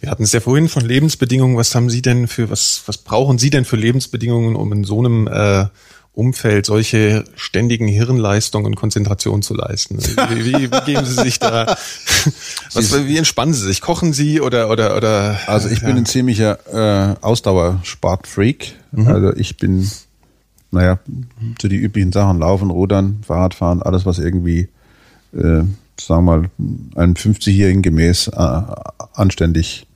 [0.00, 1.56] Wir hatten es ja vorhin von Lebensbedingungen.
[1.56, 4.98] Was haben Sie denn für, was, was brauchen Sie denn für Lebensbedingungen, um in so
[4.98, 5.66] einem äh,
[6.14, 9.98] Umfeld solche ständigen Hirnleistungen und Konzentration zu leisten?
[9.98, 11.76] Wie, wie, wie geben Sie sich da?
[12.72, 13.80] Was, wie entspannen Sie sich?
[13.80, 15.38] Kochen Sie oder oder oder?
[15.46, 15.88] Also ich ja.
[15.88, 18.74] bin ein ziemlicher äh, Ausdauersportfreak.
[18.92, 19.06] Mhm.
[19.06, 19.88] Also ich bin,
[20.70, 20.98] naja,
[21.58, 24.68] zu die üblichen Sachen laufen, rudern, Fahrradfahren, alles was irgendwie,
[25.32, 25.62] äh,
[26.00, 26.50] sagen wir mal,
[26.96, 28.62] einem 50-Jährigen gemäß äh,
[29.12, 29.86] anständig,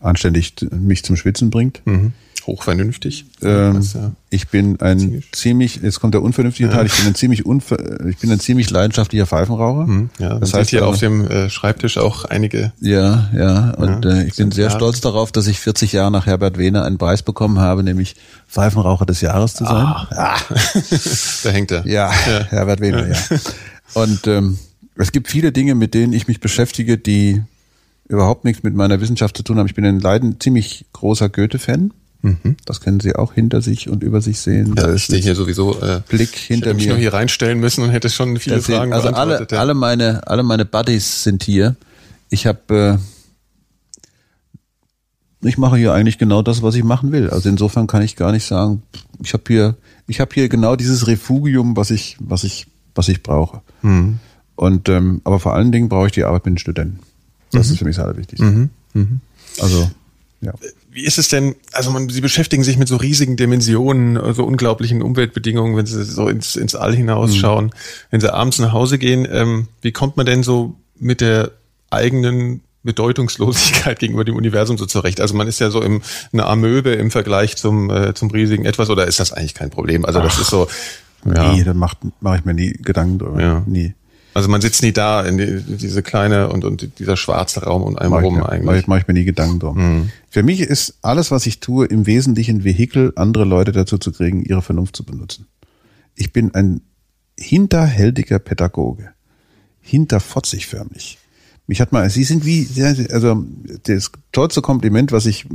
[0.00, 1.82] anständig mich zum Schwitzen bringt.
[1.84, 2.12] Mhm
[2.46, 3.26] hochvernünftig.
[3.42, 6.74] Ähm, ja ich bin ein ziemlich, ziemlich, jetzt kommt der unvernünftige ja.
[6.74, 9.86] Teil, ich bin ein ziemlich unver, ich bin ein ziemlich leidenschaftlicher Pfeifenraucher.
[9.86, 12.72] Mhm, ja, das heißt hier also, auf dem äh, Schreibtisch auch einige.
[12.80, 14.76] Ja, ja, und ja, äh, ich bin sehr Jahre.
[14.76, 18.16] stolz darauf, dass ich 40 Jahre nach Herbert Wehner einen Preis bekommen habe, nämlich
[18.48, 19.86] Pfeifenraucher des Jahres zu sein.
[19.86, 20.08] Ah.
[20.10, 20.36] ah.
[21.44, 21.86] da hängt er.
[21.86, 22.44] Ja, ja.
[22.44, 23.16] Herbert Wehner, ja.
[23.94, 24.58] Und ähm,
[24.96, 27.42] es gibt viele Dinge, mit denen ich mich beschäftige, die
[28.08, 29.66] überhaupt nichts mit meiner Wissenschaft zu tun haben.
[29.66, 31.92] Ich bin ein leiden ziemlich großer Goethe-Fan.
[32.24, 32.56] Mhm.
[32.64, 34.74] Das können Sie auch hinter sich und über sich sehen.
[34.76, 36.82] Ja, da ist hier sowieso äh, Blick hinter ich mir.
[36.82, 39.58] Ich nur hier reinstellen müssen und hätte schon viele das Fragen Also alle, ja.
[39.58, 41.76] alle meine, alle meine Buddies sind hier.
[42.30, 42.98] Ich habe,
[45.42, 47.28] äh, ich mache hier eigentlich genau das, was ich machen will.
[47.28, 48.82] Also insofern kann ich gar nicht sagen,
[49.22, 53.22] ich habe hier, ich habe hier genau dieses Refugium, was ich, was ich was ich
[53.22, 53.60] brauche.
[53.82, 54.18] Mhm.
[54.56, 57.00] Und ähm, aber vor allen Dingen brauche ich die Arbeit mit den Studenten.
[57.50, 57.72] Das mhm.
[57.72, 58.46] ist für mich das Allerwichtigste.
[58.46, 58.70] Mhm.
[58.94, 59.20] Mhm.
[59.60, 59.90] Also
[60.40, 60.52] ja.
[60.94, 64.44] Wie ist es denn, also man, Sie beschäftigen sich mit so riesigen Dimensionen, so also
[64.44, 67.70] unglaublichen Umweltbedingungen, wenn Sie so ins, ins All hinausschauen, mhm.
[68.10, 71.50] wenn Sie abends nach Hause gehen, ähm, wie kommt man denn so mit der
[71.90, 75.20] eigenen Bedeutungslosigkeit gegenüber dem Universum so zurecht.
[75.20, 78.88] Also man ist ja so im, eine Amöbe im Vergleich zum, äh, zum riesigen Etwas
[78.88, 80.04] oder ist das eigentlich kein Problem?
[80.04, 80.68] Also das Ach, ist so.
[81.24, 81.52] Ja.
[81.52, 83.40] Nee, da mache mach ich mir nie Gedanken drüber.
[83.40, 83.62] Ja.
[83.66, 83.94] Nie.
[84.34, 87.96] Also man sitzt nie da in die, diese kleine und, und dieser schwarze Raum um
[87.96, 88.64] einem mach rum mir, eigentlich.
[88.64, 89.76] Mach ich, mach ich mir nie Gedanken drum.
[89.76, 90.10] Mhm.
[90.28, 94.42] Für mich ist alles, was ich tue, im Wesentlichen Vehikel, andere Leute dazu zu kriegen,
[94.42, 95.46] ihre Vernunft zu benutzen.
[96.16, 96.80] Ich bin ein
[97.38, 99.10] hinterhältiger Pädagoge.
[99.80, 101.18] Hinterfotzig förmlich.
[101.66, 102.68] Mich hat mal, Sie sind wie,
[103.10, 103.44] also
[103.84, 105.46] das tollste Kompliment, was ich,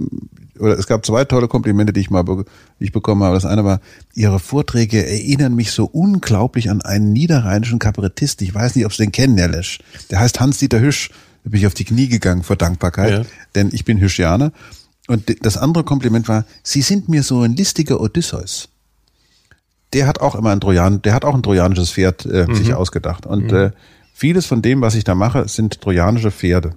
[0.57, 3.35] oder es gab zwei tolle Komplimente, die ich mal die ich bekommen habe.
[3.35, 3.79] Das eine war,
[4.15, 8.41] Ihre Vorträge erinnern mich so unglaublich an einen niederrheinischen Kabarettist.
[8.41, 9.79] Ich weiß nicht, ob Sie den kennen, Herr Lesch.
[10.09, 11.11] Der heißt Hans-Dieter Hüsch.
[11.43, 13.25] Da bin ich auf die Knie gegangen vor Dankbarkeit, ja.
[13.53, 14.51] denn ich bin Hüschianer.
[15.07, 18.69] Und das andere Kompliment war, Sie sind mir so ein listiger Odysseus.
[19.93, 22.55] Der hat auch immer ein Trojan, der hat auch ein trojanisches Pferd äh, mhm.
[22.55, 23.25] sich ausgedacht.
[23.25, 23.57] Und mhm.
[23.57, 23.71] äh,
[24.19, 26.75] Vieles von dem, was ich da mache, sind trojanische Pferde.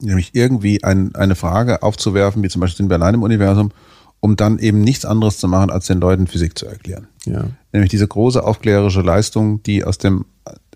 [0.00, 3.72] Nämlich irgendwie ein, eine Frage aufzuwerfen, wie zum Beispiel sind wir allein im Universum,
[4.20, 7.08] um dann eben nichts anderes zu machen, als den Leuten Physik zu erklären.
[7.26, 7.50] Ja.
[7.74, 10.24] Nämlich diese große aufklärerische Leistung, die aus dem,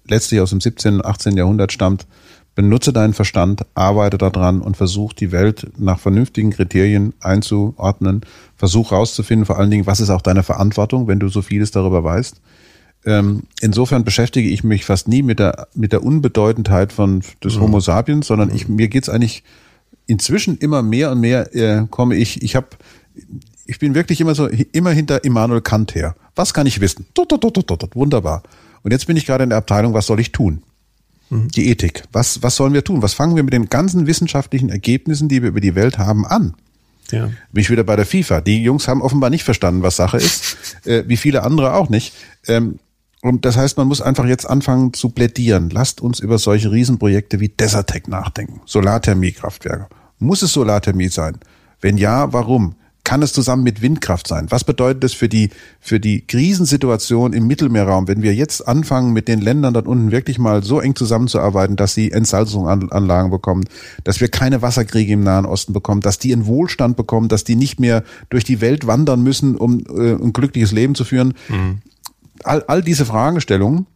[0.07, 1.35] letztlich aus dem 17., 18.
[1.39, 2.07] Jahrhundert stammt.
[2.55, 8.21] Benutze deinen Verstand, arbeite daran und versuch die Welt nach vernünftigen Kriterien einzuordnen.
[8.57, 12.05] Versuch rauszufinden, vor allen Dingen, was ist auch deine Verantwortung, wenn du so vieles darüber
[12.05, 12.43] weißt.
[13.05, 17.63] Ähm, insofern beschäftige ich mich fast nie mit der, mit der Unbedeutendheit von des mhm.
[17.63, 19.43] Homo sapiens, sondern ich, mir geht's eigentlich
[20.07, 22.69] inzwischen immer mehr und mehr äh, komme ich, ich habe
[23.67, 26.15] ich bin wirklich immer so, immer hinter Immanuel Kant her.
[26.35, 27.07] Was kann ich wissen?
[27.15, 27.95] Dot, dot, dot, dot, dot.
[27.95, 28.43] Wunderbar.
[28.83, 30.63] Und jetzt bin ich gerade in der Abteilung, was soll ich tun?
[31.31, 31.49] Mhm.
[31.49, 32.03] Die Ethik.
[32.13, 33.03] Was, was sollen wir tun?
[33.03, 36.55] Was fangen wir mit den ganzen wissenschaftlichen Ergebnissen, die wir über die Welt haben, an?
[37.11, 37.31] Ja.
[37.53, 38.41] Bin ich wieder bei der FIFA.
[38.41, 42.15] Die Jungs haben offenbar nicht verstanden, was Sache ist, äh, wie viele andere auch nicht.
[42.49, 42.79] Ähm,
[43.23, 45.71] und das heißt, man muss einfach jetzt anfangen zu plädieren.
[45.71, 48.61] Lasst uns über solche Riesenprojekte wie Desertec nachdenken.
[48.67, 49.87] Solarthermiekraftwerke.
[50.19, 51.39] Muss es Solarthermie sein?
[51.81, 52.75] Wenn ja, warum?
[53.05, 54.47] Kann es zusammen mit Windkraft sein?
[54.51, 55.51] Was bedeutet das für die,
[55.81, 60.41] für die Krisensituation im Mittelmeerraum, wenn wir jetzt anfangen, mit den Ländern dort unten wirklich
[60.41, 63.65] mal so eng zusammenzuarbeiten, dass sie Entsalzungsanlagen bekommen,
[64.03, 67.57] dass wir keine Wasserkriege im Nahen Osten bekommen, dass die einen Wohlstand bekommen, dass die
[67.57, 71.35] nicht mehr durch die Welt wandern müssen, um äh, ein glückliches Leben zu führen.
[71.49, 71.83] Mhm
[72.45, 73.87] all, all diese Fragestellungen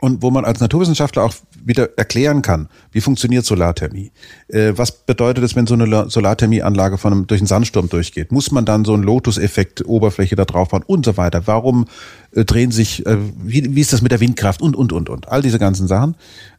[0.00, 4.12] und wo man als Naturwissenschaftler auch wieder erklären kann, wie funktioniert Solarthermie?
[4.48, 8.30] Äh, was bedeutet es, wenn so eine Solarthermieanlage von einem, durch einen Sandsturm durchgeht?
[8.30, 11.46] Muss man dann so einen Lotus-Effekt Oberfläche da drauf bauen und so weiter?
[11.46, 11.86] Warum
[12.32, 15.28] äh, drehen sich, äh, wie, wie ist das mit der Windkraft und, und, und, und?
[15.28, 16.14] All diese ganzen Sachen.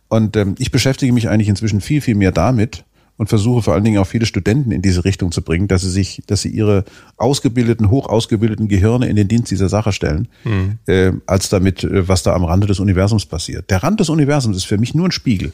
[0.09, 2.83] Und ähm, ich beschäftige mich eigentlich inzwischen viel, viel mehr damit,
[3.19, 5.89] und versuche vor allen Dingen auch viele Studenten in diese Richtung zu bringen, dass sie
[5.89, 6.85] sich, dass sie ihre
[7.17, 10.77] ausgebildeten, hoch ausgebildeten Gehirne in den Dienst dieser Sache stellen, mhm.
[10.87, 13.69] äh, als damit, äh, was da am Rande des Universums passiert.
[13.69, 15.51] Der Rand des Universums ist für mich nur ein Spiegel.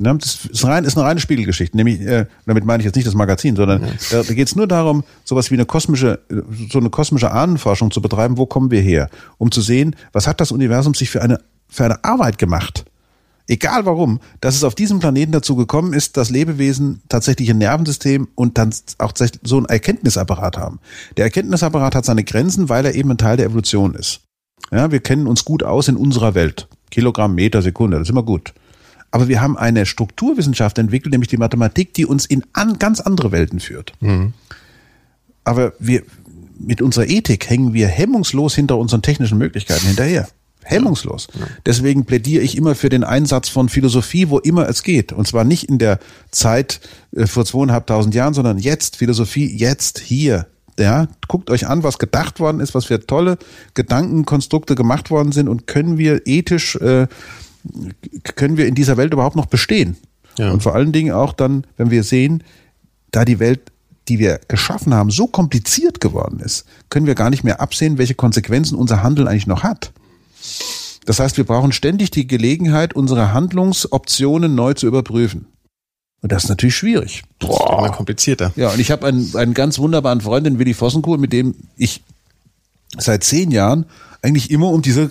[0.00, 1.76] Ja, das ist, rein, ist eine reine Spiegelgeschichte.
[1.76, 4.66] Nämlich, äh, damit meine ich jetzt nicht das Magazin, sondern da, da geht es nur
[4.66, 6.18] darum, sowas wie eine kosmische,
[6.72, 8.36] so eine kosmische Ahnenforschung zu betreiben.
[8.36, 9.08] Wo kommen wir her?
[9.38, 11.38] Um zu sehen, was hat das Universum sich für eine,
[11.68, 12.84] für eine Arbeit gemacht?
[13.48, 18.28] Egal warum, dass es auf diesem Planeten dazu gekommen ist, dass Lebewesen tatsächlich ein Nervensystem
[18.34, 20.80] und dann auch so ein Erkenntnisapparat haben.
[21.16, 24.20] Der Erkenntnisapparat hat seine Grenzen, weil er eben ein Teil der Evolution ist.
[24.70, 26.68] Ja, wir kennen uns gut aus in unserer Welt.
[26.90, 28.54] Kilogramm, Meter, Sekunde, das ist immer gut.
[29.10, 33.30] Aber wir haben eine Strukturwissenschaft entwickelt, nämlich die Mathematik, die uns in an, ganz andere
[33.30, 33.92] Welten führt.
[34.00, 34.32] Mhm.
[35.44, 36.02] Aber wir,
[36.58, 40.28] mit unserer Ethik hängen wir hemmungslos hinter unseren technischen Möglichkeiten hinterher.
[40.64, 41.28] Hemmungslos.
[41.38, 41.46] Ja.
[41.66, 45.12] Deswegen plädiere ich immer für den Einsatz von Philosophie, wo immer es geht.
[45.12, 45.98] Und zwar nicht in der
[46.30, 46.80] Zeit
[47.14, 48.96] äh, vor zweieinhalbtausend Jahren, sondern jetzt.
[48.96, 50.46] Philosophie jetzt, hier.
[50.78, 53.38] Ja, guckt euch an, was gedacht worden ist, was für tolle
[53.74, 57.06] Gedankenkonstrukte gemacht worden sind und können wir ethisch, äh,
[58.34, 59.96] können wir in dieser Welt überhaupt noch bestehen?
[60.36, 60.50] Ja.
[60.50, 62.42] Und vor allen Dingen auch dann, wenn wir sehen,
[63.12, 63.70] da die Welt
[64.08, 68.14] die wir geschaffen haben, so kompliziert geworden ist, können wir gar nicht mehr absehen, welche
[68.14, 69.92] Konsequenzen unser Handeln eigentlich noch hat.
[71.06, 75.46] Das heißt, wir brauchen ständig die Gelegenheit, unsere Handlungsoptionen neu zu überprüfen.
[76.22, 77.22] Und das ist natürlich schwierig.
[77.38, 77.48] Boah.
[77.48, 78.52] Das ist immer komplizierter.
[78.56, 82.02] Ja, und ich habe einen, einen ganz wunderbaren Freund, den Willi Vossenkohl, mit dem ich
[82.96, 83.84] seit zehn Jahren
[84.22, 85.10] eigentlich immer um diese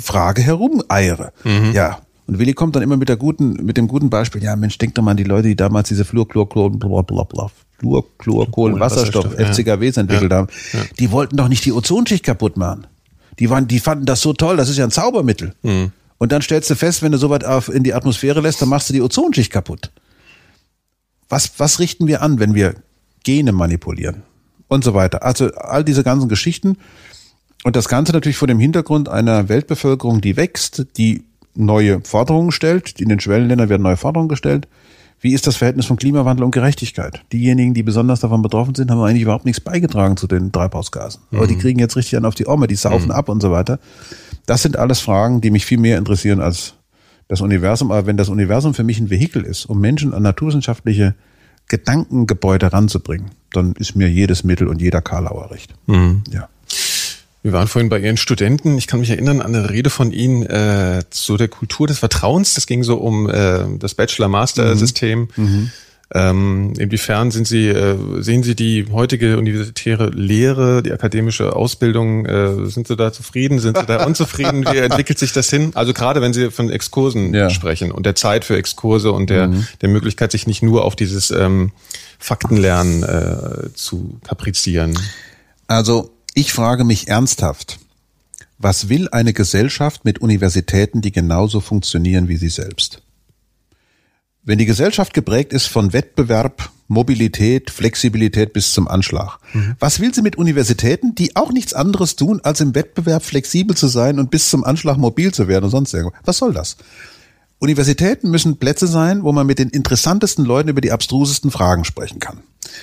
[0.00, 1.32] Frage herumeiere.
[1.44, 1.72] Mhm.
[1.72, 2.00] Ja.
[2.26, 4.42] Und Willi kommt dann immer mit der guten, mit dem guten Beispiel.
[4.42, 7.50] Ja, Mensch, denk doch mal an die Leute, die damals diese Fluorchlorchlor, bla, bla, bla,
[7.78, 10.38] Fluorchlorkohlen, Wasserstoff, FCKWs entwickelt ja.
[10.38, 10.48] haben.
[10.72, 10.80] Ja.
[10.98, 12.88] Die wollten doch nicht die Ozonschicht kaputt machen.
[13.38, 15.54] Die waren, die fanden das so toll, das ist ja ein Zaubermittel.
[15.62, 15.92] Mhm.
[16.18, 18.68] Und dann stellst du fest, wenn du so weit auf in die Atmosphäre lässt, dann
[18.68, 19.90] machst du die Ozonschicht kaputt.
[21.28, 22.74] Was, was richten wir an, wenn wir
[23.22, 24.22] Gene manipulieren?
[24.66, 25.22] Und so weiter.
[25.22, 26.76] Also all diese ganzen Geschichten.
[27.64, 31.24] Und das Ganze natürlich vor dem Hintergrund einer Weltbevölkerung, die wächst, die
[31.54, 33.00] neue Forderungen stellt.
[33.00, 34.68] In den Schwellenländern werden neue Forderungen gestellt.
[35.20, 37.22] Wie ist das Verhältnis von Klimawandel und Gerechtigkeit?
[37.32, 41.22] Diejenigen, die besonders davon betroffen sind, haben eigentlich überhaupt nichts beigetragen zu den Treibhausgasen.
[41.30, 41.38] Mhm.
[41.38, 41.60] Aber die mhm.
[41.60, 43.12] kriegen jetzt richtig an auf die Orme, die saufen mhm.
[43.12, 43.80] ab und so weiter.
[44.46, 46.74] Das sind alles Fragen, die mich viel mehr interessieren als
[47.26, 47.90] das Universum.
[47.90, 51.14] Aber wenn das Universum für mich ein Vehikel ist, um Menschen an naturwissenschaftliche
[51.66, 55.74] Gedankengebäude ranzubringen, dann ist mir jedes Mittel und jeder Karlauer recht.
[55.86, 56.22] Mhm.
[56.30, 56.48] Ja.
[57.42, 58.76] Wir waren vorhin bei Ihren Studenten.
[58.78, 62.54] Ich kann mich erinnern an eine Rede von Ihnen äh, zu der Kultur des Vertrauens.
[62.54, 65.28] Das ging so um äh, das Bachelor-Master-System.
[65.36, 65.44] Mhm.
[65.44, 65.70] Mhm.
[66.14, 72.66] Ähm, inwiefern sind Sie, äh, sehen Sie die heutige universitäre Lehre, die akademische Ausbildung, äh,
[72.66, 74.64] sind Sie da zufrieden, sind Sie da unzufrieden?
[74.64, 75.72] Wie entwickelt sich das hin?
[75.74, 77.50] Also gerade wenn Sie von Exkursen ja.
[77.50, 79.66] sprechen und der Zeit für Exkurse und der, mhm.
[79.82, 81.72] der Möglichkeit, sich nicht nur auf dieses ähm,
[82.18, 84.98] Faktenlernen äh, zu kaprizieren.
[85.66, 87.80] Also ich frage mich ernsthaft,
[88.58, 93.02] was will eine Gesellschaft mit Universitäten, die genauso funktionieren wie sie selbst?
[94.44, 99.74] Wenn die Gesellschaft geprägt ist von Wettbewerb, Mobilität, Flexibilität bis zum Anschlag, mhm.
[99.80, 103.88] was will sie mit Universitäten, die auch nichts anderes tun, als im Wettbewerb flexibel zu
[103.88, 106.20] sein und bis zum Anschlag mobil zu werden und sonst irgendwas?
[106.24, 106.76] Was soll das?
[107.58, 112.20] Universitäten müssen Plätze sein, wo man mit den interessantesten Leuten über die abstrusesten Fragen sprechen
[112.20, 112.40] kann.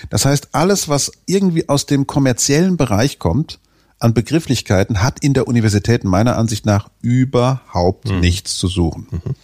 [0.10, 3.60] Das heißt, alles, was irgendwie aus dem kommerziellen Bereich kommt,
[4.00, 8.20] an Begrifflichkeiten, hat in der Universität meiner Ansicht nach überhaupt mhm.
[8.20, 9.08] nichts zu suchen.
[9.12, 9.36] Mhm.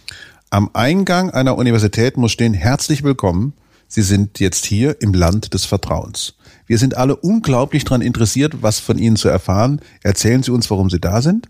[0.50, 3.54] Am Eingang einer Universität muss stehen, herzlich willkommen.
[3.88, 6.34] Sie sind jetzt hier im Land des Vertrauens.
[6.66, 9.80] Wir sind alle unglaublich daran interessiert, was von Ihnen zu erfahren.
[10.02, 11.48] Erzählen Sie uns, warum Sie da sind.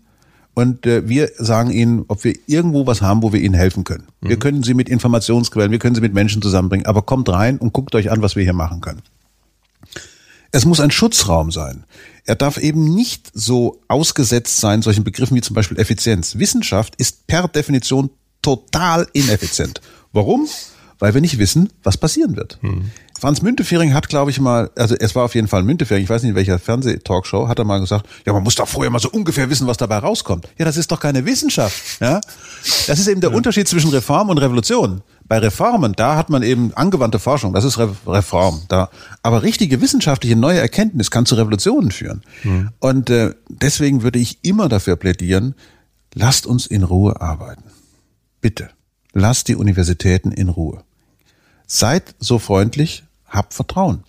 [0.55, 4.07] Und äh, wir sagen Ihnen, ob wir irgendwo was haben, wo wir Ihnen helfen können.
[4.21, 4.29] Mhm.
[4.29, 7.73] Wir können Sie mit Informationsquellen, wir können Sie mit Menschen zusammenbringen, aber kommt rein und
[7.73, 9.01] guckt euch an, was wir hier machen können.
[10.51, 11.85] Es muss ein Schutzraum sein.
[12.25, 16.37] Er darf eben nicht so ausgesetzt sein, solchen Begriffen wie zum Beispiel Effizienz.
[16.37, 18.11] Wissenschaft ist per Definition
[18.43, 19.81] total ineffizient.
[20.11, 20.47] Warum?
[20.99, 22.59] Weil wir nicht wissen, was passieren wird.
[22.61, 22.91] Hm.
[23.23, 26.23] Franz Müntefering hat, glaube ich, mal, also es war auf jeden Fall Müntefering, ich weiß
[26.23, 29.09] nicht in welcher Fernsehtalkshow, hat er mal gesagt, ja, man muss doch vorher mal so
[29.09, 30.49] ungefähr wissen, was dabei rauskommt.
[30.57, 32.01] Ja, das ist doch keine Wissenschaft.
[32.01, 32.19] Ja?
[32.85, 33.37] Das ist eben der ja.
[33.37, 35.03] Unterschied zwischen Reform und Revolution.
[35.23, 38.63] Bei Reformen, da hat man eben angewandte Forschung, das ist Re Reform.
[38.67, 38.89] Da.
[39.21, 42.23] Aber richtige wissenschaftliche neue Erkenntnis kann zu Revolutionen führen.
[42.43, 42.71] Mhm.
[42.79, 45.55] Und äh, deswegen würde ich immer dafür plädieren,
[46.13, 47.63] lasst uns in Ruhe arbeiten.
[48.41, 48.71] Bitte,
[49.13, 50.83] lasst die Universitäten in Ruhe.
[51.67, 54.03] Seid so freundlich, habt Vertrauen.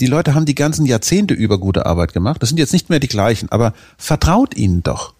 [0.00, 2.42] Die Leute haben die ganzen Jahrzehnte über gute Arbeit gemacht.
[2.42, 5.14] Das sind jetzt nicht mehr die gleichen, aber vertraut ihnen doch.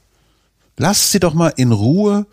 [0.77, 2.27] Lasst sie doch mal in Ruhe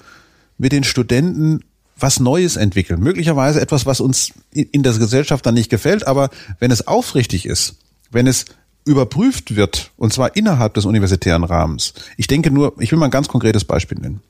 [0.58, 1.64] mit den Studenten
[1.98, 3.00] was Neues entwickeln.
[3.00, 6.30] Möglicherweise etwas, was uns in der Gesellschaft dann nicht gefällt, aber
[6.60, 7.78] wenn es aufrichtig ist,
[8.12, 8.46] wenn es
[8.84, 11.94] überprüft wird, und zwar innerhalb des universitären Rahmens.
[12.18, 14.22] Ich denke nur, ich will mal ein ganz konkretes Beispiel nennen.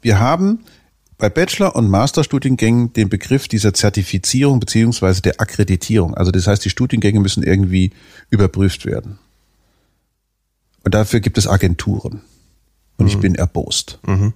[0.00, 0.60] Wir haben
[1.18, 6.14] bei Bachelor- und Masterstudiengängen den Begriff dieser Zertifizierung beziehungsweise der Akkreditierung.
[6.14, 7.92] Also das heißt, die Studiengänge müssen irgendwie
[8.28, 9.18] überprüft werden.
[10.84, 12.20] Und dafür gibt es Agenturen.
[12.98, 13.08] Und mhm.
[13.08, 13.98] ich bin erbost.
[14.06, 14.34] Mhm.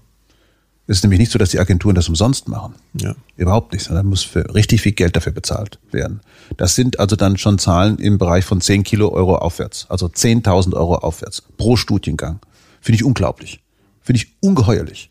[0.86, 2.74] Es ist nämlich nicht so, dass die Agenturen das umsonst machen.
[2.94, 3.15] Ja.
[3.36, 6.20] Überhaupt nicht, sondern muss für richtig viel Geld dafür bezahlt werden.
[6.57, 9.86] Das sind also dann schon Zahlen im Bereich von 10 Kilo Euro aufwärts.
[9.89, 12.40] Also 10.000 Euro aufwärts pro Studiengang.
[12.81, 13.61] Finde ich unglaublich.
[14.01, 15.11] Finde ich ungeheuerlich.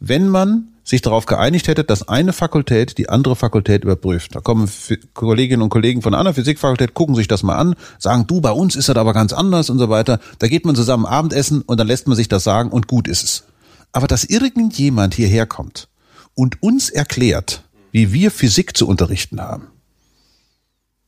[0.00, 4.34] Wenn man sich darauf geeinigt hätte, dass eine Fakultät die andere Fakultät überprüft.
[4.34, 4.70] Da kommen
[5.14, 8.76] Kolleginnen und Kollegen von einer Physikfakultät, gucken sich das mal an, sagen, du, bei uns
[8.76, 10.20] ist das aber ganz anders und so weiter.
[10.38, 13.24] Da geht man zusammen Abendessen und dann lässt man sich das sagen und gut ist
[13.24, 13.44] es.
[13.92, 15.88] Aber dass irgendjemand hierher kommt
[16.34, 19.68] und uns erklärt, wie wir Physik zu unterrichten haben.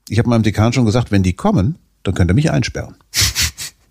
[0.08, 2.94] Ich habe meinem Dekan schon gesagt, wenn die kommen, dann könnt ihr mich einsperren.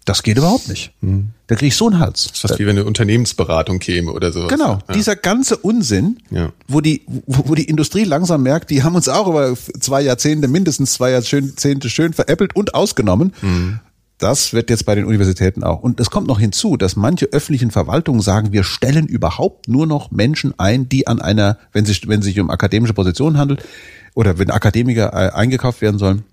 [0.06, 0.92] Das geht überhaupt nicht.
[1.02, 1.30] Hm.
[1.48, 2.24] Da kriege ich so einen Hals.
[2.24, 4.48] Das ist fast wie wenn eine Unternehmensberatung käme oder so.
[4.48, 4.94] Genau, ja.
[4.94, 6.52] dieser ganze Unsinn, ja.
[6.68, 10.48] wo die wo, wo die Industrie langsam merkt, die haben uns auch über zwei Jahrzehnte,
[10.48, 13.34] mindestens zwei Jahrzehnte schön veräppelt und ausgenommen.
[13.42, 13.80] Hm.
[14.18, 15.82] Das wird jetzt bei den Universitäten auch.
[15.82, 20.12] Und es kommt noch hinzu, dass manche öffentlichen Verwaltungen sagen, wir stellen überhaupt nur noch
[20.12, 23.66] Menschen ein, die an einer, wenn sich, wenn sich um akademische Positionen handelt
[24.14, 26.24] oder wenn Akademiker äh, eingekauft werden sollen,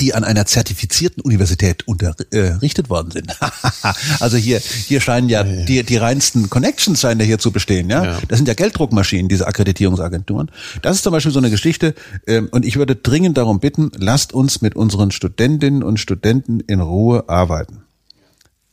[0.00, 3.36] die an einer zertifizierten Universität unterrichtet worden sind.
[4.20, 7.90] also hier, hier scheinen ja, ja, Die, die reinsten Connections scheinen ja hier zu bestehen,
[7.90, 8.04] ja?
[8.04, 8.18] ja.
[8.28, 10.50] Das sind ja Gelddruckmaschinen, diese Akkreditierungsagenturen.
[10.82, 11.94] Das ist zum Beispiel so eine Geschichte,
[12.26, 16.80] ähm, und ich würde dringend darum bitten, lasst uns mit unseren Studentinnen und Studenten in
[16.80, 17.82] Ruhe arbeiten.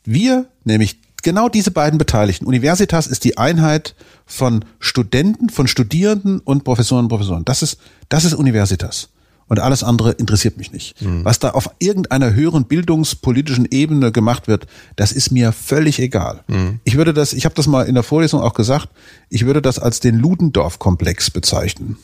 [0.04, 2.46] Wir, nämlich genau diese beiden Beteiligten.
[2.46, 3.94] Universitas ist die Einheit
[4.26, 7.44] von Studenten, von Studierenden und Professoren und Professoren.
[7.44, 7.78] Das ist,
[8.08, 9.08] das ist Universitas.
[9.50, 11.02] Und alles andere interessiert mich nicht.
[11.02, 11.24] Mhm.
[11.24, 16.44] Was da auf irgendeiner höheren bildungspolitischen Ebene gemacht wird, das ist mir völlig egal.
[16.46, 16.78] Mhm.
[16.84, 18.88] Ich würde das, ich habe das mal in der Vorlesung auch gesagt,
[19.28, 21.96] ich würde das als den Ludendorff-Komplex bezeichnen.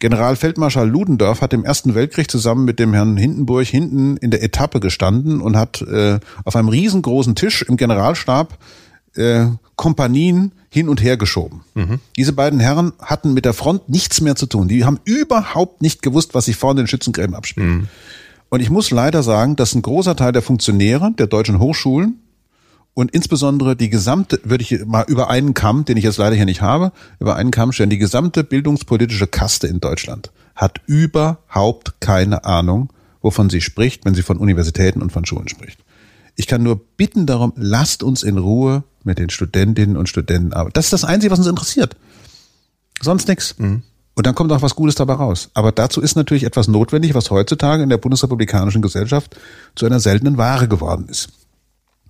[0.00, 4.78] Generalfeldmarschall Ludendorff hat im Ersten Weltkrieg zusammen mit dem Herrn Hindenburg hinten in der Etappe
[4.78, 8.58] gestanden und hat äh, auf einem riesengroßen Tisch im Generalstab
[9.16, 11.62] äh, Kompanien hin und her geschoben.
[11.74, 12.00] Mhm.
[12.16, 14.68] Diese beiden Herren hatten mit der Front nichts mehr zu tun.
[14.68, 17.66] Die haben überhaupt nicht gewusst, was sich vorne in den Schützengräben abspielt.
[17.66, 17.88] Mhm.
[18.48, 22.20] Und ich muss leider sagen, dass ein großer Teil der Funktionäre der deutschen Hochschulen
[22.94, 26.46] und insbesondere die gesamte, würde ich mal über einen Kamm, den ich jetzt leider hier
[26.46, 32.44] nicht habe, über einen Kamm stellen, die gesamte bildungspolitische Kaste in Deutschland hat überhaupt keine
[32.44, 32.90] Ahnung,
[33.20, 35.84] wovon sie spricht, wenn sie von Universitäten und von Schulen spricht.
[36.36, 40.74] Ich kann nur bitten darum, lasst uns in Ruhe mit den Studentinnen und Studenten arbeiten.
[40.74, 41.96] Das ist das Einzige, was uns interessiert.
[43.00, 43.54] Sonst nichts.
[43.58, 43.82] Mhm.
[44.14, 45.50] Und dann kommt auch was Gutes dabei raus.
[45.54, 49.36] Aber dazu ist natürlich etwas notwendig, was heutzutage in der bundesrepublikanischen Gesellschaft
[49.74, 51.28] zu einer seltenen Ware geworden ist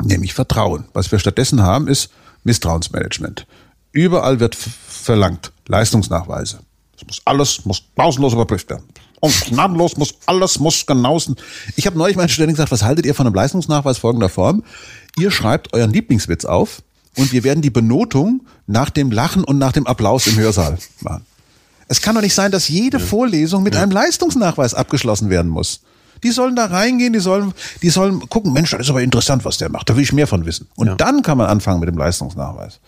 [0.02, 0.84] nämlich Vertrauen.
[0.92, 2.10] Was wir stattdessen haben, ist
[2.44, 3.46] Misstrauensmanagement.
[3.92, 6.60] Überall wird verlangt Leistungsnachweise.
[6.96, 8.84] Es muss alles, muss pausenlos überprüft werden.
[9.20, 11.40] Und gnadenlos muss alles, muss genauestens.
[11.76, 14.62] Ich habe neulich meinen Studenten gesagt, was haltet ihr von einem Leistungsnachweis folgender Form?
[15.18, 16.82] Ihr schreibt euren Lieblingswitz auf
[17.16, 21.24] und wir werden die Benotung nach dem Lachen und nach dem Applaus im Hörsaal machen.
[21.88, 23.04] Es kann doch nicht sein, dass jede ja.
[23.04, 23.82] Vorlesung mit ja.
[23.82, 25.80] einem Leistungsnachweis abgeschlossen werden muss.
[26.22, 27.52] Die sollen da reingehen, die sollen,
[27.82, 29.88] die sollen gucken, Mensch, das ist aber interessant, was der macht.
[29.88, 30.66] Da will ich mehr von wissen.
[30.74, 30.94] Und ja.
[30.94, 32.80] dann kann man anfangen mit dem Leistungsnachweis.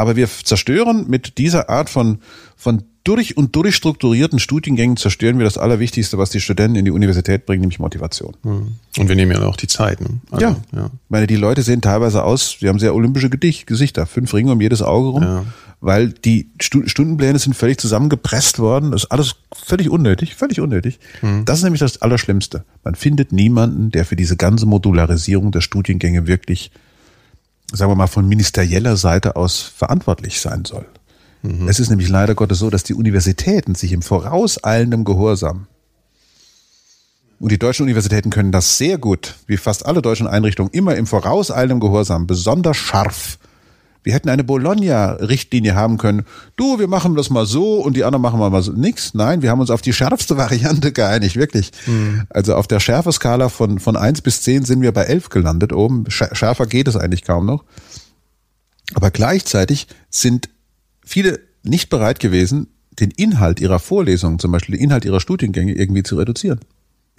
[0.00, 2.20] Aber wir zerstören mit dieser Art von,
[2.56, 6.90] von durch und durch strukturierten Studiengängen zerstören wir das Allerwichtigste, was die Studenten in die
[6.90, 8.34] Universität bringen, nämlich Motivation.
[8.42, 8.76] Hm.
[8.96, 10.00] Und wir nehmen ja auch die Zeit.
[10.00, 10.08] Ne?
[10.30, 10.56] Also, ja.
[10.74, 10.86] ja.
[10.86, 14.52] Ich meine, die Leute sehen teilweise aus, die haben sehr olympische Gedicht, Gesichter, fünf Ringe
[14.52, 15.44] um jedes Auge rum, ja.
[15.82, 18.92] weil die Stundenpläne sind völlig zusammengepresst worden.
[18.92, 20.98] Das ist alles völlig unnötig, völlig unnötig.
[21.20, 21.44] Hm.
[21.44, 22.64] Das ist nämlich das Allerschlimmste.
[22.84, 26.70] Man findet niemanden, der für diese ganze Modularisierung der Studiengänge wirklich,
[27.72, 30.86] sagen wir mal, von ministerieller Seite aus verantwortlich sein soll.
[31.42, 31.68] Mhm.
[31.68, 35.66] Es ist nämlich leider Gottes so, dass die Universitäten sich im vorauseilendem Gehorsam
[37.40, 41.06] und die deutschen Universitäten können das sehr gut, wie fast alle deutschen Einrichtungen, immer im
[41.06, 43.38] vorauseilendem Gehorsam, besonders scharf.
[44.02, 46.24] Wir hätten eine Bologna-Richtlinie haben können.
[46.56, 48.72] Du, wir machen das mal so und die anderen machen mal so.
[48.72, 49.14] Nix.
[49.14, 51.72] Nein, wir haben uns auf die schärfste Variante geeinigt, wirklich.
[51.86, 52.22] Mhm.
[52.30, 56.04] Also auf der Schärfeskala von, von eins bis zehn sind wir bei elf gelandet oben.
[56.08, 57.64] Schärfer geht es eigentlich kaum noch.
[58.94, 60.48] Aber gleichzeitig sind
[61.04, 62.68] viele nicht bereit gewesen,
[62.98, 66.60] den Inhalt ihrer Vorlesungen, zum Beispiel den Inhalt ihrer Studiengänge irgendwie zu reduzieren.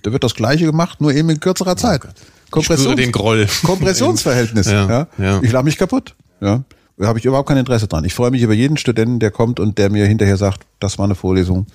[0.03, 2.01] Da wird das Gleiche gemacht, nur eben in kürzerer Zeit.
[2.05, 2.09] Oh
[2.49, 3.47] Kompressions den Groll.
[3.63, 4.67] Kompressionsverhältnis.
[4.71, 5.39] ja, ja.
[5.41, 6.15] Ich lache mich kaputt.
[6.41, 6.63] Ja.
[6.97, 8.03] Da habe ich überhaupt kein Interesse dran.
[8.03, 11.05] Ich freue mich über jeden Studenten, der kommt und der mir hinterher sagt, das war
[11.05, 11.65] eine Vorlesung.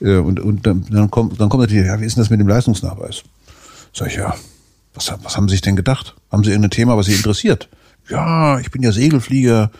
[0.00, 2.48] Äh, und, und dann kommt, dann kommt natürlich, ja, wie ist denn das mit dem
[2.48, 3.22] Leistungsnachweis?
[3.92, 4.34] Sag ich, ja,
[4.94, 6.14] was, was haben Sie sich denn gedacht?
[6.32, 7.68] Haben Sie irgendein Thema, was Sie interessiert?
[8.08, 9.70] Ja, ich bin ja Segelflieger,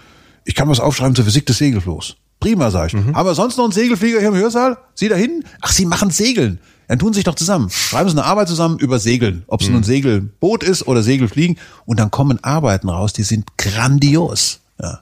[0.44, 2.16] ich kann was aufschreiben zur Physik des Segelflohs.
[2.40, 2.94] Prima, sag ich.
[2.94, 3.16] Mhm.
[3.16, 4.76] Haben wir sonst noch einen Segelflieger hier im Hörsaal?
[4.94, 5.44] Sie da hinten?
[5.60, 6.60] Ach, Sie machen Segeln.
[6.88, 7.70] Dann tun Sie sich doch zusammen.
[7.70, 9.44] Schreiben Sie eine Arbeit zusammen über Segeln.
[9.46, 9.74] Ob es mhm.
[9.74, 11.58] nun Segelboot ist oder Segelfliegen.
[11.86, 14.60] Und dann kommen Arbeiten raus, die sind grandios.
[14.80, 15.00] Ja.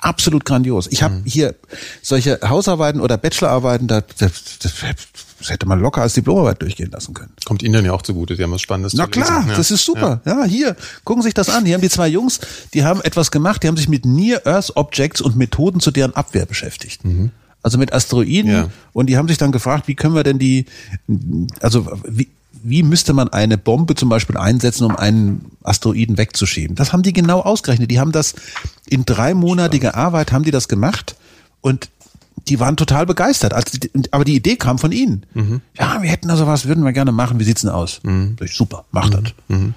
[0.00, 0.86] Absolut grandios.
[0.90, 1.24] Ich habe mhm.
[1.24, 1.54] hier
[2.02, 4.72] solche Hausarbeiten oder Bachelorarbeiten, da, das, das,
[5.38, 7.32] das hätte man locker als Diplomarbeit durchgehen lassen können.
[7.44, 9.56] Kommt Ihnen dann ja auch zugute, die haben was Spannendes Na klar, ja.
[9.56, 10.20] das ist super.
[10.24, 10.40] Ja.
[10.40, 10.44] ja.
[10.44, 11.64] hier, gucken Sie sich das an.
[11.64, 12.40] Hier haben die zwei Jungs,
[12.74, 16.46] die haben etwas gemacht, die haben sich mit Near-Earth Objects und Methoden zu deren Abwehr
[16.46, 17.04] beschäftigt.
[17.04, 17.30] Mhm.
[17.68, 18.50] Also mit Asteroiden.
[18.50, 18.70] Ja.
[18.94, 20.64] Und die haben sich dann gefragt, wie können wir denn die,
[21.60, 22.28] also wie,
[22.62, 26.76] wie müsste man eine Bombe zum Beispiel einsetzen, um einen Asteroiden wegzuschieben?
[26.76, 27.90] Das haben die genau ausgerechnet.
[27.90, 28.34] Die haben das
[28.88, 31.16] in dreimonatiger Arbeit haben die das gemacht
[31.60, 31.90] und
[32.48, 33.52] die waren total begeistert.
[33.52, 33.76] Also,
[34.12, 35.26] aber die Idee kam von ihnen.
[35.34, 35.60] Mhm.
[35.78, 37.38] Ja, wir hätten da sowas, würden wir gerne machen.
[37.38, 38.00] Wie sieht's denn aus?
[38.02, 38.36] Mhm.
[38.46, 39.24] Super, macht mhm.
[39.24, 39.34] das.
[39.48, 39.74] Mhm.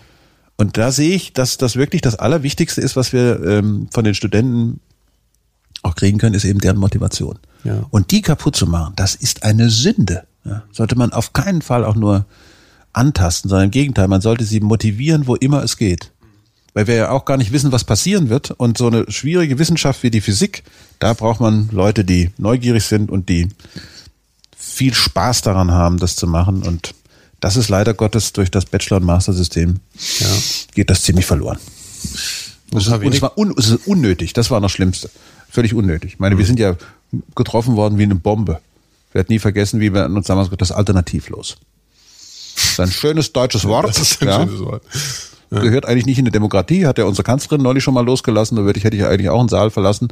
[0.56, 4.16] Und da sehe ich, dass das wirklich das Allerwichtigste ist, was wir ähm, von den
[4.16, 4.80] Studenten
[5.84, 7.40] auch kriegen können, ist eben deren Motivation.
[7.64, 7.86] Ja.
[7.90, 10.24] Und die kaputt zu machen, das ist eine Sünde.
[10.44, 10.64] Ja.
[10.72, 12.26] Sollte man auf keinen Fall auch nur
[12.94, 16.12] antasten, sondern im Gegenteil, man sollte sie motivieren, wo immer es geht
[16.74, 18.52] weil wir ja auch gar nicht wissen, was passieren wird.
[18.52, 20.64] Und so eine schwierige Wissenschaft wie die Physik,
[21.00, 23.50] da braucht man Leute, die neugierig sind und die
[24.58, 26.64] viel Spaß daran haben, das zu machen.
[26.64, 26.94] Und
[27.40, 29.80] das ist leider Gottes durch das Bachelor- und Master-System
[30.20, 30.28] ja.
[30.74, 31.58] geht das ziemlich verloren.
[32.72, 35.10] Das und es war un, es ist unnötig, das war noch Schlimmste.
[35.50, 36.14] Völlig unnötig.
[36.14, 36.40] Ich meine, mhm.
[36.40, 36.78] wir sind ja
[37.36, 38.60] getroffen worden wie eine Bombe.
[39.12, 41.58] Wir werden nie vergessen, wie wir uns damals das alternativlos.
[42.56, 43.90] Das ist ein schönes deutsches Wort.
[43.90, 44.46] Das ist ein ja.
[44.46, 44.84] schönes Wort.
[45.50, 48.64] gehört eigentlich nicht in eine Demokratie, hat ja unsere Kanzlerin neulich schon mal losgelassen, da
[48.64, 50.08] würde ich, hätte ich eigentlich auch einen Saal verlassen.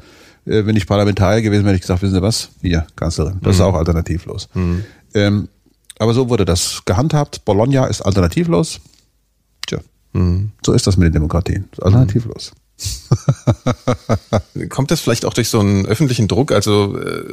[0.46, 2.50] Äh, wenn ich Parlamentarier gewesen wäre, hätte ich gesagt, wissen Sie was?
[2.62, 3.40] Wir, Kanzlerin.
[3.42, 4.50] Das ist auch alternativlos.
[5.14, 5.48] Ähm,
[5.98, 7.46] aber so wurde das gehandhabt.
[7.46, 8.80] Bologna ist alternativlos.
[9.68, 9.80] Tja,
[10.66, 11.70] so ist das mit den Demokratien.
[11.82, 12.54] Alternativlos.
[14.70, 16.52] Kommt das vielleicht auch durch so einen öffentlichen Druck?
[16.52, 17.24] Also äh,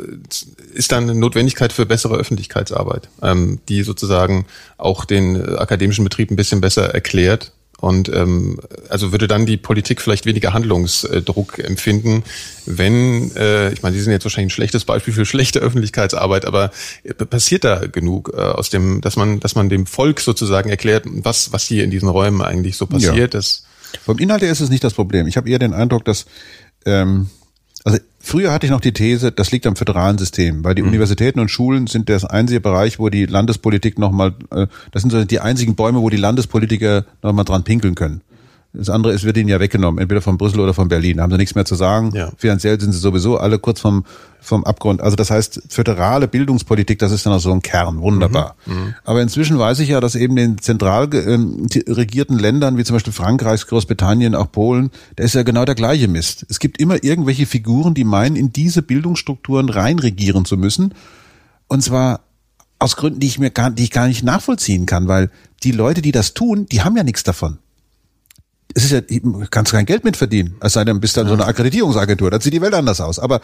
[0.74, 4.46] ist da eine Notwendigkeit für bessere Öffentlichkeitsarbeit, ähm, die sozusagen
[4.78, 7.52] auch den äh, akademischen Betrieb ein bisschen besser erklärt?
[7.78, 8.58] Und ähm,
[8.88, 12.24] also würde dann die Politik vielleicht weniger Handlungsdruck empfinden,
[12.64, 16.70] wenn, äh, ich meine, Sie sind jetzt wahrscheinlich ein schlechtes Beispiel für schlechte Öffentlichkeitsarbeit, aber
[17.28, 21.52] passiert da genug äh, aus dem, dass man, dass man dem Volk sozusagen erklärt, was,
[21.52, 23.16] was hier in diesen Räumen eigentlich so passiert?
[23.16, 23.26] Ja.
[23.26, 23.65] Das,
[23.98, 25.26] Vom Inhalt her ist es nicht das Problem.
[25.26, 26.26] Ich habe eher den Eindruck, dass
[26.84, 27.28] ähm,
[27.86, 31.38] also früher hatte ich noch die These, das liegt am föderalen System, weil die Universitäten
[31.38, 35.38] und Schulen sind das einzige Bereich, wo die Landespolitik nochmal, äh, das sind so die
[35.38, 38.22] einzigen Bäume, wo die Landespolitiker nochmal dran pinkeln können.
[38.76, 41.16] Das andere ist, wird ihnen ja weggenommen, entweder von Brüssel oder von Berlin.
[41.16, 42.10] Da haben sie nichts mehr zu sagen.
[42.14, 42.30] Ja.
[42.36, 44.04] Finanziell sind sie sowieso alle kurz vom,
[44.40, 45.00] vom Abgrund.
[45.00, 48.00] Also das heißt, föderale Bildungspolitik, das ist dann auch so ein Kern.
[48.00, 48.56] Wunderbar.
[49.04, 53.12] Aber inzwischen weiß ich ja, dass eben den zentral die regierten Ländern, wie zum Beispiel
[53.12, 56.44] Frankreich, Großbritannien, auch Polen, da ist ja genau der gleiche Mist.
[56.50, 60.94] Es gibt immer irgendwelche Figuren, die meinen, in diese Bildungsstrukturen reinregieren zu müssen.
[61.68, 62.20] Und zwar
[62.78, 65.30] aus Gründen, die ich mir gar, die ich gar nicht nachvollziehen kann, weil
[65.62, 67.58] die Leute, die das tun, die haben ja nichts davon
[68.76, 70.56] es ist ja, du kannst kein Geld mit verdienen.
[70.60, 72.30] Es sei denn, bist dann so eine Akkreditierungsagentur.
[72.30, 73.18] Dann sieht die Welt anders aus.
[73.18, 73.40] Aber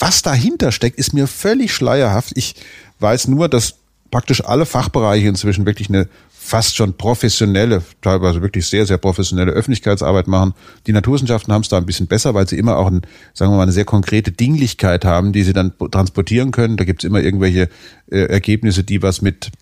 [0.00, 2.32] was dahinter steckt, ist mir völlig schleierhaft.
[2.34, 2.56] Ich
[2.98, 3.76] weiß nur, dass
[4.10, 10.26] praktisch alle Fachbereiche inzwischen wirklich eine fast schon professionelle, teilweise wirklich sehr, sehr professionelle Öffentlichkeitsarbeit
[10.26, 10.54] machen.
[10.88, 13.02] Die Naturwissenschaften haben es da ein bisschen besser, weil sie immer auch, ein,
[13.32, 16.76] sagen wir mal, eine sehr konkrete Dinglichkeit haben, die sie dann transportieren können.
[16.76, 17.68] Da gibt's immer irgendwelche
[18.10, 19.52] äh, Ergebnisse, die was mit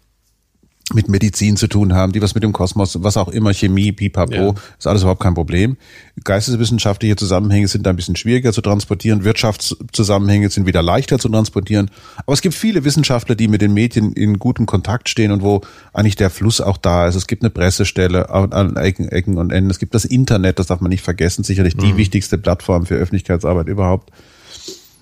[0.95, 4.33] mit Medizin zu tun haben, die was mit dem Kosmos, was auch immer, Chemie, Pipapo,
[4.35, 4.55] Ja.
[4.79, 5.77] ist alles überhaupt kein Problem.
[6.25, 11.91] Geisteswissenschaftliche Zusammenhänge sind da ein bisschen schwieriger zu transportieren, Wirtschaftszusammenhänge sind wieder leichter zu transportieren.
[12.19, 15.63] Aber es gibt viele Wissenschaftler, die mit den Medien in gutem Kontakt stehen und wo
[15.93, 17.15] eigentlich der Fluss auch da ist.
[17.15, 19.71] Es gibt eine Pressestelle an Ecken, Ecken und Enden.
[19.71, 23.69] Es gibt das Internet, das darf man nicht vergessen, sicherlich die wichtigste Plattform für Öffentlichkeitsarbeit
[23.69, 24.11] überhaupt.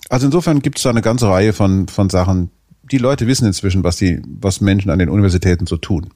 [0.08, 2.50] Also insofern gibt es da eine ganze Reihe von, von Sachen.
[2.90, 6.10] Die Leute wissen inzwischen, was die, was Menschen an den Universitäten so tun.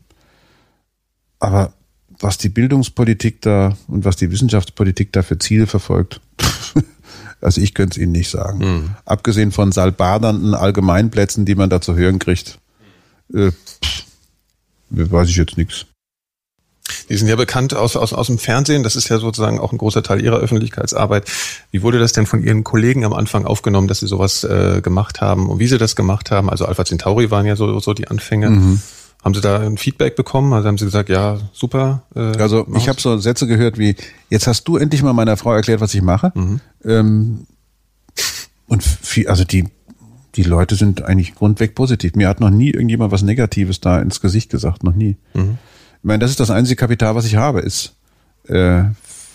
[1.38, 1.72] Aber
[2.18, 6.20] was die Bildungspolitik da und was die Wissenschaftspolitik da für Ziele verfolgt,
[7.40, 8.62] also ich könnte es Ihnen nicht sagen.
[9.04, 12.58] Abgesehen von salbadernden Allgemeinplätzen, die man da zu hören kriegt,
[13.32, 13.52] äh,
[14.90, 15.86] weiß ich jetzt nichts.
[17.08, 18.82] Die sind ja bekannt aus, aus, aus dem Fernsehen.
[18.82, 21.30] Das ist ja sozusagen auch ein großer Teil ihrer Öffentlichkeitsarbeit.
[21.70, 25.20] Wie wurde das denn von Ihren Kollegen am Anfang aufgenommen, dass Sie sowas äh, gemacht
[25.20, 26.50] haben und wie Sie das gemacht haben?
[26.50, 28.50] Also Alpha Centauri waren ja so, so die Anfänge.
[28.50, 28.80] Mhm.
[29.24, 30.52] Haben Sie da ein Feedback bekommen?
[30.52, 32.02] Also haben Sie gesagt, ja, super.
[32.14, 33.96] Äh, Also ich habe so Sätze gehört wie,
[34.28, 36.32] jetzt hast du endlich mal meiner Frau erklärt, was ich mache.
[36.84, 37.46] Ähm,
[38.66, 39.64] und viel, also die,
[40.36, 42.14] die Leute sind eigentlich grundweg positiv.
[42.14, 45.16] Mir hat noch nie irgendjemand was Negatives da ins Gesicht gesagt, noch nie.
[46.04, 47.94] Ich meine, das ist das einzige Kapital, was ich habe, ist
[48.48, 48.84] äh,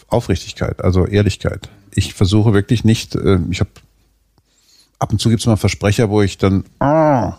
[0.07, 1.67] Aufrichtigkeit, also Ehrlichkeit.
[1.95, 3.71] Ich versuche wirklich nicht, äh, ich habe
[4.99, 7.37] ab und zu gibt's mal Versprecher, wo ich dann, ah,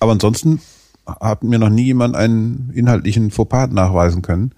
[0.00, 0.62] aber ansonsten
[1.06, 4.52] hat mir noch nie jemand einen inhaltlichen Fauxpas nachweisen können.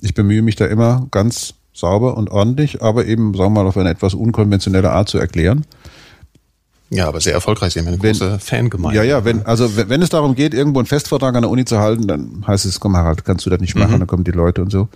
[0.00, 3.76] Ich bemühe mich da immer ganz sauber und ordentlich, aber eben, sagen wir mal, auf
[3.76, 5.64] eine etwas unkonventionelle Art zu erklären.
[6.90, 7.72] Ja, aber sehr erfolgreich.
[7.72, 8.96] Sie haben ja eine Wenn- große Fangemeinde.
[8.96, 11.64] Ja, ja, wenn, also wenn wenn es darum geht, irgendwo einen Festvortrag an der Uni
[11.64, 14.30] zu halten, dann heißt es, komm Harald, kannst du das nicht machen, dann kommen die
[14.30, 14.88] Leute und so.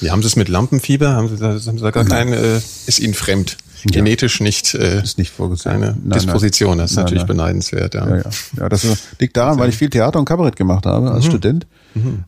[0.00, 1.10] Wie haben Sie es mit Lampenfieber?
[1.10, 3.56] Haben Sie da, haben Sie da gar kein, äh, ist Ihnen fremd?
[3.84, 5.72] Genetisch nicht, äh, Ist nicht vorgesehen.
[5.76, 6.18] eine Nein, nein.
[6.18, 6.78] Disposition.
[6.78, 7.28] Das ist Nein, natürlich nein.
[7.36, 7.94] beneidenswert.
[7.94, 8.08] Ja.
[8.08, 8.22] Ja, ja.
[8.58, 8.84] ja das
[9.20, 11.66] liegt daran, weil ich viel Theater und Kabarett gemacht habe als Student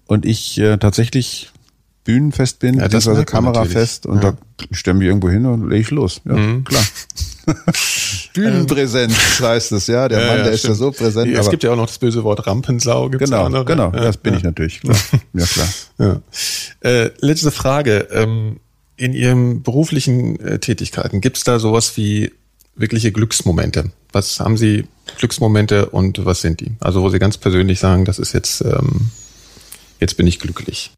[0.06, 1.50] und ich äh, tatsächlich
[2.04, 4.38] bühnenfest bin, Ja, das man kamerafest und natürlich.
[4.58, 6.20] da stemme ich irgendwo hin und lege ich los.
[6.24, 6.84] Ja, klar.
[8.34, 10.08] Bühnenpräsenz heißt es, ja.
[10.08, 10.78] Der Ja, Mann, ja, der ist ja stimmt.
[10.78, 11.32] so präsent.
[11.36, 13.08] Es gibt ja auch noch das böse Wort Rampensau.
[13.10, 13.64] Gibt's genau, ne?
[13.64, 14.38] genau, Ja, das bin ja.
[14.38, 14.80] ich natürlich.
[14.80, 14.96] Klar.
[15.32, 15.68] Ja, klar.
[15.98, 16.20] Ja.
[16.88, 18.08] Äh, letzte Frage.
[18.12, 18.60] Ähm,
[18.96, 22.32] in Ihren beruflichen äh, Tätigkeiten, gibt es da sowas wie
[22.76, 23.92] wirkliche Glücksmomente?
[24.12, 24.84] Was haben Sie
[25.16, 26.72] Glücksmomente und was sind die?
[26.80, 29.10] Also wo Sie ganz persönlich sagen, das ist jetzt, ähm,
[30.00, 30.90] jetzt bin ich glücklich.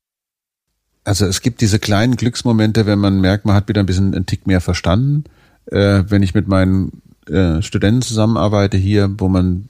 [1.05, 4.27] Also es gibt diese kleinen Glücksmomente, wenn man merkt, man hat wieder ein bisschen einen
[4.27, 5.25] Tick mehr verstanden.
[5.67, 9.67] Äh, wenn ich mit meinen äh, Studenten zusammenarbeite hier, wo man,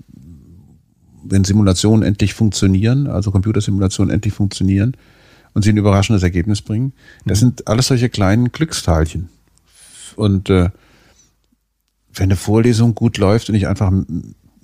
[1.24, 4.96] wenn Simulationen endlich funktionieren, also Computersimulationen endlich funktionieren
[5.54, 6.92] und sie ein überraschendes Ergebnis bringen,
[7.24, 9.28] das sind alles solche kleinen Glücksteilchen.
[10.16, 10.70] Und äh,
[12.14, 13.90] wenn eine Vorlesung gut läuft und ich einfach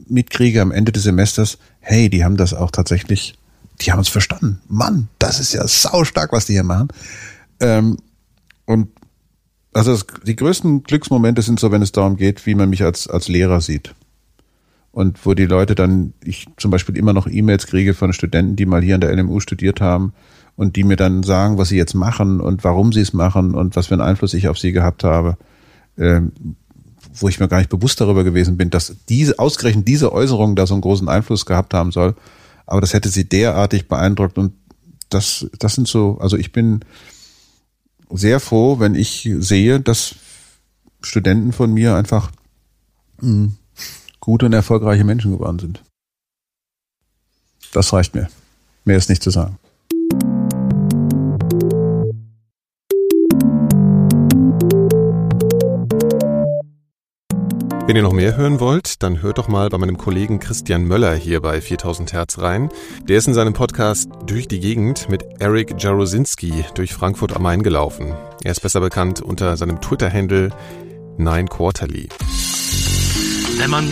[0.07, 3.38] mitkriege am Ende des Semesters, hey, die haben das auch tatsächlich
[3.81, 4.61] die haben es verstanden.
[4.69, 6.89] Mann, das ist ja sau stark, was die hier machen.
[7.61, 7.99] Ähm,
[8.67, 8.89] und
[9.73, 13.09] also das, die größten Glücksmomente sind so, wenn es darum geht, wie man mich als,
[13.09, 13.95] als Lehrer sieht.
[14.91, 18.67] Und wo die Leute dann, ich zum Beispiel immer noch E-Mails kriege von Studenten, die
[18.67, 20.13] mal hier an der LMU studiert haben
[20.57, 23.77] und die mir dann sagen, was sie jetzt machen und warum sie es machen und
[23.77, 25.37] was für einen Einfluss ich auf sie gehabt habe.
[25.97, 26.33] Ähm,
[27.15, 30.67] wo ich mir gar nicht bewusst darüber gewesen bin, dass diese, ausgerechnet diese Äußerung da
[30.67, 32.15] so einen großen Einfluss gehabt haben soll.
[32.69, 34.53] Aber das hätte sie derartig beeindruckt und
[35.09, 36.85] das, das sind so, also ich bin
[38.11, 40.16] sehr froh, wenn ich sehe, dass
[41.01, 42.31] Studenten von mir einfach
[43.23, 43.57] mh, hm,
[44.20, 45.82] gute und erfolgreiche Menschen geworden sind.
[47.73, 48.28] Das reicht mir.
[48.85, 49.59] Mehr ist nicht zu sagen.
[57.89, 61.15] Wenn ihr noch mehr hören wollt, dann hört doch mal bei meinem Kollegen Christian Möller
[61.15, 62.69] hier bei 4000 Hertz rein.
[63.09, 67.62] Der ist in seinem Podcast Durch die Gegend mit Eric Jarosinski durch Frankfurt am Main
[67.62, 68.12] gelaufen.
[68.44, 70.51] Er ist besser bekannt unter seinem Twitter-Handle
[71.16, 72.10] Nine Quarterly
[73.59, 73.89] wenn man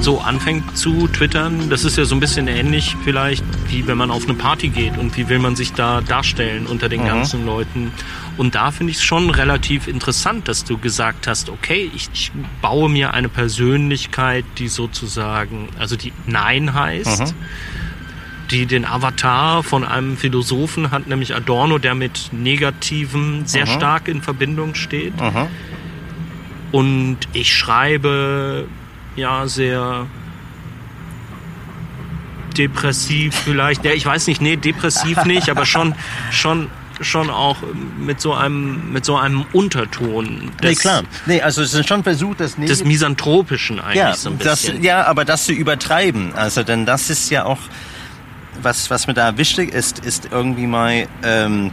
[0.00, 4.10] so anfängt zu twittern, das ist ja so ein bisschen ähnlich vielleicht, wie wenn man
[4.10, 7.06] auf eine Party geht und wie will man sich da darstellen unter den mhm.
[7.06, 7.92] ganzen Leuten.
[8.36, 12.32] Und da finde ich es schon relativ interessant, dass du gesagt hast, okay, ich, ich,
[12.62, 17.20] baue mir eine Persönlichkeit, die sozusagen, also die Nein heißt.
[17.20, 17.34] Mhm
[18.50, 23.70] die den Avatar von einem Philosophen hat, nämlich Adorno, der mit Negativen sehr mhm.
[23.70, 25.18] stark in Verbindung steht.
[25.20, 25.46] Mhm.
[26.72, 28.66] Und ich schreibe
[29.16, 30.06] ja sehr
[32.56, 33.84] depressiv vielleicht.
[33.84, 35.94] Ja, ich weiß nicht, nee, depressiv nicht, aber schon,
[36.30, 36.68] schon,
[37.00, 37.58] schon auch
[37.98, 40.50] mit so einem, mit so einem Unterton.
[40.62, 41.02] Des, nee, klar.
[41.26, 44.76] Nee, also es ist schon versucht, das Des Misanthropischen eigentlich ja, so ein bisschen.
[44.76, 46.34] Das, ja, aber das zu übertreiben.
[46.34, 47.58] Also, denn das ist ja auch,
[48.62, 51.72] was, was mir da wichtig ist, ist irgendwie mal, ähm,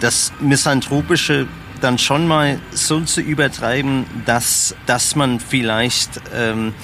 [0.00, 1.46] das Misanthropische
[1.80, 6.74] dann schon mal so zu übertreiben, dass, dass man vielleicht ähm,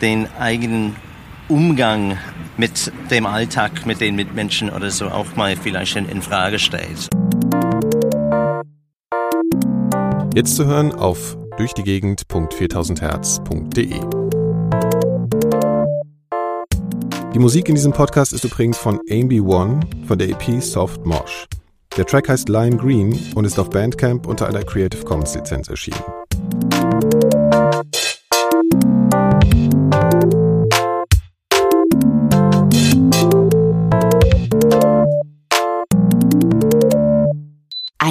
[0.00, 0.96] den eigenen
[1.50, 2.16] Umgang
[2.56, 7.08] mit dem Alltag, mit den Mitmenschen oder so auch mal vielleicht in, Frage stellt.
[10.34, 14.00] Jetzt zu hören auf durchdiegegend.4000herz.de.
[17.34, 21.48] Die Musik in diesem Podcast ist übrigens von Amy One von der EP Soft Mosh.
[21.96, 25.98] Der Track heißt Lime Green und ist auf Bandcamp unter einer Creative Commons Lizenz erschienen.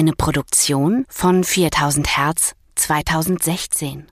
[0.00, 4.06] Eine Produktion von 4000 Hertz 2016.